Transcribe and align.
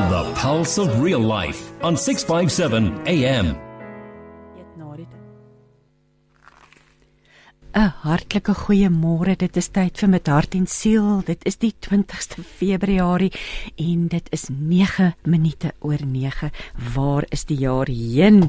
Feel 0.00 0.24
the 0.24 0.32
pulse 0.34 0.78
of 0.78 1.02
real 1.02 1.20
life 1.20 1.72
on 1.82 1.96
657 1.96 3.02
AM. 3.06 3.56
'n 7.74 7.92
Hartlike 8.02 8.54
goeiemôre. 8.54 9.36
Dit 9.36 9.56
is 9.56 9.68
tyd 9.68 9.98
vir 9.98 10.08
met 10.08 10.26
hart 10.26 10.54
en 10.54 10.66
siel. 10.66 11.20
Dit 11.24 11.44
is 11.44 11.56
die 11.56 11.74
20ste 11.86 12.42
Februarie 12.42 13.32
en 13.76 14.08
dit 14.08 14.26
is 14.32 14.48
9 14.48 15.14
minute 15.22 15.72
oor 15.78 16.00
9. 16.06 16.50
Waar 16.94 17.24
is 17.28 17.44
die 17.44 17.58
jaar 17.58 17.86
heen? 17.86 18.48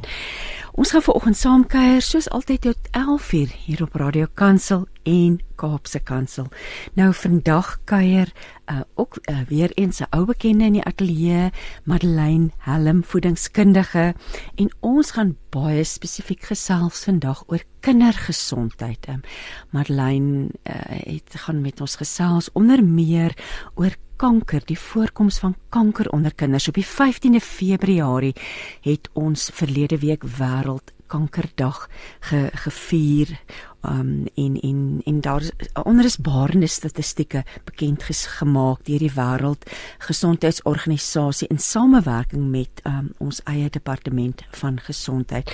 Ons 0.72 0.92
gaan 0.92 1.04
vanoggend 1.04 1.38
saam 1.38 1.68
kuier 1.68 2.02
soos 2.02 2.30
altyd 2.30 2.62
tot 2.62 2.90
11:00 2.92 3.54
hier 3.66 3.84
op 3.84 3.96
Radio 3.96 4.28
Kansel 4.34 4.88
en 5.04 5.42
Kaapse 5.62 6.00
Kansel. 6.02 6.50
Nou 6.98 7.12
vandag 7.14 7.76
kuier 7.86 8.32
uh, 8.66 8.82
ook 8.96 9.20
uh, 9.22 9.42
weer 9.48 9.72
eens 9.78 10.02
'n 10.02 10.10
ou 10.10 10.26
bekende 10.26 10.66
in 10.66 10.74
die 10.74 10.84
ateljee, 10.84 11.52
Madeleine 11.84 12.50
Helm, 12.58 13.04
voedingskundige, 13.04 14.14
en 14.56 14.70
ons 14.80 15.12
gaan 15.12 15.38
baie 15.50 15.84
spesifiek 15.84 16.44
gesels 16.44 17.04
vandag 17.04 17.44
oor 17.48 17.64
kindergesondheid. 17.80 19.08
Um, 19.10 19.22
Madeleine 19.70 20.50
uh, 20.64 20.74
het 20.88 21.30
gaan 21.34 21.62
met 21.62 21.82
ons 21.82 21.96
gesels 21.96 22.50
onder 22.54 22.84
meer 22.84 23.38
oor 23.76 23.96
kanker, 24.16 24.62
die 24.66 24.80
voorkoms 24.80 25.40
van 25.40 25.56
kanker 25.70 26.10
onder 26.10 26.34
kinders. 26.34 26.68
Op 26.68 26.74
die 26.74 26.86
15de 26.86 27.42
Februarie 27.42 28.36
het 28.82 29.10
ons 29.14 29.50
verlede 29.54 29.98
week 29.98 30.24
wêreld 30.24 30.94
kankerdag 31.12 31.90
ge, 32.20 32.50
gevier 32.54 33.40
um 33.82 34.26
en 34.36 34.60
en 34.62 35.02
en 35.06 35.22
daar 35.22 35.42
is 35.42 35.52
onrusbarende 35.84 36.68
statistieke 36.68 37.44
bekend 37.64 38.04
gemaak 38.04 38.86
deur 38.86 39.00
die 39.00 39.14
wêreld 39.16 39.70
gesondheidsorganisasie 39.98 41.48
in 41.48 41.60
samewerking 41.60 42.50
met 42.52 42.82
um 42.86 43.12
ons 43.18 43.42
eie 43.44 43.70
departement 43.70 44.44
van 44.52 44.80
gesondheid 44.80 45.52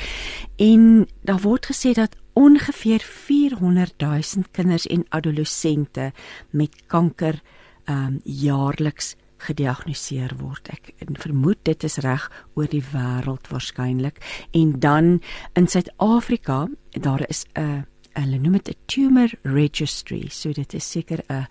en 0.55 1.08
daar 1.22 1.42
word 1.42 1.70
gesê 1.72 1.94
dat 1.94 2.16
ongeveer 2.33 3.00
400 3.02 3.94
000 3.98 4.44
kinders 4.52 4.88
en 4.88 5.05
adolessente 5.09 6.11
met 6.50 6.75
kanker 6.88 7.42
um 7.89 8.20
jaarliks 8.23 9.16
gediagnoseer 9.38 10.33
word. 10.39 10.70
Ek 10.73 10.94
vermoed 11.22 11.59
dit 11.67 11.86
is 11.86 12.00
reg 12.05 12.25
oor 12.58 12.70
die 12.72 12.83
wêreld 12.92 13.50
waarskynlik. 13.52 14.20
En 14.58 14.80
dan 14.80 15.20
in 15.53 15.67
Suid-Afrika, 15.67 16.67
daar 16.92 17.23
is 17.30 17.45
'n 17.53 17.86
hulle 18.18 18.40
noem 18.40 18.60
dit 18.60 18.70
'n 18.70 18.82
tumor 18.86 19.30
registry. 19.44 20.28
So 20.30 20.52
dit 20.52 20.73
is 20.73 20.92
seker 20.92 21.23
'n 21.30 21.48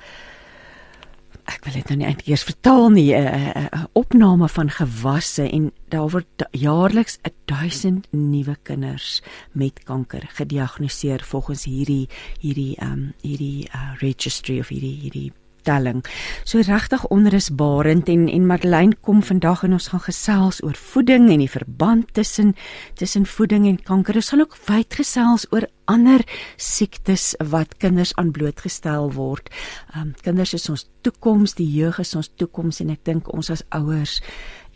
ek 1.47 1.65
wil 1.65 1.77
dit 1.79 1.89
nou 1.89 1.97
nie 2.01 2.07
eintlik 2.07 2.29
eers 2.29 2.45
vertaal 2.45 2.91
nie, 2.91 3.15
'n 3.15 3.89
opname 3.95 4.49
van 4.49 4.71
gewasse 4.71 5.49
en 5.51 5.73
daar 5.89 6.11
word 6.11 6.47
jaarliks 6.51 7.19
1000 7.45 8.07
nuwe 8.11 8.57
kinders 8.63 9.23
met 9.53 9.85
kanker 9.85 10.27
gediagnoseer 10.35 11.23
volgens 11.23 11.65
hierdie 11.65 12.09
hierdie 12.41 12.77
ehm 12.77 12.93
um, 12.93 13.13
hierdie 13.23 13.69
uh, 13.75 13.95
registry 14.01 14.59
of 14.61 14.69
hierdie 14.69 14.99
hierdie 15.01 15.33
stelling. 15.67 16.05
So 16.47 16.63
regtig 16.63 17.05
onrusbarend 17.11 18.09
en 18.09 18.29
en 18.29 18.47
Madeleine 18.47 18.97
kom 19.01 19.23
vandag 19.23 19.65
en 19.67 19.75
ons 19.77 19.89
gaan 19.91 20.05
gesels 20.05 20.63
oor 20.63 20.77
voeding 20.79 21.31
en 21.33 21.43
die 21.43 21.51
verband 21.51 22.13
tussen 22.15 22.55
tussen 22.95 23.27
voeding 23.27 23.67
en 23.67 23.81
kanker. 23.83 24.15
Ons 24.15 24.31
gaan 24.31 24.45
ook 24.45 24.57
wyd 24.69 24.95
gesels 24.95 25.47
oor 25.51 25.67
ander 25.91 26.23
siektes 26.57 27.35
wat 27.51 27.77
kinders 27.83 28.15
aan 28.19 28.31
blootgestel 28.35 29.13
word. 29.15 29.51
Um 29.95 30.15
kinders 30.23 30.55
is 30.55 30.69
ons 30.71 30.87
toekoms, 31.03 31.55
die 31.59 31.69
jeug 31.71 31.99
is 32.03 32.15
ons 32.15 32.31
toekoms 32.39 32.81
en 32.83 32.95
ek 32.95 33.03
dink 33.07 33.31
ons 33.35 33.51
as 33.51 33.65
ouers 33.75 34.21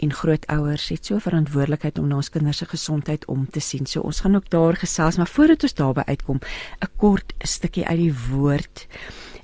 en 0.00 0.12
grootouers 0.16 0.88
het 0.94 1.06
so 1.06 1.20
verantwoordelikheid 1.20 1.98
om 2.00 2.08
na 2.08 2.20
ons 2.22 2.30
kinders 2.32 2.62
se 2.62 2.66
gesondheid 2.70 3.26
om 3.28 3.44
te 3.46 3.60
sien. 3.60 3.86
So 3.86 4.02
ons 4.06 4.22
gaan 4.24 4.38
ook 4.38 4.48
daar 4.50 4.78
gesels, 4.80 5.18
maar 5.20 5.28
voordat 5.28 5.66
ons 5.66 5.74
daarby 5.74 6.06
uitkom, 6.06 6.40
'n 6.80 6.90
kort 6.96 7.34
stukkie 7.44 7.86
uit 7.86 7.98
die 7.98 8.14
woord 8.30 8.86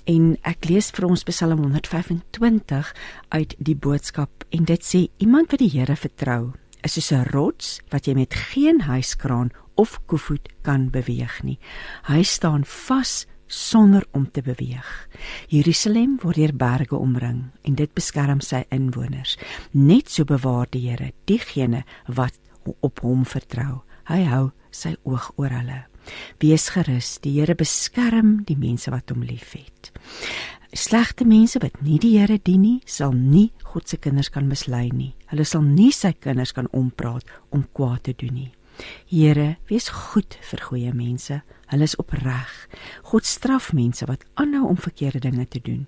en 0.06 0.36
ek 0.46 0.68
lees 0.70 0.92
vir 0.94 1.08
ons 1.08 1.24
Psalm 1.26 1.64
125 1.64 2.92
uit 3.34 3.54
die 3.58 3.74
boodskap 3.74 4.46
en 4.54 4.66
dit 4.68 4.82
sê 4.86 5.06
iemand 5.22 5.50
wat 5.50 5.62
die 5.62 5.72
Here 5.72 5.96
vertrou 5.98 6.54
is 6.86 6.94
soos 6.94 7.12
'n 7.12 7.26
rots 7.34 7.80
wat 7.90 8.06
jy 8.06 8.14
met 8.14 8.34
geen 8.34 8.80
huiskraan 8.86 9.50
of 9.74 9.98
koevoet 10.06 10.48
kan 10.62 10.90
beweeg 10.90 11.42
nie. 11.42 11.58
Hy 12.04 12.22
staan 12.22 12.64
vas 12.64 13.26
sonder 13.46 14.06
om 14.12 14.30
te 14.30 14.42
beweeg. 14.42 15.08
Jerusalem 15.48 16.18
word 16.22 16.36
deur 16.36 16.54
berge 16.56 16.96
omring 16.96 17.50
en 17.62 17.74
dit 17.74 17.92
beskerm 17.94 18.40
sy 18.40 18.64
inwoners. 18.70 19.36
Net 19.72 20.10
so 20.10 20.24
bewaar 20.24 20.66
die 20.70 20.88
Here 20.88 21.12
diegene 21.24 21.84
wat 22.06 22.38
op 22.80 23.00
hom 23.00 23.24
vertrou. 23.24 23.82
Hy 24.04 24.24
hou 24.24 24.50
sy 24.70 24.96
oog 25.02 25.32
oor 25.36 25.50
hulle. 25.50 25.86
Wees 26.42 26.68
gerus, 26.74 27.16
die 27.24 27.36
Here 27.38 27.54
beskerm 27.54 28.42
die 28.48 28.58
mense 28.58 28.92
wat 28.94 29.10
hom 29.10 29.24
liefhet. 29.26 29.92
Slegte 30.76 31.24
mense 31.24 31.60
wat 31.62 31.80
nie 31.82 31.98
die 32.02 32.16
Here 32.18 32.38
dien 32.42 32.62
nie, 32.62 32.80
sal 32.86 33.14
nie 33.16 33.50
God 33.72 33.88
se 33.88 33.98
kinders 34.00 34.30
kan 34.32 34.48
mislei 34.48 34.88
nie. 34.92 35.14
Hulle 35.30 35.44
sal 35.44 35.64
nie 35.64 35.92
sy 35.92 36.12
kinders 36.12 36.54
kan 36.56 36.68
ompraat 36.72 37.28
om 37.52 37.66
kwaad 37.76 38.06
te 38.08 38.14
doen 38.16 38.34
nie. 38.34 38.52
Here, 39.08 39.56
wees 39.70 39.88
goed 39.88 40.36
vir 40.50 40.62
goeie 40.68 40.92
mense. 40.92 41.40
Hulle 41.72 41.88
is 41.88 41.96
opreg. 42.00 42.52
God 43.10 43.26
straf 43.26 43.70
mense 43.76 44.06
wat 44.08 44.24
aanhou 44.36 44.68
om 44.68 44.80
verkeerde 44.80 45.24
dinge 45.24 45.46
te 45.48 45.62
doen. 45.64 45.86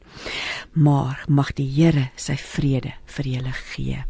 Maar 0.73 1.25
mag 1.29 1.53
die 1.57 1.69
Here 1.69 2.09
sy 2.17 2.39
vrede 2.41 2.97
vir 3.17 3.35
julle 3.37 3.57
gee 3.73 4.05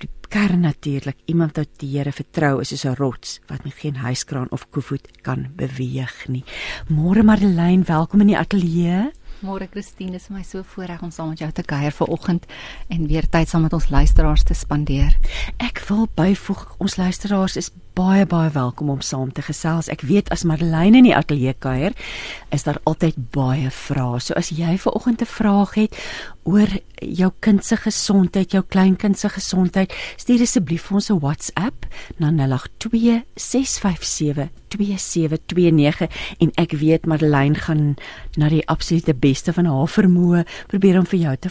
die 0.00 0.08
kern 0.32 0.60
natuurlik 0.64 1.16
iemand 1.28 1.56
wat 1.60 1.68
die 1.82 1.90
Here 1.92 2.12
vertrou 2.12 2.60
is 2.60 2.68
soos 2.72 2.84
'n 2.84 2.96
rots 2.96 3.40
wat 3.48 3.64
met 3.64 3.74
geen 3.74 3.96
huiskraan 3.96 4.50
of 4.50 4.70
koevoet 4.70 5.22
kan 5.22 5.52
beweeg 5.56 6.28
nie. 6.28 6.44
Môre 6.88 7.22
Marlene, 7.22 7.84
welkom 7.84 8.20
in 8.20 8.26
die 8.26 8.38
ateljee. 8.38 9.12
Môre 9.42 9.66
Christine, 9.66 10.14
is 10.14 10.28
my 10.30 10.42
so 10.42 10.62
voorreg 10.62 11.02
om 11.02 11.10
saam 11.10 11.28
met 11.28 11.38
jou 11.38 11.50
te 11.52 11.62
kuier 11.62 11.92
vanoggend 11.92 12.46
en 12.88 13.06
weer 13.06 13.28
tyd 13.28 13.48
saam 13.48 13.62
met 13.62 13.72
ons 13.72 13.88
luisteraars 13.90 14.42
te 14.42 14.54
spandeer. 14.54 15.16
Ek 15.58 15.82
wil 15.88 16.08
byvoeg 16.14 16.74
ons 16.78 16.96
luisteraars 16.96 17.56
is 17.56 17.70
baie 17.94 18.26
baie 18.26 18.50
welkom 18.50 18.90
om 18.90 19.00
saam 19.00 19.32
te 19.32 19.42
gesels. 19.44 19.90
Ek 19.92 20.04
weet 20.08 20.30
as 20.32 20.44
Madeleine 20.48 21.02
in 21.02 21.08
die 21.08 21.16
ateljee 21.16 21.54
kuier, 21.60 21.92
is 22.54 22.64
daar 22.64 22.80
altyd 22.88 23.18
baie 23.34 23.70
vrae. 23.70 24.20
So 24.20 24.36
as 24.38 24.52
jy 24.54 24.76
vir 24.78 24.92
oggend 24.92 25.22
'n 25.22 25.26
vraag 25.26 25.74
het 25.74 25.96
oor 26.44 26.68
jou 26.98 27.30
kind 27.40 27.64
se 27.64 27.76
gesondheid, 27.76 28.52
jou 28.52 28.62
kleinkind 28.62 29.18
se 29.18 29.28
gesondheid, 29.28 29.92
stuur 30.16 30.42
asseblief 30.42 30.82
vir 30.88 30.94
ons 30.94 31.10
'n 31.10 31.18
WhatsApp 31.18 31.86
na 32.18 32.30
082 32.30 33.22
657 33.36 34.50
2729 34.68 36.08
en 36.38 36.50
ek 36.54 36.72
weet 36.72 37.06
Madeleine 37.06 37.54
gaan 37.54 37.94
na 38.36 38.48
die 38.48 38.66
absolute 38.68 39.14
beste 39.14 39.52
van 39.52 39.64
haar 39.64 39.88
vermoë 39.88 40.44
probeer 40.66 40.98
om 40.98 41.06
vir 41.06 41.18
jou 41.18 41.36
te 41.36 41.50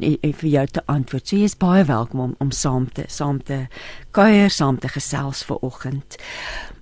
eh, 0.00 0.16
eh, 0.22 0.32
vir 0.32 0.50
jou 0.50 0.66
te 0.66 0.82
antwoord. 0.86 1.28
So 1.28 1.36
jy 1.36 1.44
is 1.44 1.56
baie 1.56 1.84
welkom 1.84 2.20
om 2.20 2.34
om 2.38 2.50
saam 2.50 2.88
te 2.92 3.04
saam 3.06 3.42
te 3.42 3.66
kuier, 4.10 4.50
saam 4.50 4.78
te 4.78 4.88
gesels 4.88 5.44
vir 5.44 5.56
oggend. 5.56 5.73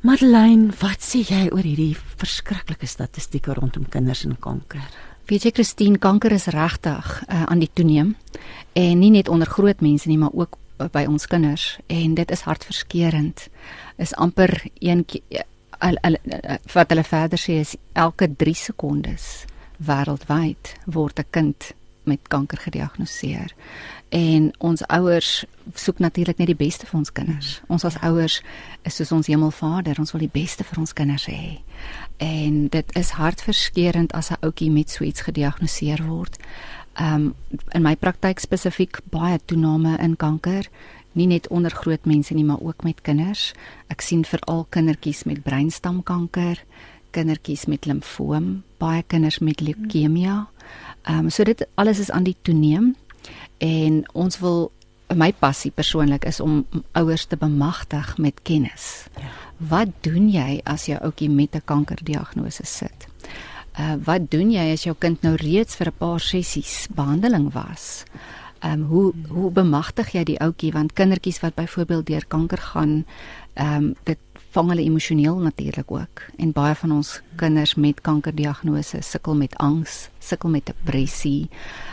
Madeleine, 0.03 0.72
wat 0.80 1.00
sê 1.00 1.22
jy 1.22 1.48
oor 1.53 1.62
hierdie 1.62 1.97
verskriklike 2.19 2.86
statistieke 2.86 3.54
rondom 3.54 3.84
kinders 3.91 4.25
en 4.26 4.36
kanker? 4.36 4.82
Weet 5.30 5.47
jy 5.47 5.53
Christine, 5.54 6.00
kanker 6.03 6.34
is 6.34 6.48
regtig 6.50 7.22
uh, 7.28 7.44
aan 7.47 7.62
die 7.62 7.70
toeneem 7.70 8.16
en 8.75 8.98
nie 8.98 9.12
net 9.14 9.30
onder 9.30 9.47
groot 9.47 9.80
mense 9.80 10.08
nie, 10.10 10.19
maar 10.19 10.34
ook 10.34 10.58
uh, 10.80 10.88
by 10.92 11.04
ons 11.08 11.28
kinders 11.30 11.76
en 11.86 12.16
dit 12.19 12.34
is 12.34 12.42
hartverskeurende. 12.48 13.47
Is 14.03 14.14
amper 14.19 14.56
een 14.80 15.04
uh, 15.06 15.47
wat 16.74 16.91
hulle 16.91 17.06
verder 17.06 17.38
sê 17.38 17.60
is 17.62 17.76
elke 17.94 18.28
3 18.28 18.54
sekondes 18.54 19.30
wêreldwyd 19.82 20.74
word 20.86 21.19
'n 21.19 21.30
kind 21.30 21.72
met 22.04 22.28
kanker 22.28 22.59
gediagnoseer. 22.59 23.54
En 24.12 24.50
ons 24.58 24.82
ouers 24.86 25.44
soek 25.74 25.98
natuurlik 25.98 26.36
net 26.36 26.50
die 26.50 26.59
beste 26.59 26.84
vir 26.84 26.98
ons 26.98 27.12
kinders. 27.16 27.53
Ons 27.72 27.86
as 27.88 27.97
ouers 28.04 28.42
is 28.84 28.98
soos 28.98 29.12
ons 29.16 29.30
Hemelvader, 29.30 29.97
ons 30.03 30.12
wil 30.12 30.26
die 30.26 30.34
beste 30.34 30.66
vir 30.68 30.82
ons 30.82 30.92
kinders 30.92 31.24
hê. 31.32 31.62
En 32.20 32.66
dit 32.74 32.92
is 32.98 33.14
hartverskeurende 33.16 34.12
as 34.12 34.28
'n 34.30 34.42
ouetjie 34.44 34.70
met 34.70 34.91
so 34.91 35.04
iets 35.04 35.24
gediagnoseer 35.24 36.04
word. 36.04 36.36
Um 37.00 37.34
in 37.72 37.82
my 37.82 37.97
praktyk 37.97 38.38
spesifiek 38.38 39.00
baie 39.10 39.41
toename 39.44 39.97
in 39.98 40.16
kanker, 40.16 40.68
nie 41.12 41.26
net 41.26 41.48
onder 41.48 41.70
groot 41.70 42.04
mense 42.04 42.34
nie, 42.34 42.44
maar 42.44 42.60
ook 42.60 42.84
met 42.84 43.00
kinders. 43.00 43.54
Ek 43.88 44.00
sien 44.00 44.24
veral 44.24 44.66
kindertjies 44.68 45.24
met 45.24 45.42
breinstamkanker, 45.42 46.65
kindertjies 47.10 47.65
met 47.65 47.84
limfoom, 47.84 48.62
baie 48.78 49.03
kinders 49.06 49.38
met 49.38 49.60
leukemia. 49.60 50.48
Ehm 51.03 51.18
um, 51.18 51.30
so 51.30 51.44
dit 51.44 51.66
alles 51.74 51.98
is 51.98 52.10
aan 52.10 52.24
die 52.24 52.36
toeneem 52.42 52.97
en 53.59 54.03
ons 54.13 54.39
wil 54.39 54.71
my 55.15 55.33
passie 55.33 55.71
persoonlik 55.71 56.24
is 56.24 56.41
om 56.41 56.63
ouers 56.92 57.24
te 57.28 57.36
bemagtig 57.36 58.16
met 58.19 58.41
kennis. 58.42 59.07
Ja. 59.21 59.30
Wat 59.57 59.89
doen 60.01 60.30
jy 60.33 60.60
as 60.65 60.86
jou 60.89 60.98
ouetjie 60.98 61.30
met 61.30 61.54
'n 61.54 61.63
kankerdiagnose 61.65 62.65
sit? 62.65 63.07
Uh 63.78 63.97
wat 64.04 64.30
doen 64.30 64.51
jy 64.51 64.72
as 64.72 64.84
jou 64.84 64.95
kind 64.98 65.22
nou 65.22 65.34
reeds 65.36 65.74
vir 65.74 65.89
'n 65.89 65.98
paar 65.98 66.21
sessies 66.21 66.89
behandeling 66.95 67.53
was? 67.53 68.04
Ehm 68.60 68.72
um, 68.72 68.83
hoe 68.83 69.13
hoe 69.28 69.51
bemagtig 69.51 70.13
jy 70.13 70.25
die 70.25 70.41
ouetjie 70.41 70.72
want 70.72 70.92
kindertjies 70.92 71.41
wat 71.41 71.54
byvoorbeeld 71.54 72.07
deur 72.07 72.27
kanker 72.27 72.59
gaan, 72.59 73.04
ehm 73.54 73.75
um, 73.75 73.95
dit 74.04 74.18
vang 74.53 74.69
hulle 74.69 74.84
emosioneel 74.84 75.39
natuurlik 75.41 75.91
ook. 75.91 76.22
En 76.37 76.53
baie 76.53 76.75
van 76.75 76.93
ons 76.93 77.21
kinders 77.41 77.75
met 77.75 78.01
kankerdiagnose 78.01 79.01
sukkel 79.03 79.34
met 79.34 79.57
angs, 79.57 80.09
sukkel 80.21 80.53
met 80.53 80.66
depressie. 80.66 81.49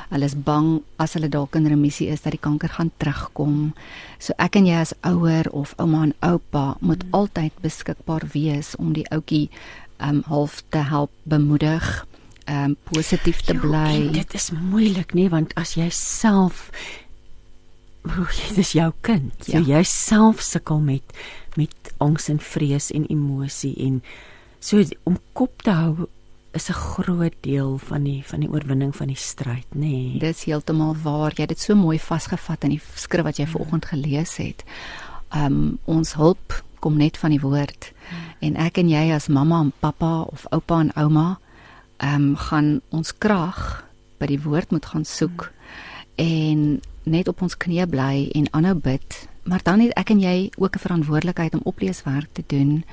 Hulle 0.09 0.27
is 0.27 0.35
bang 0.35 0.81
as 0.99 1.15
hulle 1.15 1.29
dalk 1.31 1.55
in 1.55 1.69
remissie 1.71 2.09
is 2.11 2.25
dat 2.25 2.35
die 2.35 2.41
kanker 2.41 2.69
gaan 2.75 2.91
terugkom. 2.97 3.73
So 4.19 4.35
ek 4.37 4.59
en 4.59 4.67
jy 4.67 4.79
as 4.81 4.93
ouer 5.07 5.47
of 5.55 5.73
ouma 5.79 6.03
en 6.09 6.15
oupa 6.19 6.75
moet 6.79 7.03
mm. 7.05 7.15
altyd 7.15 7.63
beskikbaar 7.63 8.27
wees 8.33 8.75
om 8.77 8.93
die 8.97 9.07
ouetjie 9.13 9.47
ehm 9.99 10.21
um, 10.21 10.23
half 10.31 10.61
te 10.71 10.79
help 10.87 11.11
bemoedig 11.23 12.07
um 12.49 12.75
positief 12.91 13.41
te 13.45 13.53
bly. 13.53 14.09
Dit 14.15 14.33
is 14.33 14.49
moeilik 14.51 15.13
nê 15.13 15.27
want 15.29 15.53
as 15.59 15.75
jy 15.77 15.89
self 15.93 16.69
dit 18.47 18.57
is 18.63 18.71
jou 18.73 18.89
kind. 19.05 19.35
Ja. 19.45 19.59
So 19.59 19.69
jy 19.69 19.83
self 19.87 20.41
sukkel 20.43 20.81
met 20.83 21.19
met 21.59 21.93
angs 21.99 22.29
en 22.31 22.39
vrees 22.39 22.89
en 22.95 23.07
emosie 23.11 23.75
en 23.85 23.99
so 24.59 24.83
om 25.09 25.19
kop 25.37 25.63
te 25.65 25.75
hou 25.75 26.07
is 26.53 26.69
'n 26.69 26.73
groot 26.73 27.35
deel 27.41 27.77
van 27.77 28.03
die 28.03 28.23
van 28.25 28.39
die 28.39 28.49
oorwinning 28.49 28.95
van 28.95 29.07
die 29.07 29.15
stryd, 29.15 29.67
nê. 29.75 29.79
Nee. 29.79 30.17
Dis 30.19 30.43
heeltemal 30.43 30.95
waar. 31.03 31.31
Jy 31.35 31.41
het 31.41 31.49
dit 31.49 31.59
so 31.59 31.75
mooi 31.75 31.99
vasgevat 31.99 32.63
in 32.63 32.69
die 32.69 32.81
skrif 32.95 33.23
wat 33.23 33.37
jy 33.37 33.45
ja. 33.45 33.51
vanoggend 33.51 33.85
gelees 33.85 34.37
het. 34.37 34.63
Um 35.35 35.77
ons 35.85 36.13
hulp 36.13 36.63
kom 36.79 36.97
net 36.97 37.17
van 37.17 37.29
die 37.29 37.39
woord. 37.39 37.91
Ja. 38.09 38.17
En 38.39 38.55
ek 38.55 38.77
en 38.77 38.89
jy 38.89 39.13
as 39.13 39.27
mamma 39.27 39.59
en 39.61 39.73
pappa 39.79 40.21
of 40.21 40.45
oupa 40.49 40.79
en 40.79 40.91
ouma 40.95 41.39
um, 42.03 42.35
gaan 42.35 42.81
ons 42.89 43.13
krag 43.17 43.85
by 44.19 44.25
die 44.31 44.41
woord 44.41 44.71
moet 44.71 44.85
gaan 44.85 45.05
soek 45.05 45.49
en 46.19 46.79
net 47.09 47.27
op 47.31 47.41
ons 47.41 47.57
knieë 47.57 47.87
bly 47.89 48.29
en 48.35 48.49
aanhou 48.51 48.75
bid. 48.83 49.27
Maar 49.49 49.63
dan 49.63 49.79
het 49.79 49.93
ek 49.97 50.09
en 50.13 50.19
jy 50.19 50.51
ook 50.57 50.75
'n 50.75 50.85
verantwoordelikheid 50.85 51.53
om 51.53 51.61
opleeswerk 51.63 52.29
te 52.31 52.43
doen. 52.47 52.85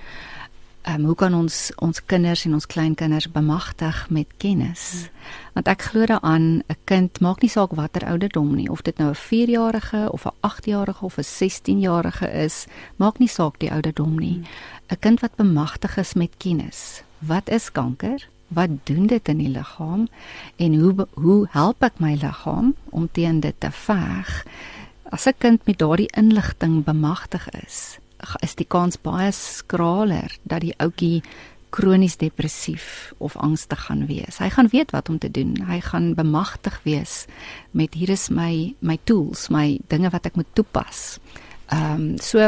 Ehm 0.83 1.01
um, 1.01 1.05
hoe 1.05 1.15
kan 1.15 1.35
ons 1.35 1.73
ons 1.77 2.05
kinders 2.05 2.45
en 2.45 2.53
ons 2.53 2.67
kleinkinders 2.67 3.31
bemagtig 3.31 4.11
met 4.11 4.27
kennis? 4.37 5.09
Want 5.53 5.69
ek 5.69 5.83
glo 5.83 6.07
daaraan 6.07 6.63
'n 6.67 6.77
kind 6.85 7.21
maak 7.21 7.41
nie 7.41 7.51
saak 7.51 7.73
watter 7.73 8.07
ouderdom 8.07 8.55
nie, 8.55 8.71
of 8.71 8.83
dit 8.83 8.99
nou 8.99 9.11
'n 9.11 9.15
4-jarige 9.15 10.13
of 10.13 10.25
'n 10.25 10.35
8-jarige 10.41 11.05
of 11.05 11.19
'n 11.19 11.23
16-jarige 11.23 12.33
is, 12.33 12.67
maak 12.97 13.19
nie 13.19 13.29
saak 13.29 13.59
die 13.59 13.73
ouderdom 13.73 14.19
nie. 14.19 14.41
'n 14.89 14.99
Kind 14.99 15.21
wat 15.21 15.35
bemagtig 15.35 15.97
is 15.97 16.15
met 16.15 16.31
kennis. 16.37 17.03
Wat 17.19 17.49
is 17.49 17.73
kanker? 17.73 18.29
wat 18.47 18.69
doen 18.83 19.07
dit 19.07 19.29
in 19.29 19.37
die 19.37 19.49
liggaam 19.49 20.09
en 20.57 20.75
hoe 20.81 21.07
hoe 21.15 21.49
help 21.51 21.83
ek 21.83 21.99
my 21.99 22.15
liggaam 22.15 22.75
om 22.91 23.09
teen 23.13 23.41
dit 23.41 23.55
te 23.59 23.71
veg? 23.71 24.45
As 25.11 25.27
'n 25.27 25.39
kind 25.39 25.67
met 25.67 25.79
daardie 25.79 26.11
inligting 26.17 26.85
bemagtig 26.85 27.49
is, 27.51 27.99
is 28.41 28.55
die 28.55 28.67
kans 28.67 28.97
baie 29.01 29.33
skraler 29.33 30.39
dat 30.43 30.61
die 30.61 30.75
ouetjie 30.79 31.23
kronies 31.71 32.17
depressief 32.17 33.13
of 33.19 33.37
angstig 33.37 33.81
gaan 33.87 34.07
wees. 34.07 34.39
Hy 34.39 34.49
gaan 34.51 34.69
weet 34.69 34.91
wat 34.91 35.09
om 35.09 35.19
te 35.19 35.31
doen. 35.31 35.57
Hy 35.69 35.81
gaan 35.81 36.15
bemagtig 36.15 36.81
wees 36.83 37.27
met 37.71 37.95
hier 37.95 38.11
is 38.11 38.29
my 38.29 38.75
my 38.81 38.99
tools, 39.05 39.49
my 39.49 39.79
dinge 39.89 40.11
wat 40.11 40.27
ek 40.27 40.37
moet 40.37 40.55
toepas. 40.55 41.19
Ehm 41.67 41.93
um, 41.93 42.19
so 42.19 42.39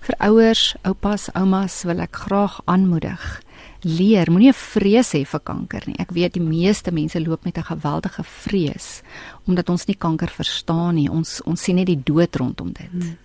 vir 0.00 0.16
ouers, 0.18 0.74
oupas, 0.82 1.30
oumas 1.34 1.82
wil 1.82 2.00
ek 2.00 2.16
graag 2.26 2.60
aanmoedig 2.64 3.42
leer, 3.84 4.30
moenie 4.30 4.48
'n 4.48 4.56
vrees 4.56 5.12
hê 5.12 5.24
vir 5.24 5.40
kanker 5.40 5.82
nie. 5.86 5.96
Ek 5.98 6.10
weet 6.10 6.32
die 6.34 6.42
meeste 6.42 6.90
mense 6.92 7.20
loop 7.20 7.44
met 7.44 7.58
'n 7.58 7.62
geweldige 7.62 8.24
vrees 8.24 9.02
omdat 9.46 9.68
ons 9.68 9.86
nie 9.86 9.96
kanker 9.96 10.28
verstaan 10.28 10.94
nie. 10.94 11.08
Ons 11.08 11.42
ons 11.44 11.62
sien 11.62 11.76
net 11.76 11.86
die 11.86 12.02
dood 12.04 12.36
rondom 12.36 12.72
dit. 12.72 12.90
Hmm. 12.90 13.16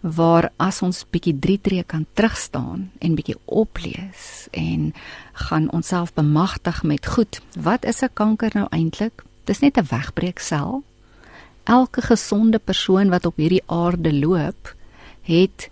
Waar 0.00 0.52
as 0.56 0.82
ons 0.82 1.06
bietjie 1.10 1.38
drie 1.38 1.60
tree 1.60 1.82
kan 1.82 2.06
terugstaan 2.14 2.90
en 2.98 3.14
bietjie 3.14 3.38
oplees 3.44 4.48
en 4.50 4.94
gaan 5.32 5.70
onsself 5.70 6.12
bemagtig 6.12 6.82
met 6.82 7.06
goed. 7.06 7.40
Wat 7.56 7.84
is 7.84 8.02
'n 8.02 8.10
kanker 8.14 8.50
nou 8.54 8.66
eintlik? 8.70 9.22
Dis 9.44 9.60
net 9.60 9.76
'n 9.78 9.86
wegbreeksel. 9.88 10.82
Elke 11.64 12.02
gesonde 12.02 12.58
persoon 12.58 13.08
wat 13.08 13.26
op 13.26 13.36
hierdie 13.36 13.62
aarde 13.66 14.12
loop, 14.12 14.74
het 15.22 15.70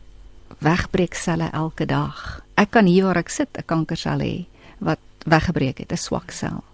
wegbreekselle 0.59 1.51
elke 1.51 1.87
dag 1.87 2.43
ek 2.63 2.71
kan 2.71 2.87
hier 2.87 3.09
waar 3.09 3.19
ek 3.19 3.31
sit 3.31 3.49
'n 3.59 3.67
kankersel 3.67 4.21
hê 4.21 4.47
wat 4.79 5.01
weggebreek 5.27 5.79
het, 5.79 5.93
'n 5.93 5.97
swak 5.97 6.31
sel. 6.31 6.65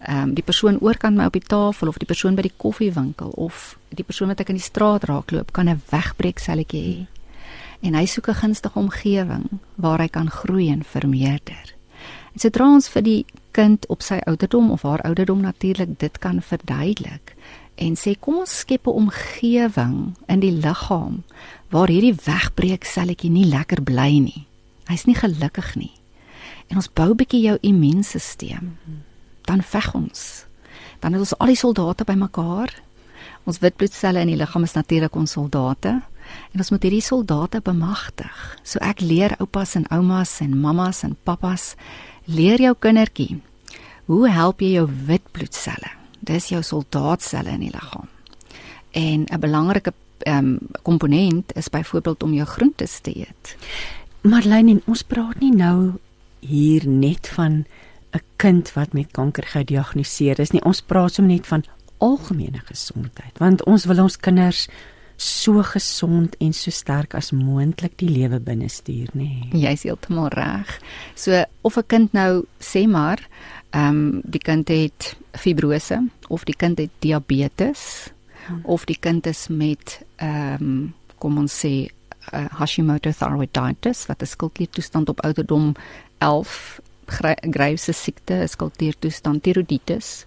Ehm 0.00 0.22
um, 0.22 0.34
die 0.34 0.44
persoon 0.44 0.78
oorkant 0.80 1.16
my 1.16 1.24
op 1.26 1.32
die 1.32 1.48
tafel 1.48 1.88
of 1.88 1.98
die 1.98 2.06
persoon 2.06 2.34
by 2.34 2.42
die 2.42 2.56
koffiewinkel 2.56 3.30
of 3.36 3.78
die 3.88 4.04
persoon 4.04 4.28
wat 4.28 4.40
ek 4.40 4.48
in 4.48 4.60
die 4.60 4.70
straat 4.72 5.04
raakloop 5.04 5.52
kan 5.52 5.68
'n 5.68 5.82
wegbreekselletjie 5.90 6.84
hê. 6.84 7.06
En 7.80 7.94
hy 7.94 8.06
soek 8.06 8.28
'n 8.28 8.34
gunstige 8.34 8.78
omgewing 8.78 9.46
waar 9.74 9.98
hy 9.98 10.08
kan 10.08 10.30
groei 10.30 10.70
en 10.70 10.84
vermeerder. 10.84 11.74
En 12.32 12.40
sodra 12.40 12.64
ons 12.64 12.88
vir 12.88 13.02
die 13.02 13.24
kind 13.50 13.86
op 13.86 14.02
sy 14.02 14.18
ouderdom 14.26 14.70
of 14.70 14.82
haar 14.82 15.00
ouderdom 15.00 15.40
natuurlik 15.40 15.98
dit 15.98 16.18
kan 16.18 16.42
verduidelik 16.42 17.34
en 17.76 17.96
sê 17.96 18.16
kom 18.20 18.38
ons 18.38 18.58
skep 18.58 18.86
'n 18.86 18.90
omgewing 18.90 20.16
in 20.28 20.40
die 20.40 20.52
liggaam 20.52 21.22
waar 21.70 21.88
hierdie 21.88 22.14
wegbreekselletjie 22.14 23.30
nie 23.30 23.44
lekker 23.44 23.82
bly 23.82 24.18
nie 24.18 24.46
Hy's 24.86 25.06
nie 25.06 25.16
gelukkig 25.18 25.74
nie. 25.76 25.92
En 26.70 26.80
ons 26.80 26.90
bou 26.92 27.14
bietjie 27.14 27.42
jou 27.44 27.56
immuunstelsel. 27.60 28.72
Dan 29.46 29.62
veg 29.62 29.94
ons. 29.94 30.46
Dan 31.00 31.12
het 31.12 31.22
ons 31.22 31.38
al 31.38 31.52
die 31.52 31.58
soldate 31.58 32.04
bymekaar. 32.04 32.72
Ons 33.46 33.60
witbloedselle 33.62 34.20
in 34.20 34.32
die 34.32 34.38
liggaam 34.38 34.66
is 34.66 34.74
natuurlik 34.74 35.14
ons 35.14 35.36
soldate. 35.38 36.00
En 36.52 36.62
ons 36.62 36.70
moet 36.70 36.82
hierdie 36.82 37.04
soldate 37.04 37.60
bemagtig. 37.62 38.58
So 38.62 38.82
ek 38.82 39.00
leer 39.00 39.36
oupas 39.38 39.76
en 39.78 39.86
oumas 39.94 40.40
en 40.40 40.56
mammas 40.58 41.04
en 41.06 41.16
pappas 41.24 41.74
leer 42.26 42.60
jou 42.60 42.74
kindertjie 42.78 43.36
hoe 44.06 44.28
help 44.30 44.62
jy 44.62 44.76
jou 44.76 44.86
witbloedselle? 45.08 45.90
Dis 46.26 46.50
jou 46.52 46.62
soldaatselle 46.62 47.56
in 47.56 47.66
die 47.66 47.72
liggaam. 47.74 48.08
En 48.94 49.26
'n 49.26 49.40
belangrike 49.40 49.92
ehm 50.18 50.38
um, 50.38 50.58
komponent 50.82 51.52
is 51.56 51.68
byvoorbeeld 51.68 52.22
om 52.22 52.32
jou 52.32 52.46
groentes 52.46 53.00
te 53.00 53.16
eet. 53.18 53.56
Marlene, 54.26 54.80
ons 54.90 55.04
praat 55.06 55.38
nie 55.38 55.52
nou 55.54 56.00
hier 56.42 56.86
net 56.88 57.28
van 57.36 57.64
'n 58.14 58.22
kind 58.36 58.72
wat 58.74 58.92
met 58.92 59.12
kanker 59.12 59.44
gediagnoseer 59.44 60.40
is 60.40 60.50
nie. 60.50 60.64
Ons 60.64 60.80
praat 60.80 61.14
sommer 61.14 61.32
net 61.32 61.46
van 61.46 61.64
algemene 61.98 62.60
gesondheid, 62.64 63.38
want 63.38 63.64
ons 63.64 63.84
wil 63.84 64.02
ons 64.02 64.16
kinders 64.16 64.68
so 65.16 65.62
gesond 65.62 66.36
en 66.40 66.52
so 66.52 66.70
sterk 66.70 67.14
as 67.14 67.30
moontlik 67.30 67.96
die 67.96 68.08
lewe 68.08 68.40
binne 68.40 68.68
stuur, 68.68 69.08
nê. 69.14 69.48
Nee. 69.52 69.62
Jy's 69.62 69.82
heeltemal 69.82 70.28
reg. 70.28 70.80
So 71.14 71.44
of 71.62 71.76
'n 71.76 71.86
kind 71.86 72.12
nou 72.12 72.44
sê 72.58 72.86
maar, 72.88 73.28
ehm 73.70 73.88
um, 73.88 74.20
die 74.24 74.40
kind 74.40 74.68
het 74.68 75.16
fibrose 75.32 76.08
of 76.28 76.44
die 76.44 76.56
kind 76.56 76.78
het 76.78 76.90
diabetes 76.98 78.10
hmm. 78.46 78.60
of 78.64 78.84
die 78.84 78.98
kind 79.00 79.26
is 79.26 79.48
met 79.48 80.02
ehm 80.16 80.62
um, 80.62 80.94
kom 81.18 81.38
ons 81.38 81.64
sê 81.64 81.88
uh, 82.32 82.44
Hashimoto 82.58 83.10
thyroiditis 83.10 84.06
wat 84.06 84.22
'n 84.22 84.26
skildkliertoestand 84.26 85.08
op 85.08 85.20
ouderdom 85.20 85.74
11 86.18 86.80
Graves 87.06 87.84
se 87.84 87.92
siekte, 87.92 88.34
'n 88.34 88.48
skildkliertoestand 88.48 89.42
tiroiditis. 89.42 90.26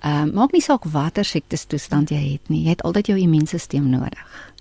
Ehm 0.00 0.28
uh, 0.28 0.34
maak 0.34 0.52
nie 0.52 0.62
saak 0.62 0.84
watter 0.84 1.24
siektes 1.24 1.64
toestand 1.64 2.10
jy 2.10 2.32
het 2.32 2.48
nie, 2.48 2.62
jy 2.62 2.68
het 2.68 2.82
altyd 2.82 3.06
jou 3.06 3.18
immuunstelsel 3.18 3.82
nodig. 3.82 4.52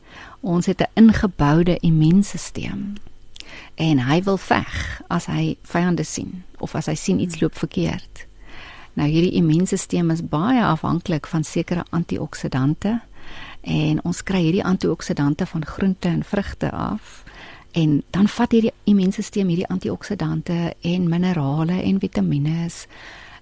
Ons 0.42 0.66
het 0.66 0.82
'n 0.82 0.92
ingeboude 0.94 1.78
immuunstelsel. 1.80 2.98
En 3.76 4.00
hy 4.00 4.24
wil 4.24 4.38
veg 4.38 5.02
as 5.08 5.26
hy 5.26 5.58
vyande 5.62 6.04
sien 6.04 6.44
of 6.58 6.76
as 6.76 6.86
hy 6.86 6.96
sien 6.96 7.20
iets 7.20 7.40
loop 7.40 7.58
verkeerd. 7.58 8.26
Nou 8.94 9.10
hierdie 9.10 9.38
immuunstelsel 9.38 10.10
is 10.10 10.26
baie 10.26 10.64
afhanklik 10.64 11.28
van 11.28 11.44
sekere 11.44 11.86
antioksidante 11.90 13.02
en 13.62 14.04
ons 14.04 14.24
kry 14.24 14.42
hierdie 14.42 14.64
antioksidante 14.64 15.46
van 15.46 15.66
groente 15.66 16.08
en 16.08 16.24
vrugte 16.24 16.72
af 16.72 17.24
en 17.72 18.04
dan 18.10 18.28
vat 18.28 18.52
hierdie 18.52 18.74
immuunstelsel 18.84 19.48
hierdie 19.48 19.70
antioksidante 19.70 20.74
en 20.82 21.10
minerale 21.10 21.82
en 21.82 22.00
vitamiene 22.00 22.70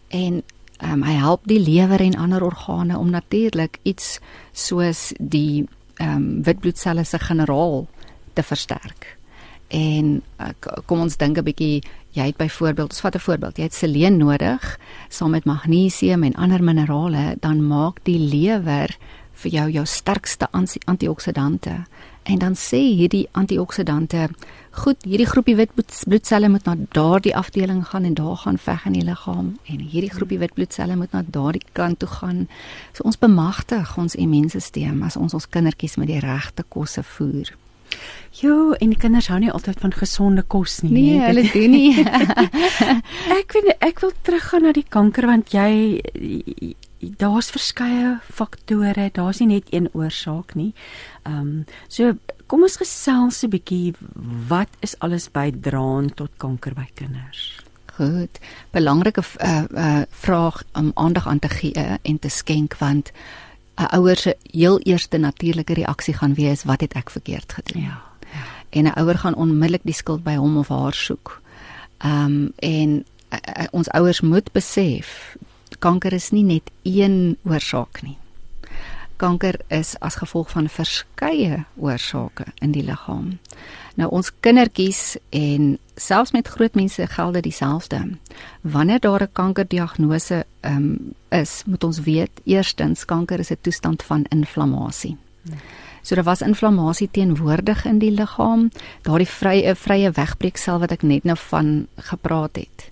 en 0.07 0.43
um, 0.83 1.03
hy 1.03 1.15
help 1.19 1.45
die 1.47 1.59
lewer 1.59 2.01
en 2.01 2.17
ander 2.19 2.43
organe 2.43 2.97
om 2.97 3.09
natuurlik 3.09 3.79
iets 3.83 4.19
soos 4.51 5.11
die 5.19 5.65
ehm 5.95 6.15
um, 6.15 6.43
witbloedselle 6.43 7.05
se 7.07 7.19
generaal 7.19 7.85
te 8.33 8.43
versterk. 8.43 9.17
En 9.67 10.21
uh, 10.39 10.49
kom 10.85 10.99
ons 10.99 11.17
dink 11.17 11.37
'n 11.37 11.43
bietjie, 11.43 11.83
jy 12.11 12.25
het 12.25 12.37
byvoorbeeld, 12.37 12.91
ons 12.91 13.01
vat 13.01 13.15
'n 13.15 13.19
voorbeeld, 13.19 13.57
jy 13.57 13.63
het 13.63 13.73
seleen 13.73 14.17
nodig 14.17 14.79
saam 15.09 15.31
met 15.31 15.45
magnesium 15.45 16.23
en 16.23 16.35
ander 16.35 16.63
minerale, 16.63 17.35
dan 17.39 17.67
maak 17.67 18.03
die 18.03 18.19
lewer 18.19 18.97
vir 19.45 19.59
jou 19.59 19.69
jou 19.79 19.85
sterkste 19.85 20.49
antioksidante 20.51 21.79
En 22.25 22.39
dan 22.41 22.55
sê 22.57 22.79
hierdie 22.81 23.27
antioksidante, 23.37 24.29
goed, 24.81 25.03
hierdie 25.05 25.27
groepie 25.29 25.53
wit 25.59 25.75
bloedselle 25.77 26.49
moet 26.49 26.65
na 26.65 26.73
daardie 26.97 27.35
afdeling 27.37 27.83
gaan 27.85 28.07
en 28.09 28.15
daar 28.17 28.39
gaan 28.41 28.57
veg 28.57 28.85
in 28.89 28.95
die 28.97 29.03
liggaam 29.05 29.51
en 29.69 29.83
hierdie 29.91 30.09
groepie 30.09 30.39
wit 30.41 30.55
bloedselle 30.57 30.97
moet 30.97 31.13
na 31.13 31.21
daardie 31.21 31.61
kant 31.77 31.99
toe 32.01 32.09
gaan. 32.09 32.47
So 32.97 33.05
ons 33.05 33.21
bemagtig 33.21 33.93
ons 34.01 34.17
immuunstelsel 34.17 35.05
as 35.05 35.19
ons 35.21 35.37
ons 35.37 35.47
kindertjies 35.53 35.99
met 36.01 36.09
die 36.09 36.23
regte 36.23 36.65
kosse 36.65 37.05
voer. 37.05 37.53
Jo, 38.41 38.73
en 38.73 38.89
die 38.89 38.99
kinders 38.99 39.29
hou 39.29 39.37
nie 39.39 39.53
altyd 39.53 39.77
van 39.85 39.93
gesonde 39.93 40.41
kos 40.41 40.79
nie. 40.81 40.95
Nee, 40.95 41.21
hulle 41.27 41.45
doen 41.53 41.77
nie. 41.77 42.07
ek 43.39 43.53
weet 43.53 43.85
ek 43.85 44.01
wil 44.01 44.17
teruggaan 44.25 44.65
na 44.65 44.73
die 44.73 44.87
kanker 44.89 45.29
want 45.29 45.53
jy 45.53 46.73
daar's 46.99 47.49
verskeie 47.49 48.19
faktore, 48.33 49.09
daar's 49.13 49.39
nie 49.39 49.47
net 49.47 49.73
een 49.73 49.89
oorsaak 49.93 50.55
nie. 50.55 50.73
Ehm 51.23 51.37
um, 51.39 51.65
so 51.87 52.13
kom 52.45 52.61
ons 52.61 52.77
gesels 52.77 53.43
'n 53.43 53.49
bietjie 53.49 53.93
wat 54.47 54.69
is 54.79 54.99
alles 54.99 55.31
bydraend 55.31 56.15
tot 56.15 56.31
kanker 56.37 56.73
by 56.73 56.87
kinders? 56.93 57.59
Goed. 57.95 58.39
Belangrike 58.71 59.23
uh, 59.39 59.63
uh, 59.71 60.01
vraag 60.09 60.63
om 60.73 60.91
aandag 60.93 61.27
aan 61.27 61.39
te 61.39 61.49
gee 61.49 61.99
en 62.01 62.19
te 62.19 62.29
skenk 62.29 62.77
want 62.77 63.11
'n 63.77 63.95
ouer 63.95 64.17
se 64.17 64.37
heel 64.51 64.79
eerste 64.79 65.17
natuurlike 65.17 65.73
reaksie 65.73 66.13
gaan 66.13 66.33
wees 66.33 66.63
wat 66.63 66.81
het 66.81 66.93
ek 66.93 67.09
verkeerd 67.09 67.53
gedoen? 67.53 67.81
Ja. 67.81 68.01
ja. 68.19 68.45
En 68.69 68.83
'n 68.83 68.99
ouer 68.99 69.17
gaan 69.17 69.35
onmiddellik 69.35 69.83
die 69.83 69.93
skuld 69.93 70.23
by 70.23 70.35
hom 70.35 70.57
of 70.57 70.67
haar 70.67 70.93
soek. 70.93 71.41
Ehm 71.97 72.25
um, 72.25 72.51
en 72.55 73.05
uh, 73.29 73.65
ons 73.71 73.89
ouers 73.89 74.21
moet 74.21 74.51
besef 74.51 75.35
kanker 75.79 76.13
is 76.13 76.31
nie 76.31 76.43
net 76.43 76.71
een 76.83 77.37
oorsaak 77.43 78.01
nie. 78.01 78.17
Kanker 79.15 79.55
is 79.71 79.95
as 80.03 80.17
gevolg 80.19 80.49
van 80.51 80.67
verskeie 80.69 81.63
oorsake 81.79 82.45
in 82.59 82.73
die 82.75 82.83
liggaam. 82.83 83.37
Nou 83.95 84.09
ons 84.11 84.31
kindertjies 84.43 85.15
en 85.31 85.77
selfs 85.95 86.33
met 86.35 86.51
groot 86.51 86.75
mense 86.75 87.07
gelde 87.07 87.41
dieselfde. 87.41 88.01
Wanneer 88.61 88.99
daar 88.99 89.23
'n 89.23 89.31
kankerdiagnose 89.31 90.45
um, 90.61 91.13
is, 91.29 91.63
moet 91.65 91.83
ons 91.83 91.99
weet 91.99 92.31
eerstens 92.43 93.05
kanker 93.05 93.39
is 93.39 93.51
'n 93.51 93.57
toestand 93.61 94.03
van 94.03 94.25
inflammasie. 94.29 95.17
So 96.01 96.15
daar 96.15 96.23
was 96.23 96.41
inflammasie 96.41 97.09
teenwoordig 97.11 97.85
in 97.85 97.99
die 97.99 98.11
liggaam, 98.11 98.71
daardie 99.01 99.27
vrye 99.27 99.75
vrye 99.75 100.11
wegbreeksel 100.11 100.79
wat 100.79 100.91
ek 100.91 101.01
net 101.01 101.23
nou 101.23 101.37
van 101.37 101.87
gepraat 101.95 102.55
het 102.55 102.91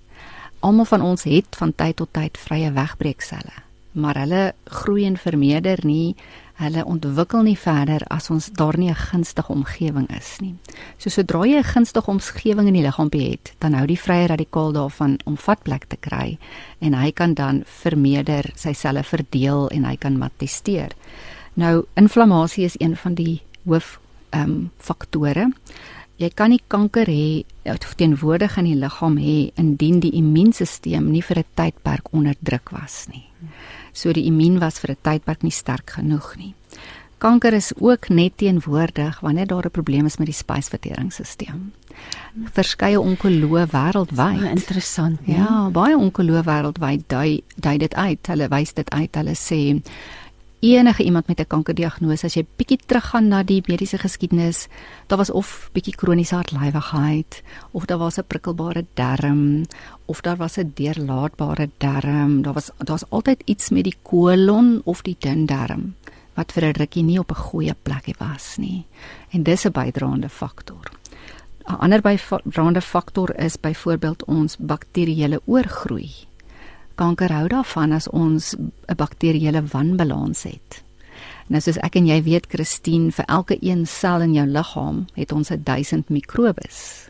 almal 0.63 0.87
van 0.89 1.01
ons 1.01 1.25
het 1.27 1.59
van 1.59 1.73
tyd 1.75 1.99
tot 1.99 2.13
tyd 2.15 2.39
vrye 2.39 2.71
wegbreekselle, 2.71 3.59
maar 3.99 4.17
hulle 4.23 4.53
groei 4.65 5.05
en 5.05 5.17
vermeerder 5.19 5.83
nie, 5.85 6.15
hulle 6.61 6.85
ontwikkel 6.85 7.43
nie 7.43 7.57
verder 7.57 8.03
as 8.13 8.29
ons 8.33 8.49
daar 8.53 8.77
nie 8.77 8.89
'n 8.89 8.95
gunstige 8.95 9.51
omgewing 9.51 10.07
is 10.17 10.37
nie. 10.39 10.55
So 10.97 11.09
sodra 11.09 11.45
jy 11.45 11.57
'n 11.57 11.63
gunstige 11.63 12.11
omgewing 12.11 12.67
in 12.67 12.73
die 12.73 12.83
liggaampie 12.83 13.31
het, 13.31 13.53
dan 13.59 13.73
hou 13.73 13.85
die 13.85 13.99
vrye 13.99 14.27
radikaal 14.27 14.71
daarvan 14.71 15.19
om 15.25 15.37
vatplek 15.37 15.85
te 15.85 15.97
kry 15.97 16.37
en 16.79 16.93
hy 16.93 17.11
kan 17.11 17.33
dan 17.33 17.63
vermeerder, 17.65 18.51
sy 18.55 18.73
selle 18.73 19.03
verdeel 19.03 19.69
en 19.69 19.83
hy 19.85 19.95
kan 19.95 20.17
matesteer. 20.17 20.91
Nou 21.53 21.85
inflammasie 21.93 22.65
is 22.65 22.75
een 22.77 22.95
van 22.95 23.13
die 23.13 23.41
hoof 23.65 23.99
ehm 24.29 24.49
um, 24.49 24.71
faktore 24.77 25.51
jy 26.23 26.31
kan 26.31 26.53
nie 26.53 26.61
kanker 26.71 27.09
hê 27.09 27.43
of 27.69 27.95
teenwoordig 27.99 28.57
in 28.61 28.69
die 28.69 28.79
liggaam 28.79 29.17
hê 29.19 29.51
indien 29.59 29.99
die 30.03 30.13
immuunstelsel 30.19 31.03
nie 31.03 31.21
vir 31.21 31.39
'n 31.39 31.53
tydperk 31.55 32.13
onder 32.13 32.35
druk 32.41 32.71
was 32.71 33.07
nie. 33.11 33.25
So 33.93 34.13
die 34.13 34.25
immuun 34.25 34.59
was 34.59 34.79
vir 34.79 34.91
'n 34.91 35.03
tydperk 35.03 35.43
nie 35.43 35.51
sterk 35.51 35.89
genoeg 35.97 36.35
nie. 36.37 36.55
Kanker 37.23 37.53
is 37.53 37.71
ook 37.79 38.09
net 38.09 38.37
teenwoordig 38.37 39.19
wanneer 39.19 39.47
daar 39.47 39.65
'n 39.65 39.71
probleem 39.71 40.05
is 40.05 40.17
met 40.17 40.27
die 40.27 40.35
spysverteringsstelsel. 40.35 41.59
Verskeie 42.51 42.99
onkoloë 42.99 43.67
wêreldwyd. 43.67 44.43
Oh, 44.43 44.49
interessant. 44.49 45.27
Nie? 45.27 45.35
Ja, 45.35 45.69
baie 45.69 45.97
onkoloë 45.97 46.43
wêreldwyd 46.43 47.03
dui 47.07 47.43
dui 47.55 47.77
dit 47.77 47.93
uit. 47.95 48.27
Hulle 48.27 48.47
wys 48.47 48.73
dit 48.73 48.89
uit. 48.89 49.15
Hulle 49.15 49.35
sê 49.35 49.81
enige 50.63 51.03
iemand 51.03 51.27
met 51.27 51.39
'n 51.39 51.47
kankerdiagnose 51.47 52.25
as 52.25 52.33
jy 52.33 52.45
bietjie 52.55 52.79
teruggaan 52.85 53.27
na 53.27 53.43
die 53.43 53.63
mediese 53.65 53.97
geskiedenis, 53.97 54.67
daar 55.07 55.17
was 55.17 55.31
of 55.31 55.69
bietjie 55.73 55.95
kroniese 55.95 56.35
hartlywigheid 56.35 57.43
of 57.71 57.85
daar 57.85 57.97
was 57.97 58.17
'n 58.17 58.27
prikkelbare 58.27 58.85
darm 58.93 59.65
of 60.05 60.21
daar 60.21 60.37
was 60.37 60.57
'n 60.57 60.71
deurlaatbare 60.75 61.69
darm, 61.77 62.41
daar 62.41 62.53
was 62.53 62.71
daar's 62.77 63.09
altyd 63.09 63.41
iets 63.45 63.69
met 63.69 63.83
die 63.83 63.97
kolon 64.01 64.81
of 64.83 65.01
die 65.01 65.15
dun 65.19 65.45
darm 65.45 65.95
wat 66.33 66.51
vir 66.51 66.63
'n 66.63 66.77
rukkie 66.77 67.03
nie 67.03 67.19
op 67.19 67.31
'n 67.31 67.35
goeie 67.35 67.75
plekie 67.83 68.15
was 68.17 68.57
nie. 68.57 68.85
En 69.29 69.43
dis 69.43 69.65
'n 69.65 69.71
bydraende 69.71 70.29
faktor. 70.29 70.91
'n 71.67 71.75
Ander 71.79 72.01
bydraende 72.01 72.81
faktor 72.81 73.35
is 73.39 73.59
byvoorbeeld 73.59 74.25
ons 74.25 74.57
bakterieële 74.57 75.41
oorgroei 75.45 76.11
kanker 76.95 77.31
hou 77.31 77.47
daarvan 77.47 77.91
as 77.91 78.07
ons 78.09 78.55
'n 78.55 78.95
bakterieële 78.95 79.63
wanbalans 79.71 80.43
het. 80.43 80.83
Nou 81.47 81.61
soos 81.61 81.77
ek 81.83 81.95
en 81.95 82.05
jy 82.07 82.21
weet 82.23 82.47
Christine, 82.49 83.11
vir 83.11 83.25
elke 83.27 83.57
een 83.61 83.85
sel 83.87 84.21
in 84.21 84.33
jou 84.33 84.45
liggaam 84.47 85.05
het 85.13 85.31
ons 85.31 85.51
'n 85.51 85.63
1000 85.63 86.09
mikrobes. 86.09 87.09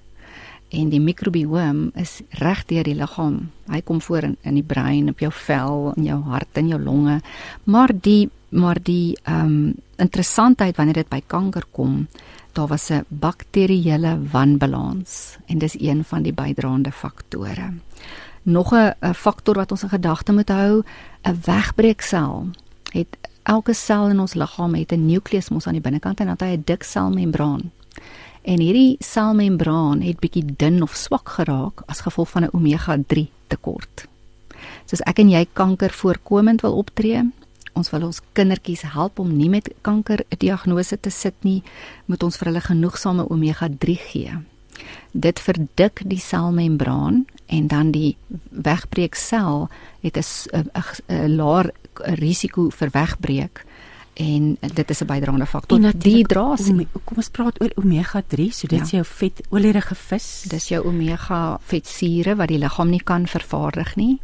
En 0.69 0.89
die 0.89 0.99
mikrobioom 0.99 1.91
is 1.95 2.21
reg 2.29 2.65
deur 2.65 2.83
die 2.83 2.95
liggaam. 2.95 3.51
Hy 3.69 3.81
kom 3.81 4.01
voor 4.01 4.23
in, 4.23 4.37
in 4.41 4.53
die 4.53 4.63
brein, 4.63 5.09
op 5.09 5.19
jou 5.19 5.31
vel, 5.31 5.93
in 5.95 6.03
jou 6.03 6.21
hart 6.21 6.57
en 6.57 6.67
jou 6.67 6.81
longe. 6.81 7.21
Maar 7.63 7.91
die 8.01 8.29
maar 8.53 8.77
die 8.81 9.17
ehm 9.23 9.45
um, 9.45 9.73
interessantheid 9.97 10.75
wanneer 10.75 10.93
dit 10.93 11.09
by 11.09 11.21
kanker 11.27 11.63
kom, 11.71 12.07
daar 12.53 12.67
was 12.67 12.89
'n 12.91 13.05
bakterieële 13.07 14.19
wanbalans 14.31 15.37
en 15.45 15.57
dis 15.57 15.79
een 15.79 16.03
van 16.03 16.21
die 16.23 16.33
bydraende 16.33 16.91
faktore 16.91 17.73
nog 18.43 18.73
'n 18.73 19.13
faktor 19.13 19.55
wat 19.55 19.71
ons 19.71 19.83
in 19.83 19.89
gedagte 19.89 20.33
moet 20.33 20.49
hou, 20.49 20.83
'n 21.23 21.39
wegbreeksel. 21.45 22.47
Het 22.91 23.17
elke 23.43 23.73
sel 23.73 24.09
in 24.09 24.19
ons 24.19 24.33
liggaam 24.33 24.75
het 24.75 24.91
'n 24.91 25.05
nukleus 25.05 25.49
mos 25.49 25.67
aan 25.67 25.73
die 25.73 25.81
binnekant 25.81 26.19
en 26.19 26.25
dan 26.25 26.47
hy 26.47 26.55
'n 26.55 26.63
dik 26.65 26.83
selmembraan. 26.83 27.71
En 28.41 28.59
hierdie 28.59 28.95
selmembraan 28.99 30.01
het 30.01 30.19
bietjie 30.19 30.45
dun 30.57 30.81
of 30.81 30.93
swak 30.95 31.29
geraak 31.29 31.83
as 31.85 31.99
gevolg 31.99 32.29
van 32.29 32.43
'n 32.43 32.49
omega-3 32.51 33.29
tekort. 33.47 34.07
Soos 34.85 35.01
ek 35.01 35.19
en 35.19 35.29
jy 35.29 35.47
kanker 35.53 35.89
voorkomend 35.89 36.61
wil 36.61 36.75
optree, 36.77 37.31
ons 37.73 37.89
wil 37.89 38.03
ons 38.03 38.21
kindertjies 38.33 38.81
help 38.81 39.19
om 39.19 39.37
nie 39.37 39.49
met 39.49 39.73
kanker 39.81 40.19
'n 40.29 40.37
diagnose 40.37 40.99
te 40.99 41.09
sit 41.09 41.33
nie, 41.41 41.63
moet 42.05 42.23
ons 42.23 42.37
vir 42.37 42.47
hulle 42.47 42.61
genoegsame 42.61 43.29
omega-3 43.29 43.97
gee. 43.97 44.52
Dit 45.11 45.39
verdik 45.39 46.01
die 46.05 46.19
selmembraan 46.19 47.25
en 47.45 47.67
dan 47.67 47.91
die 47.91 48.17
wegbreeksel 48.49 49.69
het 50.01 50.17
'n 50.17 50.69
'n 51.07 51.35
laer 51.35 51.71
risiko 52.17 52.69
vir 52.69 52.89
wegbreek 52.91 53.65
en 54.13 54.57
dit 54.73 54.89
is 54.89 55.01
'n 55.01 55.05
bydraende 55.05 55.45
faktor. 55.45 55.79
Dehydrasie. 55.97 56.87
Kom 57.03 57.17
ons 57.17 57.29
praat 57.29 57.61
oor 57.61 57.71
omega-3, 57.75 58.51
so 58.51 58.67
dit 58.67 58.77
ja. 58.77 58.83
is 58.83 58.91
jou 58.91 59.05
vetolierige 59.05 59.95
vis. 59.95 60.43
Dis 60.47 60.67
jou 60.67 60.85
omega 60.85 61.59
vetsure 61.61 62.35
wat 62.35 62.47
die 62.47 62.57
liggaam 62.57 62.89
nie 62.89 63.03
kan 63.03 63.27
vervaardig 63.27 63.95
nie. 63.95 64.19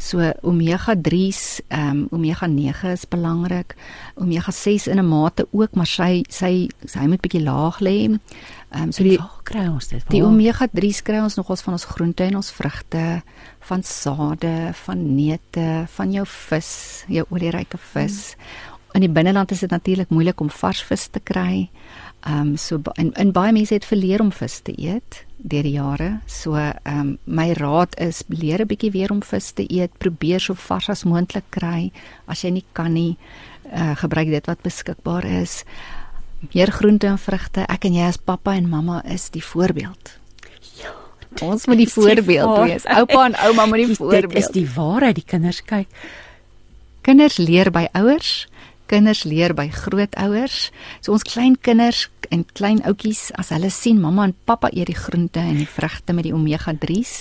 So 0.00 0.32
omega-3s, 0.42 1.60
ehm 1.68 1.88
um, 1.90 2.06
omega-9 2.10 2.88
is 2.92 3.04
belangrik. 3.08 3.74
Omega-6 4.14 4.88
in 4.88 4.98
'n 4.98 5.08
mate 5.08 5.46
ook, 5.50 5.74
maar 5.74 5.86
sy 5.86 6.24
sy 6.28 6.68
sy 6.84 7.04
moet 7.06 7.20
bietjie 7.20 7.42
laag 7.42 7.80
lê. 7.80 8.08
Ehm 8.08 8.82
um, 8.82 8.92
so 8.92 9.02
die 9.02 9.18
kry 9.42 9.66
ons 9.68 9.88
dit. 9.88 10.04
Die 10.08 10.24
omega-3s 10.24 11.02
kry 11.02 11.20
ons 11.20 11.36
nogals 11.36 11.60
van 11.60 11.72
ons 11.72 11.84
groente 11.84 12.24
en 12.24 12.36
ons 12.36 12.50
vrugte, 12.50 13.22
van 13.60 13.82
sade, 13.82 14.72
van 14.72 15.14
neute, 15.16 15.84
van 15.86 16.12
jou 16.12 16.26
vis, 16.26 17.04
jou 17.08 17.26
olieryke 17.28 17.78
vis. 17.78 18.34
Hmm. 18.36 18.70
In 18.92 19.04
die 19.04 19.10
binneland 19.10 19.50
is 19.50 19.62
dit 19.62 19.70
natuurlik 19.70 20.08
moeilik 20.10 20.40
om 20.40 20.50
vars 20.50 20.82
vis 20.82 21.06
te 21.06 21.20
kry. 21.22 21.70
Ehm 22.20 22.40
um, 22.40 22.56
so 22.56 22.80
in, 22.94 23.12
in 23.12 23.32
baie 23.32 23.52
mense 23.52 23.74
het 23.74 23.84
verleer 23.84 24.20
om 24.20 24.32
vis 24.32 24.60
te 24.60 24.72
eet 24.76 25.24
deur 25.36 25.62
die 25.64 25.72
jare. 25.72 26.10
So 26.26 26.54
ehm 26.54 26.98
um, 27.00 27.18
my 27.24 27.52
raad 27.52 27.96
is 27.98 28.22
leer 28.28 28.60
'n 28.60 28.66
bietjie 28.66 28.90
weer 28.90 29.10
om 29.10 29.22
vis 29.22 29.52
te 29.52 29.64
eet. 29.68 29.98
Probeer 29.98 30.40
so 30.40 30.54
vars 30.54 30.88
as 30.88 31.04
moontlik 31.04 31.48
kry. 31.50 31.92
As 32.26 32.42
jy 32.42 32.50
nie 32.50 32.64
kan 32.72 32.92
nie, 32.92 33.16
uh, 33.72 33.96
gebruik 33.96 34.28
dit 34.28 34.46
wat 34.46 34.62
beskikbaar 34.62 35.24
is 35.24 35.64
meer 36.54 36.70
groente 36.72 37.06
en 37.06 37.18
vrugte. 37.18 37.64
Ek 37.68 37.84
en 37.84 37.94
jy 37.94 38.06
as 38.08 38.16
pappa 38.16 38.54
en 38.54 38.68
mamma 38.68 39.02
is 39.04 39.30
die 39.30 39.44
voorbeeld. 39.44 40.18
Ja, 40.80 40.94
ons 41.46 41.66
moet 41.66 41.76
die 41.76 41.88
voorbeeld 41.88 42.56
die 42.56 42.72
wees. 42.72 42.84
Oupa 42.84 43.24
en 43.24 43.36
ouma 43.36 43.66
moet 43.66 43.86
die 43.86 43.96
voorbeeld. 43.96 44.32
Dit 44.34 44.44
is 44.44 44.52
die 44.54 44.68
waarheid, 44.74 45.14
die 45.14 45.26
kinders 45.26 45.62
kyk. 45.64 45.88
Kinders 47.00 47.38
leer 47.40 47.70
by 47.72 47.86
ouers, 47.96 48.48
kinders 48.90 49.22
leer 49.28 49.54
by 49.54 49.68
grootouers. 49.72 50.70
So 51.00 51.14
ons 51.14 51.26
klein 51.26 51.56
kinders 51.62 52.08
en 52.30 52.44
klein 52.54 52.78
ouetjies 52.86 53.30
as 53.40 53.50
hulle 53.54 53.70
sien 53.74 53.98
mamma 54.02 54.28
en 54.28 54.34
pappa 54.46 54.70
eet 54.74 54.90
die 54.90 54.98
groente 54.98 55.42
en 55.42 55.58
die 55.58 55.68
vrugte 55.68 56.14
met 56.14 56.28
die 56.28 56.34
omega 56.34 56.74
3's, 56.78 57.14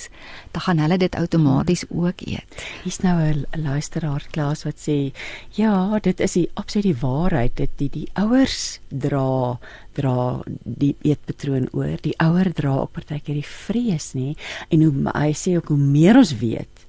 dan 0.53 0.65
gaan 0.65 0.81
hulle 0.83 0.99
dit 1.01 1.17
outomaties 1.17 1.85
ook 1.89 2.21
eet. 2.27 2.65
Hier's 2.83 3.01
nou 3.01 3.17
'n 3.17 3.45
luisteraar 3.55 4.25
klas 4.31 4.63
wat 4.65 4.77
sê, 4.77 5.11
ja, 5.57 5.99
dit 5.99 6.19
is 6.19 6.33
die 6.33 6.49
absoluut 6.53 6.85
die 6.85 7.01
waarheid 7.01 7.55
dit 7.55 7.71
die 7.77 7.89
die 7.89 8.09
ouers 8.13 8.79
dra 8.89 9.57
dra 9.93 10.41
die 10.63 10.95
eetpatroon 11.01 11.67
oor. 11.73 11.97
Die 12.01 12.15
ouer 12.17 12.53
dra 12.53 12.77
ook 12.79 12.91
partykeer 12.91 13.35
die 13.35 13.45
vrees, 13.45 14.13
nê? 14.13 14.35
En 14.69 14.83
hoe 14.83 15.11
hy 15.13 15.33
sê 15.33 15.57
ook 15.57 15.67
hoe 15.67 15.77
meer 15.77 16.17
ons 16.17 16.37
weet, 16.39 16.85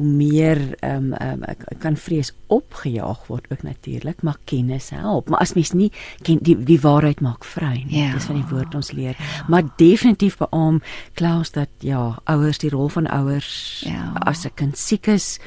hoe 0.00 0.08
meer 0.08 0.60
ehm 0.80 1.12
um, 1.12 1.42
um, 1.44 1.78
kan 1.78 1.96
vrees 1.96 2.32
opgejaag 2.48 3.26
word 3.28 3.46
ook 3.52 3.62
natuurlik, 3.62 4.22
maar 4.22 4.38
kennis 4.48 4.90
help. 4.90 5.28
Maar 5.28 5.38
as 5.44 5.52
mens 5.52 5.72
nie 5.76 5.90
ken 6.24 6.38
die 6.40 6.56
die 6.56 6.80
waarheid 6.80 7.20
maak 7.20 7.44
vry 7.44 7.82
nie. 7.84 8.00
Ja. 8.00 8.12
Dis 8.16 8.24
van 8.30 8.38
die 8.40 8.48
woord 8.48 8.74
ons 8.74 8.92
leer. 8.96 9.16
Ja. 9.18 9.44
Maar 9.48 9.62
definitief 9.76 10.38
beamoen 10.40 10.80
Klaus 11.14 11.52
dat 11.52 11.68
ja, 11.84 12.16
ouers 12.24 12.58
die 12.58 12.70
rol 12.72 12.88
van 12.88 13.06
ouers 13.06 13.82
Ja. 13.86 14.12
as 14.24 14.46
'n 14.46 14.54
kind 14.54 14.78
siek 14.78 15.06
is 15.06 15.38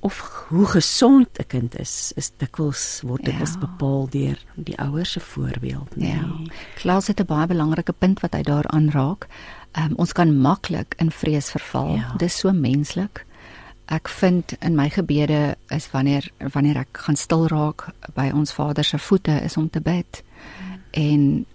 of 0.00 0.46
hoe 0.48 0.66
gesond 0.66 1.28
'n 1.38 1.46
kind 1.46 1.78
is, 1.78 2.12
is 2.16 2.32
dikwels 2.36 3.00
word 3.04 3.24
dit 3.24 3.34
Ja. 3.34 3.44
ja. 3.46 3.58
bepaal 3.58 4.08
deur 4.10 4.38
die 4.54 4.78
ouers 4.78 5.12
se 5.12 5.20
voorbeeld, 5.20 5.96
nee. 5.96 6.10
Ja. 6.10 6.26
Klaus 6.74 7.06
het 7.06 7.20
'n 7.20 7.26
baie 7.26 7.46
belangrike 7.46 7.92
punt 7.92 8.20
wat 8.20 8.34
hy 8.34 8.42
daar 8.42 8.66
aanraak. 8.66 9.26
Um, 9.78 9.92
ons 9.96 10.12
kan 10.12 10.40
maklik 10.40 10.94
in 10.96 11.10
vrees 11.10 11.50
verval. 11.50 11.94
Ja. 11.94 12.14
Dis 12.16 12.38
so 12.38 12.52
menslik. 12.52 13.26
Ek 13.86 14.08
vind 14.08 14.52
in 14.60 14.74
my 14.74 14.88
gebede 14.90 15.54
is 15.70 15.86
wanneer 15.92 16.26
wanneer 16.52 16.76
ek 16.82 16.98
gaan 17.06 17.16
stil 17.16 17.46
raak 17.46 17.86
by 18.14 18.30
ons 18.34 18.52
Vader 18.52 18.84
se 18.84 18.98
voete 18.98 19.36
is 19.46 19.56
om 19.56 19.70
te 19.70 19.80
bid 19.80 20.22
en 20.90 21.46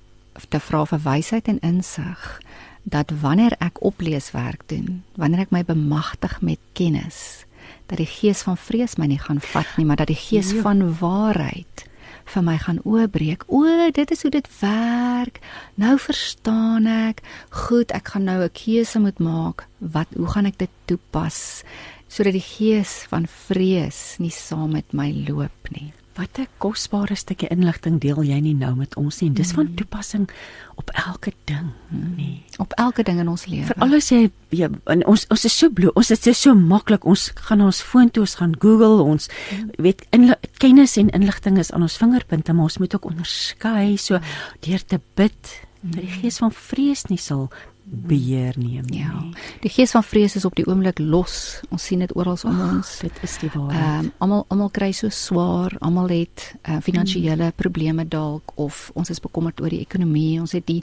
te 0.50 0.60
vra 0.60 0.86
vir 0.86 1.00
wysheid 1.04 1.48
en 1.52 1.60
insig 1.60 2.40
dat 2.84 3.12
wanneer 3.22 3.54
ek 3.60 3.82
opleeswerk 3.86 4.64
doen, 4.72 5.04
wanneer 5.20 5.40
ek 5.46 5.52
my 5.52 5.62
bemagtig 5.64 6.40
met 6.42 6.60
kennis, 6.74 7.46
dat 7.92 8.00
die 8.02 8.08
gees 8.10 8.42
van 8.48 8.58
vrees 8.58 8.96
my 8.98 9.06
nie 9.12 9.20
gaan 9.22 9.40
vat 9.52 9.68
nie, 9.78 9.86
maar 9.86 9.98
dat 10.02 10.08
die 10.08 10.18
gees 10.18 10.50
Ja. 10.56 10.62
van 10.62 10.82
waarheid 11.00 11.86
vir 12.26 12.44
my 12.44 12.58
gaan 12.58 12.80
oopbreek. 12.86 13.44
O, 13.48 13.92
dit 13.92 14.12
is 14.12 14.22
hoe 14.22 14.32
dit 14.32 14.48
werk. 14.62 15.40
Nou 15.76 15.98
verstaan 16.00 16.86
ek. 16.88 17.22
Goed, 17.50 17.92
ek 17.92 18.08
gaan 18.08 18.24
nou 18.24 18.42
'n 18.44 18.50
keuse 18.54 19.00
moet 19.00 19.20
maak. 19.20 19.68
Wat 19.80 20.08
hoe 20.16 20.28
gaan 20.28 20.46
ek 20.46 20.58
dit 20.58 20.70
toepas 20.86 21.64
sodat 22.12 22.36
die 22.36 22.44
gees 22.44 23.06
van 23.12 23.24
vrees 23.48 24.18
nie 24.20 24.34
saam 24.36 24.74
met 24.76 24.92
my 24.94 25.10
loop 25.30 25.72
nie. 25.72 25.94
Wat 26.20 26.38
'n 26.40 26.48
kosbare 26.60 27.16
stukkie 27.16 27.48
inligting 27.50 28.00
deel 28.02 28.22
jy 28.24 28.40
nie 28.42 28.54
nou 28.54 28.76
met 28.76 28.96
ons 28.98 29.22
nie. 29.22 29.30
Dis 29.32 29.54
van 29.54 29.74
toepassing 29.76 30.30
op 30.76 30.90
elke 30.94 31.32
ding, 31.46 31.72
nee. 31.90 32.44
Op 32.60 32.74
elke 32.76 33.04
ding 33.04 33.20
in 33.20 33.28
ons 33.30 33.46
lewe. 33.46 33.66
Veral 33.66 33.94
as 33.96 34.10
jy 34.10 34.30
ja, 34.50 34.68
en 34.86 35.06
ons 35.08 35.26
ons 35.30 35.46
is 35.46 35.58
so 35.58 35.70
blo, 35.70 35.92
ons 35.96 36.12
is 36.12 36.42
so 36.42 36.54
maklik. 36.54 37.06
Ons 37.06 37.32
gaan 37.36 37.62
ons 37.62 37.82
foon 37.82 38.12
toe, 38.12 38.22
ons 38.24 38.36
gaan 38.36 38.56
Google, 38.60 39.02
ons 39.04 39.30
weet 39.78 40.06
inli- 40.12 40.36
kennis 40.58 40.98
en 40.98 41.10
inligting 41.10 41.58
is 41.58 41.72
aan 41.72 41.82
ons 41.82 41.98
vingerpunte, 41.98 42.54
maar 42.54 42.64
ons 42.64 42.78
moet 42.78 42.96
ook 42.96 43.06
onderskei 43.06 43.98
so 43.98 44.20
deur 44.60 44.86
te 44.86 45.00
bid 45.16 45.62
dat 45.82 46.02
die 46.02 46.12
gees 46.22 46.38
van 46.38 46.52
vrees 46.52 47.06
nie 47.10 47.18
sal 47.18 47.50
beheer 47.92 48.56
neem 48.56 48.86
nie. 48.88 49.02
Ja. 49.04 49.20
Die 49.60 49.70
gees 49.70 49.92
van 49.92 50.04
vrees 50.04 50.38
is 50.40 50.46
op 50.48 50.56
die 50.56 50.64
oomblik 50.68 51.00
los. 51.04 51.60
Ons 51.76 51.90
sien 51.90 52.00
dit 52.00 52.12
oral 52.16 52.38
om 52.48 52.60
ons. 52.64 52.92
Dit 53.04 53.18
is 53.26 53.34
die 53.44 53.50
waarheid. 53.52 53.80
Ehm 53.82 54.06
um, 54.06 54.12
almal 54.24 54.46
almal 54.48 54.70
kry 54.72 54.92
so 54.96 55.12
swaar, 55.12 55.76
almal 55.84 56.08
het 56.14 56.46
uh, 56.64 56.78
finansiële 56.82 57.50
mm. 57.50 57.58
probleme 57.60 58.06
dalk 58.08 58.54
of 58.56 58.90
ons 58.96 59.12
is 59.12 59.20
bekommerd 59.20 59.60
oor 59.62 59.74
die 59.74 59.82
ekonomie. 59.84 60.40
Ons 60.40 60.56
het 60.56 60.66
die 60.70 60.80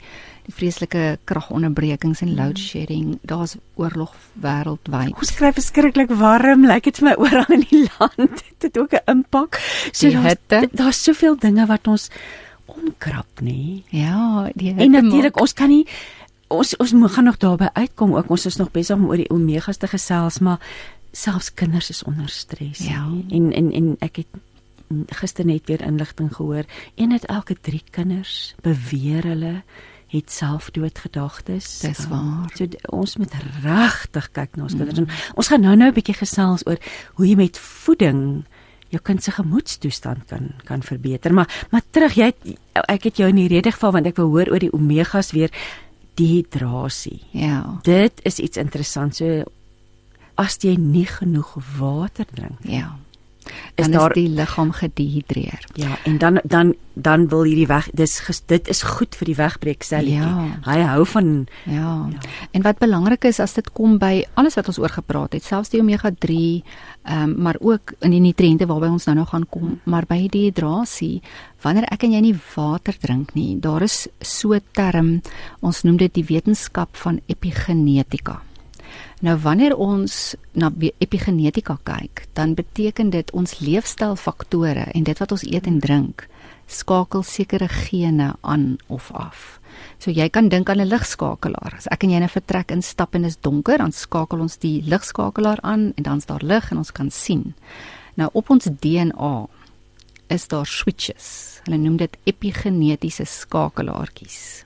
die 0.48 0.54
vreeslike 0.56 1.18
kragonderbrekings 1.28 2.20
en 2.24 2.34
load 2.36 2.60
shedding. 2.60 3.16
Daar's 3.22 3.56
oorlog 3.80 4.12
wêreldwyd. 4.44 5.16
Ons 5.16 5.32
kry 5.36 5.52
verskriklik 5.56 6.12
warm, 6.20 6.66
lyk 6.68 6.90
dit 6.90 7.00
vir 7.00 7.10
my 7.10 7.16
oral 7.24 7.56
in 7.56 7.64
die 7.70 7.86
land. 7.96 8.44
Dit 8.44 8.68
het 8.68 8.78
ook 8.78 8.92
'n 8.92 9.04
impak. 9.16 9.60
So 9.92 10.10
daar's 10.12 10.68
daar's 10.72 11.02
soveel 11.02 11.40
dinge 11.40 11.66
wat 11.66 11.88
ons 11.88 12.10
omkrap, 12.68 13.40
nê? 13.40 13.82
Ja, 13.88 14.50
die 14.54 14.74
En 14.76 14.90
natuurlik 14.90 15.40
ons 15.40 15.52
kan 15.52 15.68
nie 15.68 15.86
ons 16.48 16.76
ons 16.76 16.92
moet 16.92 17.12
gaan 17.12 17.24
nog 17.24 17.36
daarby 17.36 17.68
uitkom 17.72 18.14
ook. 18.14 18.30
Ons 18.30 18.46
is 18.46 18.56
nog 18.56 18.70
besig 18.70 18.96
om 18.96 19.08
oor 19.08 19.20
die 19.20 19.30
omegas 19.30 19.76
te 19.76 19.86
gesels, 19.86 20.38
maar 20.38 20.60
selfs 21.12 21.54
kinders 21.54 21.90
is 21.90 22.02
onder 22.02 22.28
stres. 22.28 22.78
Ja. 22.78 23.06
En 23.28 23.52
en 23.52 23.72
en 23.72 23.96
ek 24.04 24.16
het 24.22 24.26
gister 25.20 25.44
net 25.44 25.66
weer 25.68 25.82
inligting 25.84 26.34
gehoor. 26.34 26.64
Een 26.96 27.12
uit 27.12 27.24
elke 27.24 27.56
3 27.60 27.82
kinders 27.90 28.54
beweer 28.62 29.22
hulle 29.22 29.62
het 30.08 30.30
selfdoodgedagtes. 30.32 31.78
Dis 31.84 32.04
Um, 32.04 32.08
waar. 32.08 32.50
So 32.56 32.66
ons 32.96 33.16
moet 33.16 33.34
regtig 33.62 34.30
kyk 34.32 34.56
na 34.56 34.62
ons 34.62 34.76
kinders. 34.76 34.98
En 34.98 35.08
Ons 35.34 35.48
gaan 35.48 35.60
nou-nou 35.60 35.90
'n 35.90 35.94
bietjie 35.94 36.16
gesels 36.16 36.66
oor 36.66 36.78
hoe 37.14 37.26
jy 37.26 37.36
met 37.36 37.58
voeding 37.58 38.44
jou 38.88 39.02
kind 39.02 39.22
se 39.22 39.30
gemoedstoestand 39.30 40.24
kan 40.26 40.50
kan 40.64 40.82
verbeter. 40.82 41.34
Maar 41.34 41.66
maar 41.70 41.82
terug, 41.90 42.14
jy 42.14 42.24
het, 42.24 42.58
ek 42.88 43.02
het 43.02 43.16
jou 43.16 43.28
in 43.28 43.36
die 43.36 43.48
rede 43.48 43.72
geval 43.72 43.92
want 43.92 44.06
ek 44.06 44.16
wou 44.16 44.28
hoor 44.28 44.48
oor 44.48 44.58
die 44.58 44.72
omegas 44.72 45.30
weer 45.30 45.50
dehydrasie. 46.18 47.20
Ja. 47.30 47.78
Dit 47.86 48.20
is 48.26 48.38
iets 48.42 48.56
interessant. 48.60 49.16
So 49.18 49.44
as 50.38 50.58
jy 50.62 50.74
nie 50.78 51.06
genoeg 51.06 51.54
water 51.78 52.26
drink, 52.34 52.58
Ja. 52.66 52.96
Is 53.74 53.84
Dan 53.84 53.90
daar- 53.90 54.10
is 54.16 54.22
die 54.22 54.28
liggaam 54.28 54.72
gedehidreer. 54.72 55.64
ja, 55.74 55.98
en 56.04 56.18
dan 56.18 56.40
dan 56.44 56.74
dan 57.00 57.28
wil 57.28 57.42
hierdie 57.42 57.66
weg 57.66 57.88
dis 57.94 58.42
dit 58.46 58.68
is 58.68 58.82
goed 58.82 59.14
vir 59.14 59.24
die 59.26 59.34
wegbreekselletjie. 59.34 60.14
Ja. 60.18 60.58
Hy 60.64 60.78
hou 60.82 61.06
van 61.06 61.46
Ja. 61.64 62.08
Ja. 62.10 62.18
En 62.50 62.62
wat 62.62 62.78
belangrik 62.78 63.24
is 63.24 63.40
as 63.40 63.52
dit 63.54 63.72
kom 63.72 63.98
by 63.98 64.24
alles 64.34 64.54
wat 64.54 64.66
ons 64.66 64.78
oor 64.78 64.88
gepraat 64.88 65.32
het, 65.32 65.44
selfs 65.44 65.68
die 65.70 65.80
omega 65.80 66.10
3, 66.18 66.64
ehm 67.04 67.22
um, 67.22 67.42
maar 67.42 67.56
ook 67.60 67.92
in 68.00 68.10
die 68.10 68.20
nutriënte 68.20 68.66
waarby 68.66 68.86
ons 68.86 69.04
nou 69.06 69.16
nog 69.16 69.28
gaan 69.30 69.46
kom, 69.48 69.80
maar 69.84 70.04
by 70.08 70.18
die 70.28 70.28
dehydrasie, 70.28 71.22
wanneer 71.62 71.84
ek 71.92 72.02
en 72.02 72.12
jy 72.12 72.20
nie 72.20 72.40
water 72.56 72.94
drink 72.98 73.34
nie, 73.34 73.60
daar 73.60 73.82
is 73.82 74.08
so 74.20 74.52
'n 74.54 74.60
term, 74.72 75.22
ons 75.60 75.82
noem 75.82 75.96
dit 75.96 76.14
die 76.14 76.24
wetenskap 76.24 76.96
van 76.96 77.20
epigenetika. 77.26 78.42
Nou 79.20 79.34
wanneer 79.42 79.74
ons 79.76 80.34
na 80.52 80.70
epigenetika 80.78 81.78
kyk, 81.82 82.26
dan 82.38 82.54
beteken 82.54 83.10
dit 83.10 83.30
ons 83.30 83.58
leefstylfaktore 83.58 84.92
en 84.94 85.02
dit 85.02 85.18
wat 85.18 85.32
ons 85.32 85.42
eet 85.42 85.66
en 85.66 85.80
drink 85.80 86.28
skakel 86.68 87.22
sekere 87.24 87.68
gene 87.68 88.34
aan 88.40 88.76
of 88.86 89.10
af. 89.12 89.58
So 89.98 90.12
jy 90.12 90.28
kan 90.28 90.48
dink 90.48 90.68
aan 90.68 90.80
'n 90.80 90.88
ligskakelaar. 90.88 91.74
As 91.76 91.86
ek 91.90 92.04
en 92.04 92.10
jy 92.10 92.16
in 92.16 92.22
'n 92.22 92.28
vertrek 92.28 92.70
instap 92.70 93.14
en 93.14 93.22
dit 93.22 93.30
is 93.30 93.40
donker, 93.40 93.78
dan 93.78 93.92
skakel 93.92 94.40
ons 94.40 94.58
die 94.58 94.82
ligskakelaar 94.82 95.58
aan 95.62 95.92
en 95.96 96.02
dan's 96.02 96.26
daar 96.26 96.42
lig 96.42 96.70
en 96.70 96.76
ons 96.76 96.92
kan 96.92 97.10
sien. 97.10 97.54
Nou 98.14 98.30
op 98.32 98.50
ons 98.50 98.64
DNA 98.64 99.46
is 100.28 100.48
daar 100.48 100.66
switches. 100.66 101.60
Hulle 101.64 101.78
noem 101.78 101.96
dit 101.96 102.16
epigenetiese 102.24 103.24
skakelaartjies. 103.24 104.64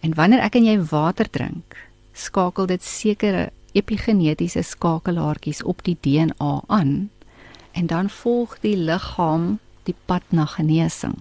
En 0.00 0.14
wanneer 0.14 0.40
ek 0.40 0.54
en 0.54 0.64
jy 0.64 0.80
water 0.80 1.30
drink, 1.30 1.76
skakel 2.16 2.66
dit 2.70 2.82
sekere 2.82 3.50
epigenetiese 3.76 4.62
skakelaartjies 4.64 5.62
op 5.68 5.82
die 5.84 5.96
DNA 6.00 6.52
aan 6.72 7.10
en 7.76 7.86
dan 7.90 8.08
volg 8.08 8.56
die 8.64 8.76
liggaam 8.76 9.58
die 9.84 9.94
pad 10.08 10.22
na 10.32 10.46
genesing. 10.48 11.18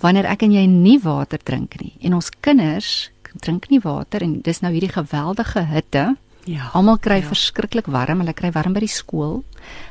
Wanneer 0.00 0.28
ek 0.30 0.44
en 0.46 0.54
jy 0.54 0.62
nie 0.70 0.98
water 1.02 1.42
drink 1.42 1.74
nie 1.82 1.92
en 2.00 2.14
ons 2.14 2.30
kinders 2.44 3.10
drink 3.42 3.70
nie 3.72 3.80
water 3.82 4.22
en 4.22 4.38
dis 4.44 4.60
nou 4.62 4.70
hierdie 4.74 4.92
geweldige 4.92 5.64
hitte. 5.70 6.16
ja. 6.44 6.70
Almal 6.74 6.98
kry 6.98 7.20
Ja. 7.22 7.28
verskriklik 7.28 7.86
warm, 7.86 8.20
hulle 8.20 8.34
kry 8.34 8.50
warm 8.52 8.72
by 8.74 8.80
die 8.80 8.88
skool. 8.88 9.42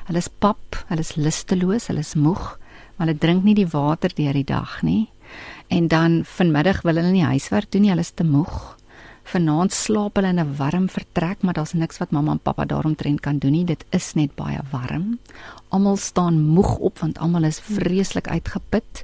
Hulle 0.07 0.17
is 0.17 0.27
pap, 0.29 0.75
hulle 0.89 0.99
is 0.99 1.15
lusteloos, 1.15 1.87
hulle 1.87 1.99
is 1.99 2.13
moeg, 2.15 2.57
maar 2.97 3.07
hulle 3.07 3.17
drink 3.17 3.43
nie 3.43 3.55
die 3.55 3.65
water 3.67 4.09
deur 4.15 4.33
die 4.33 4.43
dag 4.43 4.83
nie. 4.83 5.09
En 5.69 5.87
dan 5.87 6.23
vanmiddag 6.25 6.81
wil 6.83 6.95
hulle 6.95 7.11
nie 7.11 7.23
huiswerk 7.25 7.71
doen 7.71 7.81
nie, 7.81 7.89
hulle 7.89 8.01
is 8.01 8.11
te 8.11 8.23
moeg. 8.23 8.77
Vanaand 9.23 9.71
slaap 9.71 10.15
hulle 10.15 10.27
in 10.33 10.39
'n 10.39 10.55
warm 10.57 10.87
vertrek, 10.89 11.41
maar 11.41 11.53
daar's 11.53 11.73
niks 11.73 11.97
wat 11.97 12.11
mamma 12.11 12.31
en 12.31 12.39
pappa 12.39 12.65
daaromtrent 12.65 13.19
kan 13.19 13.37
doen 13.37 13.51
nie. 13.51 13.65
Dit 13.65 13.85
is 13.89 14.13
net 14.13 14.35
baie 14.35 14.59
warm. 14.71 15.19
Almal 15.69 15.97
staan 15.97 16.41
moeg 16.41 16.77
op 16.77 16.99
want 16.99 17.17
almal 17.17 17.43
is 17.43 17.59
vreeslik 17.59 18.27
uitgeput. 18.27 19.03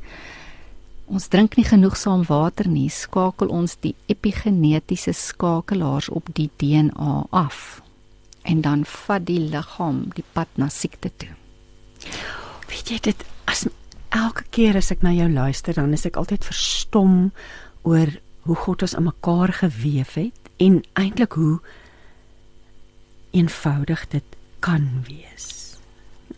Ons 1.05 1.27
drink 1.27 1.55
nie 1.55 1.65
genoegsaam 1.65 2.25
water 2.27 2.67
nie, 2.67 2.89
skakel 2.89 3.47
ons 3.47 3.77
die 3.79 3.95
epigenetiese 4.05 5.13
skakelaars 5.13 6.09
op 6.09 6.27
die 6.33 6.49
DNA 6.57 7.25
af. 7.29 7.81
En 8.43 8.61
dan 8.61 8.85
vat 8.85 9.25
die 9.25 9.39
liggaam 9.39 10.09
die 10.15 10.25
pad 10.33 10.47
na 10.55 10.67
siekte 10.67 11.11
toe. 11.17 11.31
Weet 12.67 12.89
jy 12.89 12.99
dit 12.99 13.23
as 13.45 13.67
elke 14.09 14.43
keer 14.51 14.75
as 14.75 14.91
ek 14.91 15.03
na 15.03 15.13
jou 15.15 15.29
luister 15.31 15.73
dan 15.73 15.93
is 15.93 16.05
ek 16.05 16.19
altyd 16.19 16.43
verstom 16.43 17.31
oor 17.87 18.11
hoe 18.47 18.55
God 18.55 18.81
ons 18.87 18.95
aan 18.95 19.09
mekaar 19.09 19.53
gewewe 19.53 20.05
het 20.13 20.51
en 20.63 20.81
eintlik 20.97 21.35
hoe 21.37 21.59
eenvoudig 23.35 24.07
dit 24.07 24.37
kan 24.59 24.87
wees. 25.07 25.77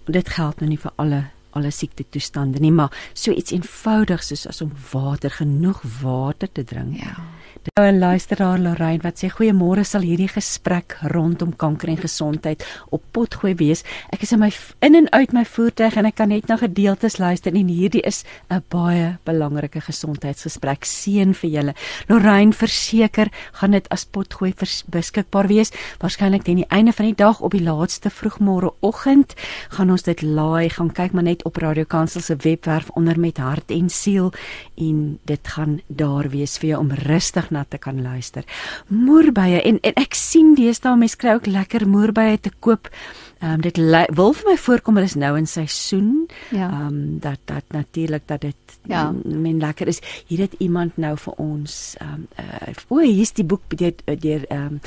Dit 0.05 0.29
geld 0.35 0.59
nou 0.59 0.69
nie 0.69 0.81
vir 0.81 0.95
alle 0.95 1.27
alle 1.57 1.71
siekte 1.73 2.05
toestande 2.13 2.59
nie, 2.61 2.71
maar 2.71 2.93
so 3.17 3.33
iets 3.33 3.51
eenvoudigs 3.51 4.27
soos 4.29 4.45
as 4.47 4.61
om 4.61 4.69
water, 4.91 5.33
genoeg 5.33 5.81
water 6.01 6.51
te 6.51 6.63
drink. 6.63 6.99
Ja. 7.01 7.15
Nou 7.75 7.91
'n 7.91 7.99
luisteraar 7.99 8.59
Lorraine 8.59 9.01
wat 9.01 9.19
sê 9.19 9.27
goeiemôre 9.29 9.83
sal 9.83 10.01
hierdie 10.01 10.27
gesprek 10.27 10.97
rondom 11.01 11.55
kanker 11.55 11.89
en 11.89 11.97
gesondheid 11.97 12.65
op 12.89 13.03
potgooi 13.11 13.55
wees. 13.55 13.83
Ek 14.09 14.21
is 14.21 14.31
in 14.31 14.39
my 14.39 14.51
in 14.79 14.95
en 14.95 15.11
uit 15.11 15.33
my 15.33 15.45
voertuig 15.45 15.95
en 15.95 16.05
ek 16.05 16.15
kan 16.15 16.27
net 16.27 16.47
na 16.47 16.57
gedeeltes 16.57 17.17
luister 17.17 17.53
en 17.53 17.67
hierdie 17.67 18.01
is 18.01 18.23
'n 18.49 18.63
baie 18.69 19.17
belangrike 19.23 19.81
gesondheidsgesprek. 19.81 20.85
Seën 20.85 21.33
vir 21.33 21.49
julle. 21.49 21.73
Lorraine 22.07 22.53
verseker 22.53 23.27
gaan 23.51 23.71
dit 23.71 23.89
as 23.89 24.05
potgooi 24.05 24.53
beskikbaar 24.87 25.47
wees. 25.47 25.71
Waarskynlik 25.99 26.43
teen 26.43 26.57
die 26.57 26.69
einde 26.69 26.91
van 26.93 27.05
die 27.05 27.15
dag 27.15 27.41
op 27.41 27.51
die 27.51 27.63
laaste 27.63 28.09
vroegmôreoggend 28.09 29.33
gaan 29.69 29.91
ons 29.91 30.03
dit 30.03 30.21
laai. 30.21 30.69
Gaan 30.69 30.91
kyk 30.91 31.11
maar 31.11 31.23
net 31.23 31.43
op 31.43 31.55
Radio 31.57 31.83
Kansel 31.83 32.21
se 32.21 32.35
webwerf 32.35 32.89
onder 32.89 33.19
met 33.19 33.37
hart 33.37 33.71
en 33.71 33.89
siel 33.89 34.31
en 34.75 35.19
dit 35.25 35.47
gaan 35.47 35.81
daar 35.87 36.29
wees 36.29 36.57
vir 36.57 36.69
jou 36.69 36.79
om 36.79 36.91
rustig 36.91 37.49
na 37.51 37.58
te 37.67 37.77
kan 37.81 38.01
luister. 38.03 38.45
Moerbye 38.87 39.61
en, 39.63 39.79
en 39.83 39.99
ek 39.99 40.15
sien 40.17 40.55
deesdae 40.57 40.95
mense 40.99 41.19
kry 41.19 41.35
ook 41.37 41.49
lekker 41.49 41.87
moerbye 41.89 42.37
te 42.39 42.53
koop. 42.59 42.91
Ehm 43.39 43.53
um, 43.53 43.61
dit 43.61 43.77
wil 44.15 44.33
vir 44.35 44.49
my 44.49 44.57
voorkom 44.59 44.97
hulle 44.99 45.07
is 45.07 45.15
nou 45.15 45.37
in 45.37 45.47
seisoen. 45.47 46.27
Ja. 46.51 46.69
Ehm 46.71 46.87
um, 46.87 47.19
dat 47.19 47.39
dat 47.45 47.63
natuurlik 47.71 48.21
dat 48.25 48.41
dit 48.41 48.55
Ja. 48.83 49.11
men 49.23 49.57
lekker 49.57 49.87
is. 49.87 49.99
Hier 50.27 50.39
het 50.39 50.53
iemand 50.57 50.97
nou 50.97 51.17
vir 51.17 51.33
ons 51.37 51.95
ehm 51.99 52.13
um, 52.13 52.27
uh, 52.39 52.73
o, 52.87 52.99
hier's 52.99 53.31
die 53.33 53.43
boek 53.43 53.61
deur 53.77 53.93
deur 54.19 54.43
ehm 54.49 54.65
um, 54.65 54.79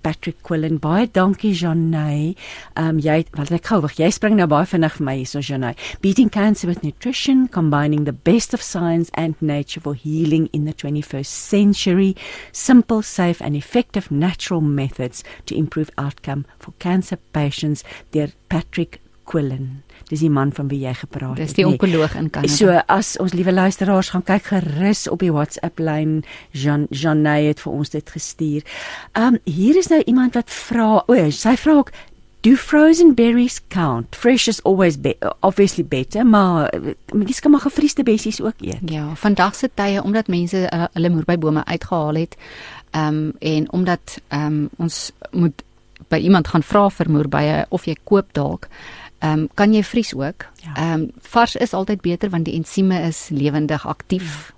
Patrick 0.00 0.36
Quillen. 0.42 0.78
Baie 0.78 1.08
dankie 1.12 1.52
Janay. 1.54 2.34
Ehm 2.74 2.88
um, 2.88 2.98
jy 2.98 3.24
wat 3.36 3.50
ek 3.50 3.66
gou 3.66 3.80
wag. 3.80 3.92
Jy 3.98 4.10
spring 4.10 4.36
nou 4.36 4.46
baie 4.46 4.66
vinnig 4.66 4.96
vir 4.98 5.04
my 5.04 5.16
hierso 5.16 5.38
Janay. 5.40 5.74
Beating 6.00 6.30
cancer 6.30 6.68
with 6.68 6.82
nutrition, 6.82 7.48
combining 7.48 8.04
the 8.04 8.12
best 8.24 8.54
of 8.54 8.62
science 8.62 9.10
and 9.14 9.34
nature 9.40 9.80
for 9.80 9.94
healing 9.94 10.48
in 10.52 10.64
the 10.64 10.74
21st 10.74 11.26
century. 11.26 12.16
Simple, 12.52 13.02
safe 13.02 13.40
and 13.44 13.54
effective 13.56 14.10
natural 14.10 14.60
methods 14.60 15.22
to 15.46 15.54
improve 15.54 15.90
outcome 15.98 16.44
for 16.58 16.72
cancer 16.78 17.18
patients 17.32 17.84
deur 18.10 18.30
Patrick 18.46 19.00
Quillen. 19.24 19.82
Dis 20.10 20.20
die 20.20 20.30
man 20.30 20.52
van 20.52 20.68
wie 20.68 20.82
jy 20.82 20.92
gepraat 20.98 21.38
het. 21.38 21.46
Dis 21.46 21.56
die 21.56 21.66
onkoloog 21.66 22.14
in 22.18 22.28
Kanada. 22.30 22.52
So 22.52 22.74
as 22.92 23.14
ons 23.22 23.32
liewe 23.32 23.52
luisteraars 23.52 24.12
gaan 24.12 24.24
kyk 24.28 24.50
gerus 24.50 25.06
op 25.08 25.22
die 25.24 25.32
WhatsApp 25.32 25.80
lyn 25.80 26.20
Jean 26.50 26.86
Janay 26.90 27.46
het 27.48 27.62
vir 27.64 27.72
ons 27.72 27.94
dit 27.94 28.14
gestuur. 28.16 28.66
Um 29.18 29.38
hier 29.48 29.78
is 29.78 29.88
nou 29.92 30.02
iemand 30.04 30.36
wat 30.36 30.50
vra, 30.52 31.04
o, 31.06 31.30
sy 31.30 31.56
vra 31.56 31.78
ook 31.80 31.94
Do 32.42 32.56
frozen 32.58 33.14
berries 33.14 33.60
count? 33.70 34.16
Fresh 34.16 34.48
is 34.48 34.60
always 34.66 34.96
be 35.00 35.14
obviously 35.46 35.84
better, 35.84 36.26
maar 36.26 36.72
mens 37.12 37.40
kan 37.40 37.50
maar 37.50 37.62
gefriesde 37.62 38.02
bessies 38.02 38.40
ook 38.42 38.58
eet. 38.58 38.82
Ja, 38.90 39.14
vandag 39.14 39.54
se 39.54 39.70
tye 39.74 40.02
omdat 40.02 40.26
mense 40.26 40.66
uh, 40.66 40.88
hulle 40.92 41.08
moerbybome 41.08 41.64
uitgehaal 41.64 42.14
het, 42.14 42.34
ehm 42.90 43.14
um, 43.14 43.32
en 43.38 43.72
omdat 43.72 44.18
ehm 44.28 44.46
um, 44.46 44.68
ons 44.76 45.12
moet 45.30 45.62
by 46.12 46.20
iemand 46.20 46.52
gaan 46.52 46.64
vra 46.66 46.88
vir 46.92 47.10
moerbye 47.10 47.64
of 47.70 47.88
jy 47.88 47.96
koop 48.04 48.34
dalk. 48.36 48.68
Ehm 49.22 49.44
um, 49.44 49.48
kan 49.54 49.74
jy 49.74 49.84
vries 49.86 50.14
ook? 50.14 50.48
Ja. 50.64 50.74
Ehm 50.74 50.92
um, 50.92 51.10
vars 51.20 51.56
is 51.56 51.72
altyd 51.72 52.00
beter 52.02 52.30
want 52.30 52.44
die 52.44 52.56
ensieme 52.58 53.00
is 53.06 53.28
lewendig 53.30 53.86
aktief. 53.86 54.52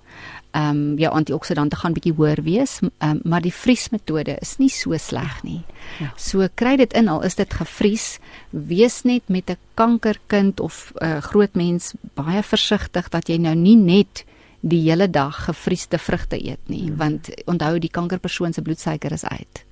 Ehm 0.51 0.69
um, 0.69 0.97
jou 0.97 1.11
antioksidante 1.13 1.75
gaan 1.75 1.93
bietjie 1.93 2.13
hoër 2.17 2.41
wees, 2.43 2.79
um, 2.81 3.19
maar 3.23 3.41
die 3.41 3.53
vriesmetode 3.53 4.37
is 4.41 4.55
nie 4.57 4.69
so 4.69 4.97
sleg 4.97 5.43
nie. 5.43 5.61
Ja. 5.99 6.13
So 6.17 6.47
kry 6.55 6.75
dit 6.81 6.93
in 6.93 7.07
al 7.07 7.21
is 7.23 7.35
dit 7.35 7.53
gevries, 7.53 8.19
wees 8.49 9.03
net 9.03 9.29
met 9.29 9.49
'n 9.49 9.57
kankerkind 9.73 10.59
of 10.59 10.91
'n 10.95 11.05
uh, 11.05 11.21
groot 11.21 11.53
mens 11.55 11.93
baie 12.13 12.43
versigtig 12.43 13.09
dat 13.09 13.29
jy 13.29 13.37
nou 13.37 13.55
nie 13.55 13.75
net 13.75 14.25
die 14.61 14.81
hele 14.89 15.09
dag 15.09 15.45
gevriesde 15.45 15.97
vrugte 15.97 16.47
eet 16.47 16.69
nie, 16.69 16.89
mm. 16.89 16.97
want 16.97 17.29
onthou 17.45 17.79
die 17.79 17.91
kankerpersoon 17.91 18.53
se 18.53 18.61
bloedsuiker 18.61 19.11
is 19.11 19.25
uit 19.25 19.65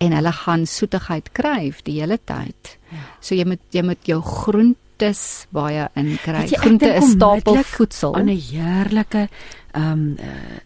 en 0.00 0.12
hulle 0.16 0.32
gaan 0.32 0.66
soetigheid 0.66 1.32
kry 1.36 1.72
die 1.84 2.00
hele 2.00 2.18
tyd. 2.24 2.76
Ja. 2.90 3.04
So 3.20 3.34
jy 3.34 3.44
moet 3.44 3.60
jy 3.74 3.82
moet 3.84 4.06
jou 4.08 4.20
groentes 4.24 5.46
baie 5.54 5.88
inkry. 5.94 6.46
Groente 6.56 6.94
is 6.96 7.12
stapelvoedsel. 7.14 8.14
aan 8.16 8.28
'n 8.30 8.40
heerlike 8.50 9.28
ehm 9.74 9.92
um, 9.92 10.16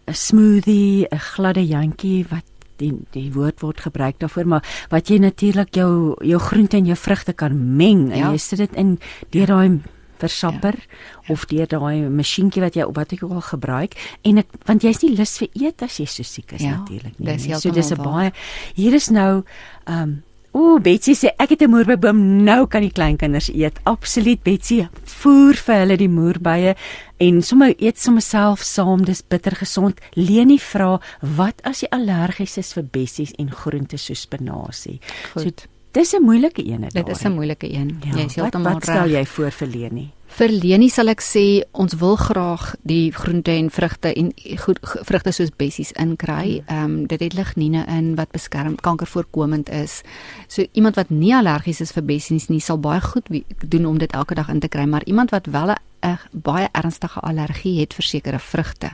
'n 0.07 0.13
smoothie, 0.13 1.07
'n 1.11 1.19
gladde 1.19 1.65
jantjie 1.67 2.25
wat 2.29 2.45
die 2.77 2.91
die 3.11 3.31
woord 3.31 3.61
word 3.61 3.79
gebruik 3.79 4.19
daarvoor 4.19 4.45
maar 4.45 4.63
wat 4.89 5.07
jy 5.09 5.17
natuurlik 5.17 5.75
jou 5.75 6.15
jou 6.21 6.39
groente 6.39 6.77
en 6.77 6.85
jou 6.85 6.97
vrugte 6.97 7.33
kan 7.33 7.75
meng 7.77 8.11
en 8.11 8.17
Ja. 8.17 8.31
jy 8.31 8.37
sit 8.37 8.59
dit 8.59 8.73
in 8.75 8.99
deur 9.31 9.45
daai 9.47 9.79
versapper 10.19 10.75
ja. 10.75 11.33
of 11.33 11.45
deur 11.45 11.67
daai 11.67 12.09
masjienkie 12.09 12.61
wat 12.61 12.75
jy 12.75 12.85
wat 12.95 13.13
ek 13.13 13.23
ook 13.23 13.31
al 13.31 13.41
gebruik 13.41 13.97
en 14.23 14.37
ek 14.43 14.47
want 14.65 14.83
jy's 14.83 15.01
nie 15.03 15.15
lus 15.15 15.37
vir 15.41 15.49
eet 15.53 15.81
as 15.81 15.99
jy 15.99 16.05
so 16.05 16.23
siek 16.23 16.53
is 16.53 16.61
Ja, 16.61 16.77
natuurlik 16.77 17.19
nie. 17.19 17.37
dis. 17.37 17.61
So 17.61 17.71
dis 17.71 17.91
'n 17.91 18.01
baie 18.03 18.31
hier 18.75 18.93
is 18.93 19.09
nou 19.09 19.43
ehm 19.87 20.01
um, 20.01 20.23
O, 20.55 20.79
Betsy 20.79 21.11
sê 21.19 21.33
ek 21.35 21.49
het 21.49 21.63
'n 21.63 21.69
moerbeiboom, 21.69 22.43
nou 22.45 22.65
kan 22.65 22.81
die 22.81 22.91
kleinkinders 22.91 23.49
eet. 23.51 23.79
Absoluut 23.83 24.41
Betsy, 24.43 24.87
voer 25.03 25.53
vir 25.53 25.75
hulle 25.75 25.97
die 25.97 26.07
moerbeye 26.07 26.75
en 27.19 27.41
sommer 27.41 27.75
eet 27.77 27.99
sommer 27.99 28.21
self 28.21 28.63
saam, 28.63 29.03
dis 29.03 29.21
bitter 29.21 29.51
gesond. 29.51 29.99
Leni 30.13 30.57
vra, 30.57 31.01
wat 31.19 31.59
as 31.63 31.81
jy 31.81 31.87
allergies 31.91 32.57
is 32.57 32.73
vir 32.73 32.83
bessies 32.83 33.33
en 33.37 33.51
groente 33.51 33.97
soos 33.97 34.21
spinasie? 34.21 35.01
Goed. 35.33 35.59
So 35.59 35.74
dis 35.95 36.13
'n 36.13 36.23
moeilike 36.23 36.63
een 36.65 36.89
Dit 36.91 37.07
is 37.09 37.23
'n 37.23 37.31
moeilike 37.31 37.71
een. 37.71 37.97
ja, 38.03 38.11
Jy 38.11 38.25
is 38.25 38.35
wat, 38.35 38.35
heeltemal 38.35 38.73
wat 38.73 38.83
stel 38.83 39.07
reg. 39.07 39.11
jy 39.11 39.25
voor 39.25 39.51
vir 39.51 39.67
Leni? 39.67 40.11
Vir 40.27 40.49
Leni 40.49 40.89
sal 40.89 41.07
ek 41.07 41.21
sê 41.21 41.63
ons 41.71 41.93
wil 41.93 42.15
graag 42.15 42.75
die 42.83 43.11
groente 43.11 43.51
en 43.51 43.69
vrugte 43.71 44.13
en 44.13 44.33
goed 44.57 44.79
vrugte 44.81 45.31
soos 45.31 45.49
bessies 45.55 45.91
inkry. 45.91 46.63
Ehm 46.67 46.83
um, 46.83 47.07
dit 47.07 47.19
het 47.19 47.33
lignine 47.33 47.85
in 47.87 48.15
wat 48.15 48.31
beskerm 48.31 48.75
kankervoorkomend 48.75 49.69
is. 49.69 50.01
So 50.47 50.65
iemand 50.73 50.95
wat 50.95 51.09
nie 51.09 51.35
allergies 51.35 51.81
is 51.81 51.91
vir 51.91 52.03
bessies 52.03 52.47
nie 52.49 52.59
sal 52.59 52.77
baie 52.77 53.01
goed 53.01 53.27
doen 53.67 53.85
om 53.85 53.97
dit 53.97 54.11
elke 54.11 54.35
dag 54.35 54.49
in 54.49 54.59
te 54.59 54.67
kry, 54.67 54.85
maar 54.85 55.03
iemand 55.05 55.29
wat 55.29 55.45
wel 55.45 55.69
'n 56.03 56.17
baie 56.31 56.67
ernstige 56.71 57.19
allergie 57.19 57.79
het 57.79 57.93
vir 57.93 58.03
sekere 58.03 58.39
vrugte, 58.39 58.91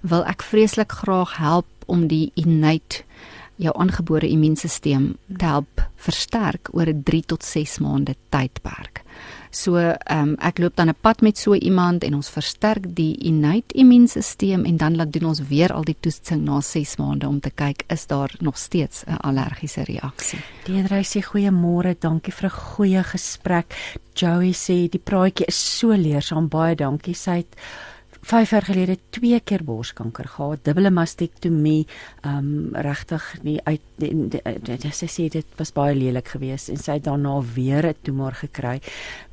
wil 0.00 0.24
ek 0.24 0.42
vreeslik 0.42 0.92
graag 0.92 1.36
help 1.36 1.66
om 1.86 2.06
die 2.06 2.30
innate 2.34 3.02
jou 3.60 3.74
aangebore 3.76 4.28
immuunstelsel 4.28 5.12
te 5.36 5.44
help 5.44 5.84
versterk 6.00 6.70
oor 6.72 6.88
'n 6.88 7.02
3 7.02 7.22
tot 7.26 7.44
6 7.44 7.78
maande 7.78 8.14
tydperk. 8.30 9.04
So 9.50 9.76
ehm 9.76 10.28
um, 10.28 10.34
ek 10.38 10.58
loop 10.58 10.76
dan 10.76 10.88
'n 10.88 10.94
pad 11.00 11.20
met 11.20 11.38
so 11.38 11.54
iemand 11.54 12.04
en 12.04 12.14
ons 12.14 12.30
versterk 12.30 12.94
die 12.94 13.16
innate 13.18 13.74
immuunstelsel 13.74 14.64
en 14.64 14.76
dan 14.76 14.96
laat 14.96 15.12
doen 15.12 15.28
ons 15.28 15.40
weer 15.48 15.72
al 15.72 15.84
die 15.84 15.96
toetsing 16.00 16.44
na 16.44 16.60
6 16.60 16.96
maande 16.96 17.26
om 17.28 17.40
te 17.40 17.50
kyk 17.50 17.82
is 17.88 18.06
daar 18.06 18.30
nog 18.40 18.58
steeds 18.58 19.04
'n 19.06 19.16
allergiese 19.20 19.82
reaksie. 19.82 20.38
Deedrey 20.64 21.02
sê 21.02 21.20
goeiemôre, 21.22 21.98
dankie 21.98 22.32
vir 22.32 22.46
'n 22.46 22.60
goeie 22.74 23.02
gesprek. 23.02 23.74
Joey 24.14 24.52
sê 24.52 24.88
die 24.88 25.02
praatjie 25.04 25.46
is 25.46 25.78
so 25.78 25.88
leersaam, 25.88 26.48
baie 26.48 26.74
dankie. 26.74 27.14
Sy 27.14 27.36
het 27.36 27.56
5 28.22 28.50
jaar 28.50 28.62
gelede 28.62 28.98
twee 29.10 29.40
keer 29.40 29.64
borskanker 29.64 30.28
gehad, 30.28 30.64
dubbele 30.64 30.90
mastektomie, 30.90 31.86
ehm 32.22 32.38
um, 32.38 32.74
regtig 32.74 33.24
nie 33.42 33.58
uit 33.64 33.80
sy 34.94 35.08
sê 35.08 35.28
dit 35.32 35.46
was 35.58 35.72
baie 35.72 35.94
lelik 35.96 36.28
geweest 36.34 36.70
en 36.70 36.78
sy 36.80 36.98
het 36.98 37.04
daarna 37.04 37.40
weer 37.54 37.86
'n 37.86 37.94
tumor 38.02 38.32
gekry. 38.32 38.80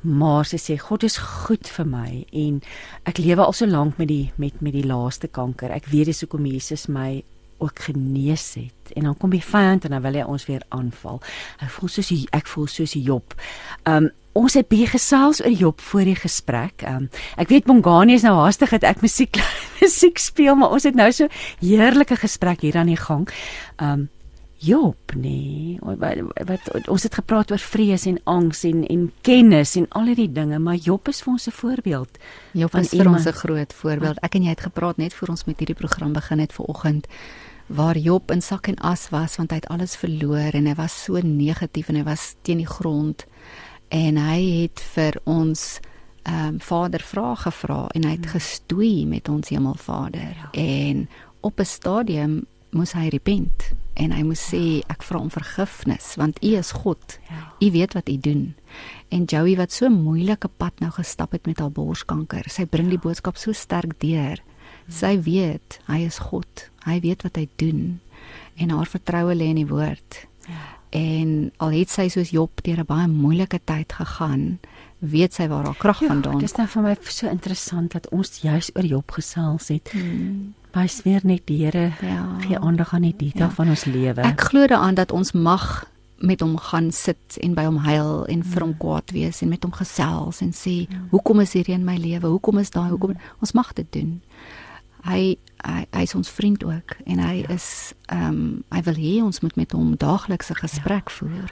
Maar 0.02 0.44
sy 0.44 0.56
sê 0.56 0.78
God 0.78 1.02
is 1.02 1.18
goed 1.18 1.68
vir 1.68 1.86
my 1.86 2.26
en 2.32 2.62
ek 3.04 3.18
lewe 3.18 3.44
al 3.44 3.52
so 3.52 3.66
lank 3.66 3.98
met 3.98 4.08
die 4.08 4.32
met 4.36 4.60
met 4.60 4.72
die 4.72 4.86
laaste 4.86 5.28
kanker. 5.28 5.70
Ek 5.70 5.86
weet 5.86 6.06
dis 6.06 6.20
hoekom 6.20 6.46
Jesus 6.46 6.88
my 6.88 7.22
ook 7.58 7.78
genees 7.88 8.54
het 8.54 8.92
en 8.96 9.02
dan 9.02 9.16
kom 9.16 9.30
die 9.30 9.44
vyand 9.44 9.84
en 9.84 9.90
dan 9.90 10.02
wil 10.02 10.12
hy 10.12 10.22
ons 10.22 10.46
weer 10.46 10.62
aanval. 10.68 11.20
Ek 11.60 11.70
voel 11.70 11.88
soos 11.88 12.08
die, 12.08 12.26
ek 12.32 12.46
voel 12.46 12.66
soos 12.66 12.92
Job. 12.92 13.34
Um 13.84 14.10
ons 14.38 14.54
het 14.54 14.68
baie 14.70 14.86
gesels 14.86 15.40
oor 15.42 15.50
Job 15.50 15.80
voor 15.80 16.04
die 16.06 16.16
gesprek. 16.16 16.82
Um 16.86 17.08
ek 17.36 17.48
weet 17.48 17.64
Bongani 17.66 18.14
is 18.14 18.22
nou 18.22 18.36
haastig 18.38 18.70
dat 18.70 18.82
ek 18.82 19.02
musiek 19.02 19.36
musiek 19.82 20.18
speel, 20.18 20.54
maar 20.54 20.70
ons 20.70 20.86
het 20.86 20.94
nou 20.94 21.10
so 21.12 21.26
heerlike 21.60 22.16
gesprek 22.16 22.60
hier 22.60 22.76
aan 22.76 22.86
die 22.86 23.00
gang. 23.00 23.28
Um 23.82 24.08
Job, 24.60 24.96
nee, 25.14 25.78
wat, 25.80 26.18
wat 26.48 26.88
ons 26.90 27.04
het 27.06 27.14
gepraat 27.14 27.52
oor 27.54 27.62
vrees 27.62 28.08
en 28.10 28.16
angs 28.26 28.64
en 28.66 28.80
en 28.90 29.04
kennis 29.22 29.76
en 29.78 29.86
al 29.94 30.10
hierdie 30.10 30.32
dinge, 30.34 30.58
maar 30.58 30.74
Job 30.74 31.06
is 31.08 31.22
vir 31.22 31.32
ons 31.32 31.46
'n 31.46 31.54
voorbeeld. 31.54 32.18
Job 32.52 32.74
is 32.74 32.88
vir 32.88 32.98
iemand- 32.98 33.16
ons 33.16 33.26
'n 33.26 33.38
groot 33.38 33.72
voorbeeld. 33.72 34.18
Ek 34.20 34.34
en 34.34 34.42
jy 34.42 34.48
het 34.48 34.60
gepraat 34.60 34.96
net 34.96 35.14
voor 35.14 35.28
ons 35.28 35.44
met 35.44 35.58
hierdie 35.58 35.76
program 35.76 36.12
begin 36.12 36.38
het 36.38 36.52
vanoggend 36.52 37.06
waar 37.68 37.98
Job 37.98 38.30
in 38.30 38.42
sak 38.42 38.68
en 38.68 38.78
as 38.80 39.08
was 39.12 39.36
want 39.36 39.52
hy 39.52 39.60
het 39.60 39.68
alles 39.68 39.96
verloor 40.00 40.56
en 40.56 40.66
hy 40.66 40.74
was 40.78 40.96
so 41.04 41.20
negatief 41.20 41.88
en 41.88 42.00
hy 42.00 42.04
was 42.06 42.34
teen 42.42 42.62
die 42.62 42.68
grond 42.68 43.26
en 43.94 44.16
hy 44.20 44.40
het 44.64 44.82
vir 44.94 45.20
ons 45.24 45.80
ehm 46.28 46.54
um, 46.54 46.60
Vader 46.60 47.00
vrae 47.00 47.36
gevra 47.40 47.86
en 47.96 48.04
hy 48.04 48.16
het 48.16 48.26
gestoei 48.34 49.06
met 49.06 49.28
ons 49.28 49.48
Hemelvader 49.48 50.36
ja. 50.36 50.48
en 50.52 51.08
op 51.40 51.60
'n 51.60 51.64
stadium 51.64 52.46
moes 52.70 52.92
hy 52.92 53.08
repent 53.08 53.70
en 53.98 54.12
hy 54.12 54.22
moes 54.26 54.42
sê 54.52 54.62
ek 54.92 55.02
vra 55.06 55.20
om 55.22 55.30
vergifnis 55.32 56.14
want 56.20 56.38
u 56.44 56.54
is 56.58 56.72
God. 56.72 57.18
Ja. 57.30 57.52
U 57.60 57.70
weet 57.74 57.96
wat 57.96 58.08
u 58.08 58.16
doen. 58.18 58.54
En 59.08 59.24
Joey 59.24 59.56
wat 59.56 59.72
so 59.72 59.86
'n 59.86 60.02
moeilike 60.02 60.48
pad 60.48 60.80
nou 60.80 60.90
gestap 60.90 61.32
het 61.32 61.46
met 61.46 61.58
haar 61.58 61.70
borskanker, 61.70 62.44
sy 62.50 62.66
bring 62.66 62.88
die 62.88 62.98
boodskap 62.98 63.36
so 63.36 63.52
sterk 63.52 64.00
deur. 64.00 64.38
Sy 64.88 65.20
weet 65.20 65.80
hy 65.86 66.04
is 66.04 66.18
God. 66.18 66.70
Hy 66.88 67.00
weet 67.04 67.22
wat 67.22 67.36
hy 67.36 67.46
doen 67.60 68.00
en 68.58 68.70
haar 68.74 68.86
vertroue 68.90 69.34
lê 69.34 69.50
in 69.52 69.60
die 69.60 69.68
woord. 69.68 70.24
En 70.90 71.50
al 71.60 71.74
het 71.76 71.90
sy 71.92 72.08
soos 72.08 72.30
Job 72.32 72.62
deur 72.64 72.80
'n 72.80 72.86
baie 72.88 73.06
moeilike 73.08 73.60
tyd 73.64 73.92
gegaan, 73.92 74.58
weet 74.98 75.34
sy 75.34 75.46
waar 75.48 75.64
haar 75.64 75.76
krag 75.76 76.00
Ja, 76.00 76.06
vandaan 76.08 76.38
dis 76.38 76.56
nou 76.56 76.66
vir 76.66 76.82
my 76.82 76.96
so 77.02 77.28
interessant 77.28 77.92
dat 77.92 78.08
ons 78.10 78.40
juis 78.40 78.70
oor 78.74 78.84
Job 78.84 79.10
gesels 79.10 79.68
het. 79.68 79.88
Hmm. 79.92 80.54
Wys 80.74 81.02
weer 81.04 81.20
net 81.24 81.46
die 81.46 81.64
Here 81.64 81.92
Ja. 82.02 82.36
gee 82.40 82.58
aandag 82.58 82.94
aan 82.94 83.02
die 83.02 83.14
detail 83.16 83.48
Ja. 83.48 83.54
van 83.54 83.68
ons 83.68 83.84
lewe. 83.84 84.20
Ek 84.22 84.40
glo 84.40 84.66
daaraan 84.66 84.94
dat 84.94 85.12
ons 85.12 85.32
mag 85.32 85.84
met 86.20 86.40
hom 86.40 86.56
gaan 86.56 86.90
sit 86.92 87.38
en 87.40 87.54
by 87.54 87.64
hom 87.64 87.76
huil 87.76 88.24
en 88.26 88.42
vir 88.42 88.62
hom 88.62 88.76
kwaad 88.76 89.10
wees 89.12 89.42
en 89.42 89.48
met 89.48 89.62
hom 89.62 89.72
gesels 89.72 90.40
en 90.40 90.52
sê 90.52 90.88
hoekom 91.10 91.40
is 91.40 91.52
hierdie 91.52 91.74
in 91.74 91.84
my 91.84 91.96
lewe? 91.96 92.26
Hoekom 92.26 92.58
is 92.58 92.70
daai? 92.70 92.88
Hoekom 92.90 93.14
ons 93.40 93.52
mag 93.52 93.72
dit 93.74 93.92
doen. 93.92 94.20
Hy 95.04 95.36
hy 95.66 95.84
hy 95.92 96.02
is 96.02 96.14
ons 96.14 96.30
vriend 96.30 96.64
ook 96.64 96.96
en 97.06 97.18
hy 97.18 97.44
is 97.48 97.92
ehm 98.06 98.28
um, 98.28 98.64
hy 98.70 98.82
wil 98.82 98.94
hê 98.94 99.22
ons 99.24 99.40
moet 99.40 99.56
met 99.56 99.72
hom 99.72 99.96
daaglikse 99.96 100.54
gesprek 100.54 101.10
voer. 101.10 101.50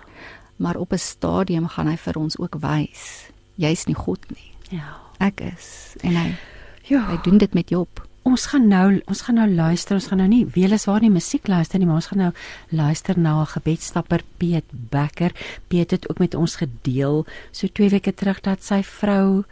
Maar 0.59 0.77
op 0.77 0.93
'n 0.93 0.99
stadium 0.99 1.69
gaan 1.69 1.89
hy 1.89 1.97
vir 1.97 2.17
ons 2.19 2.39
ook 2.39 2.55
wys 2.61 3.29
jy's 3.57 3.87
nie 3.87 3.95
God 3.95 4.21
nie. 4.31 4.53
ja. 4.71 4.97
Ek 5.19 5.41
is 5.41 5.97
en 6.03 6.15
hy 6.17 6.37
Ja. 6.89 7.07
hy 7.11 7.17
doen 7.25 7.39
dit 7.39 7.55
met 7.55 7.69
Job. 7.71 7.89
Ons 8.23 8.47
gaan 8.47 8.69
nou 8.69 9.01
ons 9.07 9.21
gaan 9.23 9.35
nou 9.35 9.49
luister. 9.55 9.95
Ons 9.95 10.07
gaan 10.07 10.19
nou 10.19 10.29
nie 10.29 10.47
weliswaar 10.47 11.01
nie 11.01 11.11
musiek 11.11 11.47
luister 11.49 11.79
nie, 11.79 11.87
maar 11.87 11.95
ons 11.97 12.07
gaan 12.07 12.19
nou 12.19 12.33
luister 12.71 13.19
na 13.19 13.41
'n 13.43 13.47
gebedstapper 13.47 14.21
Piet 14.39 14.65
Becker. 14.91 15.33
Piet 15.69 15.91
het 15.91 16.11
ook 16.11 16.19
met 16.19 16.35
ons 16.35 16.57
gedeel 16.57 17.27
so 17.53 17.67
2 17.69 17.89
weke 17.89 18.15
terug 18.15 18.41
dat 18.41 18.63
sy 18.63 18.83
vrou 18.83 19.45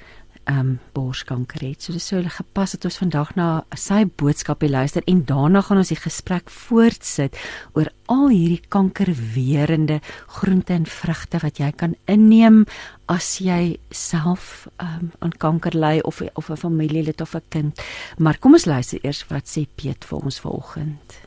ehm 0.45 0.59
um, 0.59 0.79
borskanker 0.93 1.63
het. 1.65 1.83
So 1.83 1.93
dis 1.93 2.07
so 2.07 2.21
gepas 2.23 2.75
dat 2.75 2.85
ons 2.85 2.99
vandag 3.01 3.35
na 3.35 3.47
sy 3.77 4.05
boodskapie 4.05 4.69
luister 4.69 5.03
en 5.09 5.23
daarna 5.25 5.63
gaan 5.65 5.81
ons 5.81 5.93
die 5.93 5.99
gesprek 5.99 6.51
voortsit 6.51 7.37
oor 7.73 7.89
al 8.13 8.29
hierdie 8.29 8.61
kankerwerende 8.69 10.01
groente 10.27 10.75
en 10.77 10.87
vrugte 10.87 11.41
wat 11.43 11.59
jy 11.59 11.71
kan 11.73 11.95
inneem 12.05 12.65
as 13.09 13.39
jy 13.41 13.79
self 13.91 14.67
um, 14.81 15.13
aan 15.21 15.33
kanker 15.39 15.77
ly 15.77 16.01
of 16.05 16.21
of 16.35 16.51
'n 16.51 16.57
familielid 16.57 17.21
of 17.21 17.35
'n 17.35 17.43
kind. 17.49 17.81
Maar 18.19 18.39
kom 18.39 18.53
ons 18.53 18.67
luister 18.67 18.99
eers 19.03 19.25
wat 19.29 19.49
sê 19.49 19.67
Piet 19.77 20.05
vir 20.05 20.19
ons 20.19 20.41
vanoggend. 20.41 21.21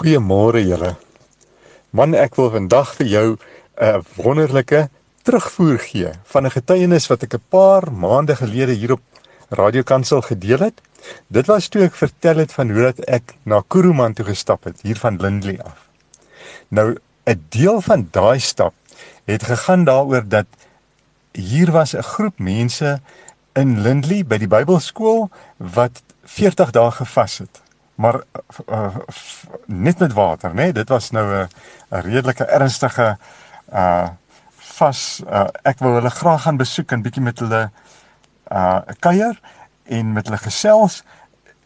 Goeiemôre 0.00 0.64
julle. 0.64 0.96
Man, 1.90 2.14
ek 2.14 2.36
wil 2.36 2.50
vandag 2.50 2.94
vir 2.96 3.06
jou 3.06 3.36
'n 3.80 4.04
wonderlike 4.16 4.88
terugvoer 5.30 5.78
gee 5.78 6.10
van 6.32 6.46
'n 6.46 6.50
getuienis 6.50 7.06
wat 7.06 7.22
ek 7.22 7.34
'n 7.34 7.44
paar 7.48 7.92
maande 7.92 8.34
gelede 8.36 8.72
hier 8.72 8.92
op 8.92 9.00
Radio 9.48 9.82
Kansel 9.82 10.20
gedeel 10.20 10.58
het. 10.58 10.80
Dit 11.26 11.46
was 11.46 11.68
toe 11.68 11.82
ek 11.82 11.94
vertel 11.94 12.36
het 12.36 12.52
van 12.52 12.70
hoe 12.70 12.82
dat 12.82 12.98
ek 13.06 13.34
na 13.42 13.62
Kuruman 13.68 14.12
toe 14.12 14.24
gestap 14.24 14.64
het 14.64 14.80
hier 14.82 14.96
van 14.96 15.16
Lindley 15.20 15.58
af. 15.62 15.86
Nou 16.68 16.96
'n 17.24 17.44
deel 17.48 17.80
van 17.80 18.08
daai 18.10 18.40
stap 18.40 18.74
het 19.24 19.42
gegaan 19.42 19.84
daaroor 19.84 20.28
dat 20.28 20.46
hier 21.32 21.70
was 21.70 21.94
'n 21.94 22.02
groep 22.02 22.38
mense 22.38 23.00
in 23.52 23.80
Lindley 23.80 24.24
by 24.26 24.38
die 24.38 24.48
Bybelskool 24.48 25.30
wat 25.56 26.02
40 26.24 26.70
dae 26.70 26.90
gevas 26.90 27.38
het. 27.38 27.60
Maar 27.94 28.20
uh, 28.68 28.96
f- 29.12 29.46
net 29.66 29.98
met 29.98 30.12
water, 30.12 30.50
né? 30.50 30.54
Nee? 30.54 30.72
Dit 30.72 30.88
was 30.88 31.10
nou 31.10 31.26
'n 31.34 31.48
redelike 31.88 32.44
ernstige 32.44 33.18
uh 33.72 34.08
vas 34.80 35.00
uh, 35.26 35.46
ek 35.68 35.80
wil 35.84 35.98
hulle 35.98 36.12
graag 36.16 36.44
gaan 36.46 36.60
besoek 36.60 36.92
en 36.92 37.04
bietjie 37.06 37.24
met 37.24 37.38
hulle 37.44 37.62
uh 38.50 38.96
kuier 39.06 39.36
en 39.98 40.12
met 40.16 40.26
hulle 40.26 40.40
gesels 40.42 41.02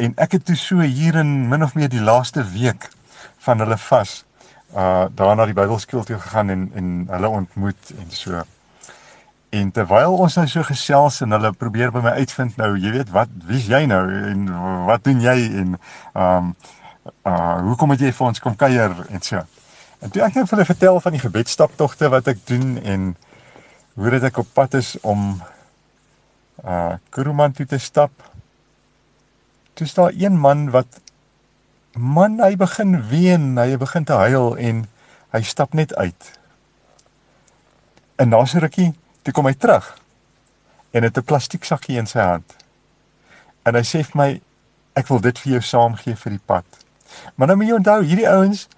en 0.04 0.14
ek 0.20 0.36
het 0.36 0.44
toe 0.48 0.56
so 0.58 0.84
hier 0.84 1.16
in 1.22 1.48
min 1.48 1.64
of 1.64 1.74
meer 1.78 1.88
die 1.92 2.02
laaste 2.02 2.44
week 2.52 2.90
van 3.46 3.62
hulle 3.64 3.78
vas 3.88 4.24
uh 4.74 5.06
daar 5.14 5.36
na 5.36 5.46
die 5.46 5.56
Bybelskool 5.56 6.04
toe 6.04 6.18
gegaan 6.18 6.50
en 6.50 6.70
en 6.74 6.90
hulle 7.10 7.28
ontmoet 7.28 7.94
en 7.98 8.10
so. 8.10 8.42
En 9.54 9.70
terwyl 9.70 10.16
ons 10.26 10.36
nou 10.36 10.46
so 10.50 10.66
gesels 10.66 11.20
en 11.22 11.36
hulle 11.36 11.52
probeer 11.52 11.92
by 11.94 12.02
my 12.02 12.14
uitvind 12.18 12.56
nou, 12.58 12.72
jy 12.78 12.90
weet 12.96 13.12
wat, 13.14 13.30
wie's 13.46 13.68
jy 13.70 13.84
nou 13.86 14.02
en 14.32 14.48
wat 14.88 15.04
doen 15.06 15.20
jy 15.22 15.36
en 15.62 15.76
ehm 15.78 16.48
um, 16.50 16.54
uh 17.28 17.60
hoekom 17.68 17.92
het 17.94 18.00
jy 18.00 18.12
vir 18.16 18.26
ons 18.26 18.40
kom 18.40 18.56
kuier 18.56 18.96
en 19.10 19.22
so. 19.22 19.44
En 20.04 20.12
toe 20.12 20.20
ek 20.20 20.34
net 20.36 20.48
vir 20.50 20.58
hulle 20.58 20.68
vertel 20.68 20.98
van 21.00 21.14
die 21.16 21.22
gebedstaptogte 21.22 22.10
wat 22.12 22.26
ek 22.28 22.42
doen 22.44 22.76
en 22.84 23.04
hoe 23.96 24.10
dit 24.12 24.26
ek 24.28 24.42
op 24.42 24.50
pad 24.52 24.76
is 24.76 24.96
om 25.00 25.30
uh 26.60 26.96
Kuruman 27.14 27.54
toe 27.56 27.64
te 27.66 27.78
stap. 27.80 28.12
Toe 29.74 29.88
staan 29.88 30.12
een 30.20 30.36
man 30.40 30.68
wat 30.74 31.00
man 31.96 32.36
hy 32.42 32.52
begin 32.60 32.98
ween, 33.08 33.54
hy 33.56 33.78
begin 33.80 34.04
te 34.04 34.18
huil 34.26 34.58
en 34.60 34.84
hy 35.32 35.42
stap 35.42 35.72
net 35.72 35.94
uit. 35.96 36.30
En 38.20 38.28
na 38.28 38.44
so 38.44 38.60
rukkie 38.60 38.92
toe 39.24 39.32
kom 39.32 39.48
hy 39.48 39.56
terug 39.56 39.88
en 40.92 41.08
het 41.08 41.16
'n 41.16 41.24
plastiek 41.24 41.64
sakkie 41.64 41.96
in 41.96 42.06
sy 42.06 42.20
hand. 42.20 42.56
En 43.64 43.74
hy 43.74 43.82
sê 43.82 44.04
vir 44.04 44.20
my 44.20 44.30
ek 44.94 45.08
wil 45.08 45.20
dit 45.20 45.38
vir 45.38 45.52
jou 45.52 45.60
saamgee 45.60 46.16
vir 46.16 46.36
die 46.36 46.44
pad. 46.46 46.64
Maar 47.34 47.46
nou 47.46 47.56
moet 47.56 47.68
jy 47.68 47.74
onthou, 47.74 48.02
hierdie 48.02 48.28
ouens 48.28 48.68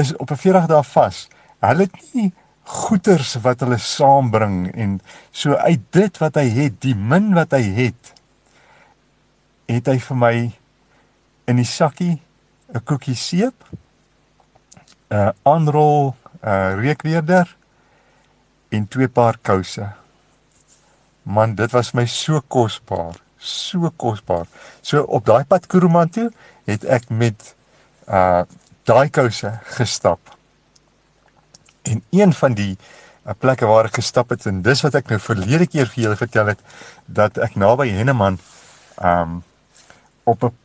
is 0.00 0.16
op 0.16 0.30
'n 0.30 0.40
40 0.40 0.66
dae 0.66 0.82
vas. 0.82 1.28
Hulle 1.60 1.86
het 1.88 2.14
nie 2.14 2.32
goeders 2.64 3.34
wat 3.44 3.60
hulle 3.60 3.78
saambring 3.78 4.72
en 4.72 5.00
so 5.30 5.54
uit 5.54 5.80
dit 5.90 6.18
wat 6.18 6.34
hy 6.40 6.48
het, 6.48 6.80
die 6.80 6.94
min 6.96 7.34
wat 7.36 7.52
hy 7.52 7.62
het, 7.62 8.12
het 9.68 9.86
hy 9.86 9.98
vir 9.98 10.16
my 10.16 10.36
in 11.48 11.56
die 11.60 11.68
sakkie 11.68 12.20
'n 12.74 12.84
koekie 12.84 13.16
seep, 13.16 13.64
'n 15.10 15.32
aanrol 15.42 16.14
'n 16.42 16.80
reukweerder 16.80 17.56
en 18.68 18.88
twee 18.88 19.08
paar 19.08 19.38
kouse. 19.42 19.92
Man, 21.22 21.54
dit 21.54 21.70
was 21.70 21.92
my 21.94 22.06
so 22.06 22.40
kosbaar, 22.40 23.14
so 23.38 23.90
kosbaar. 23.96 24.46
So 24.80 25.02
op 25.02 25.24
daai 25.24 25.44
pad 25.44 25.66
Kuruman 25.66 26.10
toe 26.10 26.30
het 26.64 26.84
ek 26.84 27.08
met 27.08 27.54
uh 28.08 28.42
daai 28.84 29.08
kouse 29.10 29.50
gestap. 29.76 30.36
En 31.82 32.02
een 32.10 32.32
van 32.32 32.54
die 32.54 32.76
uh, 32.76 33.32
plekke 33.38 33.66
waar 33.66 33.88
ek 33.88 33.98
gestap 34.00 34.32
het 34.34 34.46
en 34.46 34.62
dis 34.64 34.82
wat 34.84 34.96
ek 35.00 35.10
nou 35.12 35.20
verlede 35.20 35.66
keer 35.70 35.88
vir 35.92 36.04
julle 36.04 36.20
vertel 36.20 36.52
het 36.52 36.60
dat 37.06 37.40
ek 37.44 37.56
naby 37.60 37.88
Henneman 37.92 38.38
um 39.00 39.42
op 40.24 40.44
'n 40.44 40.56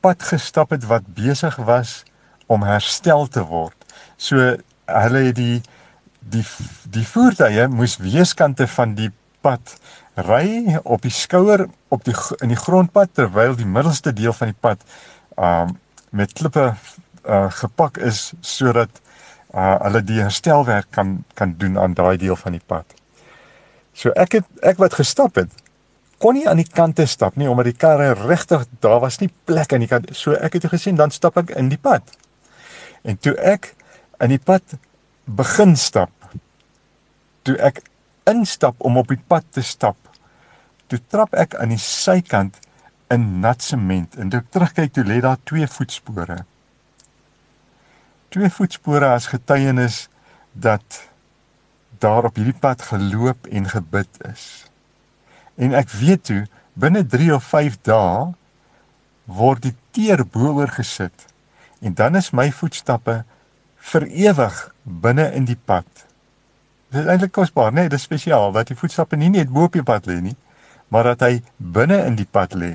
pad 0.00 0.22
gestap 0.22 0.70
het 0.70 0.84
wat 0.86 1.06
besig 1.14 1.56
was 1.56 2.02
om 2.46 2.62
herstel 2.62 3.26
te 3.26 3.42
word. 3.42 3.74
So 4.16 4.36
hulle 4.86 5.22
het 5.30 5.36
die 5.36 5.62
die 6.20 6.44
die 6.90 7.06
voertuie 7.06 7.68
moes 7.68 7.96
weeskante 7.96 8.66
van 8.66 8.94
die 8.94 9.10
pad 9.40 9.74
ry 10.14 10.78
op 10.84 11.02
die 11.02 11.14
skouer 11.14 11.68
op 11.88 12.04
die 12.04 12.14
in 12.42 12.48
die 12.48 12.62
grondpad 12.62 13.14
terwyl 13.14 13.54
die 13.56 13.66
middelste 13.66 14.12
deel 14.12 14.32
van 14.32 14.52
die 14.52 14.60
pad 14.60 14.82
um 15.36 15.78
met 16.10 16.32
klippe 16.32 16.74
uh, 17.24 17.48
gepak 17.60 17.98
is 17.98 18.32
sodat 18.40 18.90
uh, 19.54 19.78
hulle 19.86 20.02
die 20.04 20.20
herstelwerk 20.20 20.90
kan 20.90 21.24
kan 21.34 21.54
doen 21.58 21.78
aan 21.78 21.94
daai 21.94 22.16
deel 22.16 22.36
van 22.36 22.52
die 22.52 22.64
pad. 22.66 22.84
So 23.92 24.12
ek 24.14 24.38
het 24.38 24.46
ek 24.62 24.78
wat 24.78 24.94
gestap 24.94 25.40
het 25.40 25.52
kon 26.18 26.34
nie 26.34 26.48
aan 26.50 26.58
die 26.58 26.66
kante 26.66 27.06
stap 27.06 27.36
nie 27.38 27.48
omdat 27.50 27.70
die 27.70 27.78
karre 27.78 28.12
regtig 28.18 28.66
daar 28.82 29.00
was 29.02 29.20
nie 29.22 29.30
plek 29.46 29.72
aan 29.72 29.84
die 29.84 29.90
kant. 29.90 30.10
So 30.12 30.34
ek 30.34 30.58
het 30.58 30.66
toe 30.66 30.74
gesien 30.74 30.98
dan 30.98 31.14
stap 31.14 31.38
ek 31.38 31.54
in 31.56 31.70
die 31.72 31.80
pad. 31.80 32.02
En 33.06 33.18
toe 33.22 33.36
ek 33.38 33.72
in 34.22 34.34
die 34.34 34.42
pad 34.42 34.74
begin 35.38 35.76
stap, 35.78 36.10
toe 37.46 37.54
ek 37.62 37.82
instap 38.28 38.80
om 38.84 38.98
op 38.98 39.10
die 39.12 39.20
pad 39.30 39.46
te 39.54 39.62
stap, 39.62 39.96
toe 40.90 40.98
trap 41.12 41.36
ek 41.38 41.54
aan 41.60 41.70
die 41.72 41.82
sykant 41.82 42.58
in 43.14 43.28
nat 43.44 43.62
sement 43.64 44.18
en 44.20 44.32
toe 44.32 44.42
terugkyk 44.52 44.92
toe 44.96 45.06
lê 45.06 45.20
daar 45.24 45.38
twee 45.48 45.68
voetspore. 45.70 46.42
Twee 48.28 48.50
voetspore 48.52 49.08
as 49.16 49.30
getuienis 49.32 50.08
dat 50.52 51.02
daar 51.98 52.28
op 52.28 52.36
hierdie 52.36 52.58
pad 52.60 52.82
geloop 52.82 53.46
en 53.46 53.68
gebid 53.68 54.08
is. 54.28 54.66
En 55.56 55.72
ek 55.74 55.90
weet 55.96 56.24
toe 56.28 56.42
binne 56.78 57.06
3 57.06 57.34
of 57.34 57.46
5 57.50 57.78
dae 57.88 58.26
word 59.24 59.64
die 59.64 59.74
teer 59.96 60.22
boor 60.24 60.68
gesit 60.76 61.24
en 61.80 61.94
dan 61.94 62.18
is 62.20 62.30
my 62.36 62.50
voetstappe 62.52 63.22
vir 63.92 64.06
ewig 64.06 64.60
binne 64.84 65.30
in 65.32 65.48
die 65.48 65.58
pad. 65.58 65.88
Dit 66.92 67.04
is 67.04 67.10
eintlik 67.10 67.32
kosbaar, 67.36 67.72
nee, 67.72 67.88
dit 67.88 67.98
is 67.98 68.06
spesiaal 68.06 68.52
dat 68.52 68.70
die 68.70 68.76
voetstappe 68.76 69.16
nie 69.16 69.30
net 69.32 69.50
bo 69.52 69.68
op 69.68 69.76
die 69.76 69.84
pad 69.86 70.08
lê 70.08 70.18
nie, 70.24 70.36
maar 70.88 71.10
dat 71.12 71.24
hy 71.26 71.32
binne 71.56 72.00
in 72.08 72.16
die 72.18 72.28
pad 72.28 72.56
lê. 72.58 72.74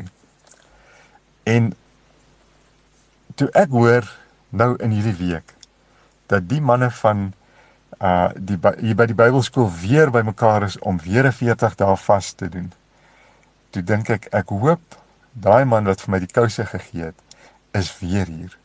En 1.50 1.72
toe 3.38 3.50
ek 3.58 3.74
hoor 3.74 4.08
nou 4.54 4.76
in 4.78 4.94
hierdie 4.94 5.18
week 5.18 5.56
dat 6.32 6.46
die 6.50 6.62
manne 6.62 6.92
van 7.02 7.32
uh 8.00 8.30
die 8.36 8.58
hier 8.80 8.98
by 8.98 9.06
die 9.10 9.18
Bybelskool 9.18 9.70
weer 9.82 10.12
bymekaar 10.12 10.66
is 10.68 10.80
om 10.80 11.00
weer 11.02 11.28
'n 11.28 11.32
40 11.32 11.76
dae 11.76 11.98
vas 11.98 12.32
te 12.32 12.50
doen. 12.50 12.72
Toe 13.70 13.84
dink 13.84 14.10
ek 14.10 14.28
ek 14.32 14.50
hoop 14.50 14.98
daai 15.34 15.66
man 15.66 15.86
wat 15.86 16.02
vir 16.02 16.12
my 16.12 16.20
die 16.20 16.34
kouse 16.34 16.66
gegee 16.66 17.04
het 17.04 17.16
is 17.72 18.00
weer 18.00 18.26
hier. 18.26 18.58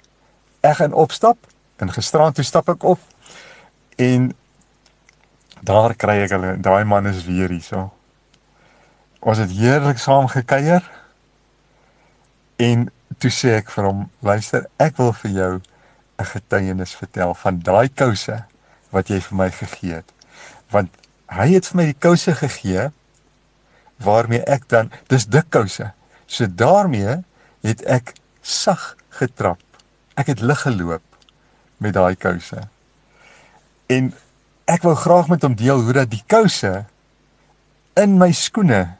Ek 0.60 0.76
gaan 0.76 0.92
opstap 0.92 1.38
en 1.76 1.92
gisterand 1.92 2.34
toe 2.34 2.44
stap 2.44 2.68
ek 2.68 2.84
op 2.84 3.00
en 3.96 4.34
daar 5.60 5.94
kry 5.94 6.22
ek 6.24 6.30
hulle 6.30 6.56
daai 6.60 6.84
man 6.84 7.06
is 7.06 7.24
weer 7.24 7.48
hier 7.48 7.62
so. 7.62 7.90
Ons 9.20 9.38
het 9.38 9.50
heerlik 9.50 9.98
saam 9.98 10.28
gekuier 10.28 10.84
en 12.56 12.90
toe 13.18 13.30
sê 13.30 13.56
ek 13.58 13.70
vir 13.70 13.84
hom 13.84 14.10
luister 14.20 14.66
ek 14.76 14.96
wil 14.96 15.12
vir 15.12 15.30
jou 15.30 15.52
'n 16.18 16.30
getuienis 16.34 16.94
vertel 16.98 17.34
van 17.34 17.60
daai 17.62 17.88
kouse 17.88 18.44
wat 18.90 19.08
jy 19.08 19.20
vir 19.20 19.36
my 19.36 19.50
gegee 19.50 19.94
het. 20.00 20.12
Want 20.70 20.90
hy 21.30 21.48
het 21.54 21.66
vir 21.68 21.76
my 21.76 21.86
die 21.92 22.00
kouse 22.06 22.34
gegee 22.34 22.88
waarmee 24.02 24.42
ek 24.46 24.68
dan 24.68 24.90
dis 25.06 25.26
dik 25.26 25.50
kouse. 25.50 25.92
So 26.26 26.46
daarmee 26.46 27.22
het 27.62 27.84
ek 27.84 28.14
sag 28.42 28.96
getrap. 29.20 29.60
Ek 30.14 30.26
het 30.26 30.40
lig 30.40 30.60
geloop 30.62 31.02
met 31.78 31.94
daai 31.94 32.16
kouse. 32.16 32.66
En 33.86 34.12
ek 34.68 34.82
wou 34.82 34.94
graag 34.98 35.28
met 35.28 35.42
hom 35.42 35.54
deel 35.54 35.82
hoe 35.82 35.92
dat 36.02 36.10
die 36.10 36.24
kouse 36.26 36.84
in 37.98 38.18
my 38.18 38.30
skoene 38.32 38.98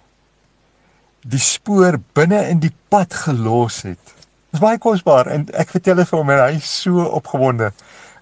die 1.29 1.43
spoor 1.43 1.99
binne 2.17 2.41
in 2.49 2.63
die 2.63 2.73
pad 2.89 3.15
gelos 3.15 3.83
het. 3.87 4.18
Dit 4.49 4.57
is 4.57 4.65
baie 4.65 4.79
kosbaar 4.81 5.29
en 5.29 5.43
ek 5.61 5.75
vertel 5.75 5.99
dit 6.01 6.09
vir 6.09 6.17
hom 6.17 6.31
en 6.33 6.39
hy 6.41 6.55
is 6.57 6.69
so 6.83 7.03
opgewonde 7.19 7.67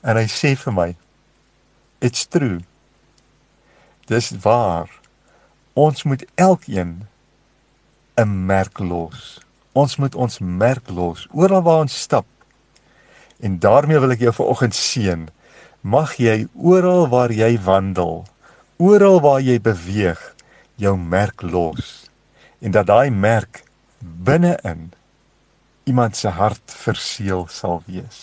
en 0.03 0.19
hy 0.19 0.25
sê 0.27 0.57
vir 0.59 0.75
my 0.75 0.89
It's 2.03 2.27
true. 2.27 2.65
Dis 4.11 4.33
waar. 4.43 4.91
Ons 5.79 6.03
moet 6.03 6.25
elkeen 6.35 7.07
'n 8.19 8.47
merk 8.47 8.79
los. 8.79 9.39
Ons 9.73 9.97
moet 9.97 10.15
ons 10.15 10.39
merk 10.39 10.91
los 10.91 11.29
oral 11.31 11.63
waar 11.63 11.87
ons 11.87 12.01
stap. 12.03 12.27
En 13.41 13.59
daarmee 13.59 13.99
wil 13.99 14.11
ek 14.11 14.27
jou 14.27 14.33
vanoggend 14.33 14.75
seën. 14.75 15.29
Mag 15.81 16.17
jy 16.19 16.49
oral 16.55 17.09
waar 17.09 17.31
jy 17.31 17.55
wandel, 17.63 18.27
oral 18.77 19.21
waar 19.21 19.41
jy 19.41 19.61
beweeg, 19.61 20.35
jou 20.75 20.97
merk 20.99 21.43
los. 21.43 22.11
En 22.59 22.71
dat 22.71 22.87
daai 22.87 23.11
merk 23.11 23.63
binne-in 24.01 24.96
iemand 25.87 26.17
se 26.17 26.29
hart 26.29 26.75
verseël 26.75 27.47
sal 27.51 27.83
wees. 27.87 28.23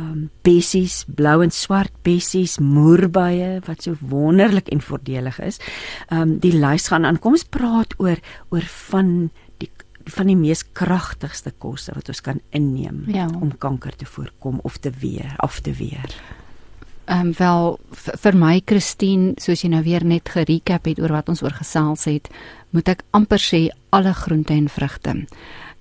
um, 0.00 0.22
bessies, 0.46 1.02
blou 1.06 1.42
en 1.44 1.52
swart 1.54 1.92
bessies, 2.06 2.56
moerbye 2.58 3.58
wat 3.66 3.84
so 3.84 3.98
wonderlik 4.00 4.72
en 4.72 4.82
voordelig 4.82 5.42
is. 5.44 5.60
Ehm 6.08 6.22
um, 6.22 6.38
die 6.42 6.56
lys 6.56 6.88
gaan 6.90 7.06
aan. 7.06 7.20
Kom 7.22 7.38
ons 7.38 7.46
praat 7.46 7.94
oor 7.98 8.18
oor 8.54 8.72
van 8.90 9.30
van 10.14 10.30
die 10.30 10.36
mees 10.36 10.64
kragtigste 10.72 11.52
kosse 11.58 11.94
wat 11.94 12.08
ons 12.08 12.20
kan 12.24 12.40
inneem 12.50 13.04
ja. 13.12 13.26
om 13.40 13.52
kanker 13.58 13.96
te 13.96 14.08
voorkom 14.08 14.60
of 14.62 14.78
te 14.78 14.92
weer 15.00 15.34
af 15.36 15.60
te 15.60 15.72
weer. 15.72 16.14
Ehm 17.08 17.26
um, 17.26 17.32
wel 17.38 17.78
vir 18.22 18.36
my 18.36 18.60
Christine, 18.64 19.32
soos 19.40 19.62
jy 19.64 19.70
nou 19.72 19.82
weer 19.82 20.04
net 20.04 20.28
gerecap 20.28 20.84
het 20.90 20.98
oor 21.00 21.14
wat 21.16 21.28
ons 21.32 21.42
oor 21.42 21.54
gesels 21.56 22.04
het, 22.04 22.28
moet 22.76 22.88
ek 22.88 23.04
amper 23.16 23.40
sê 23.40 23.68
alle 23.96 24.12
groente 24.12 24.52
en 24.52 24.68
vrugte. 24.68 25.14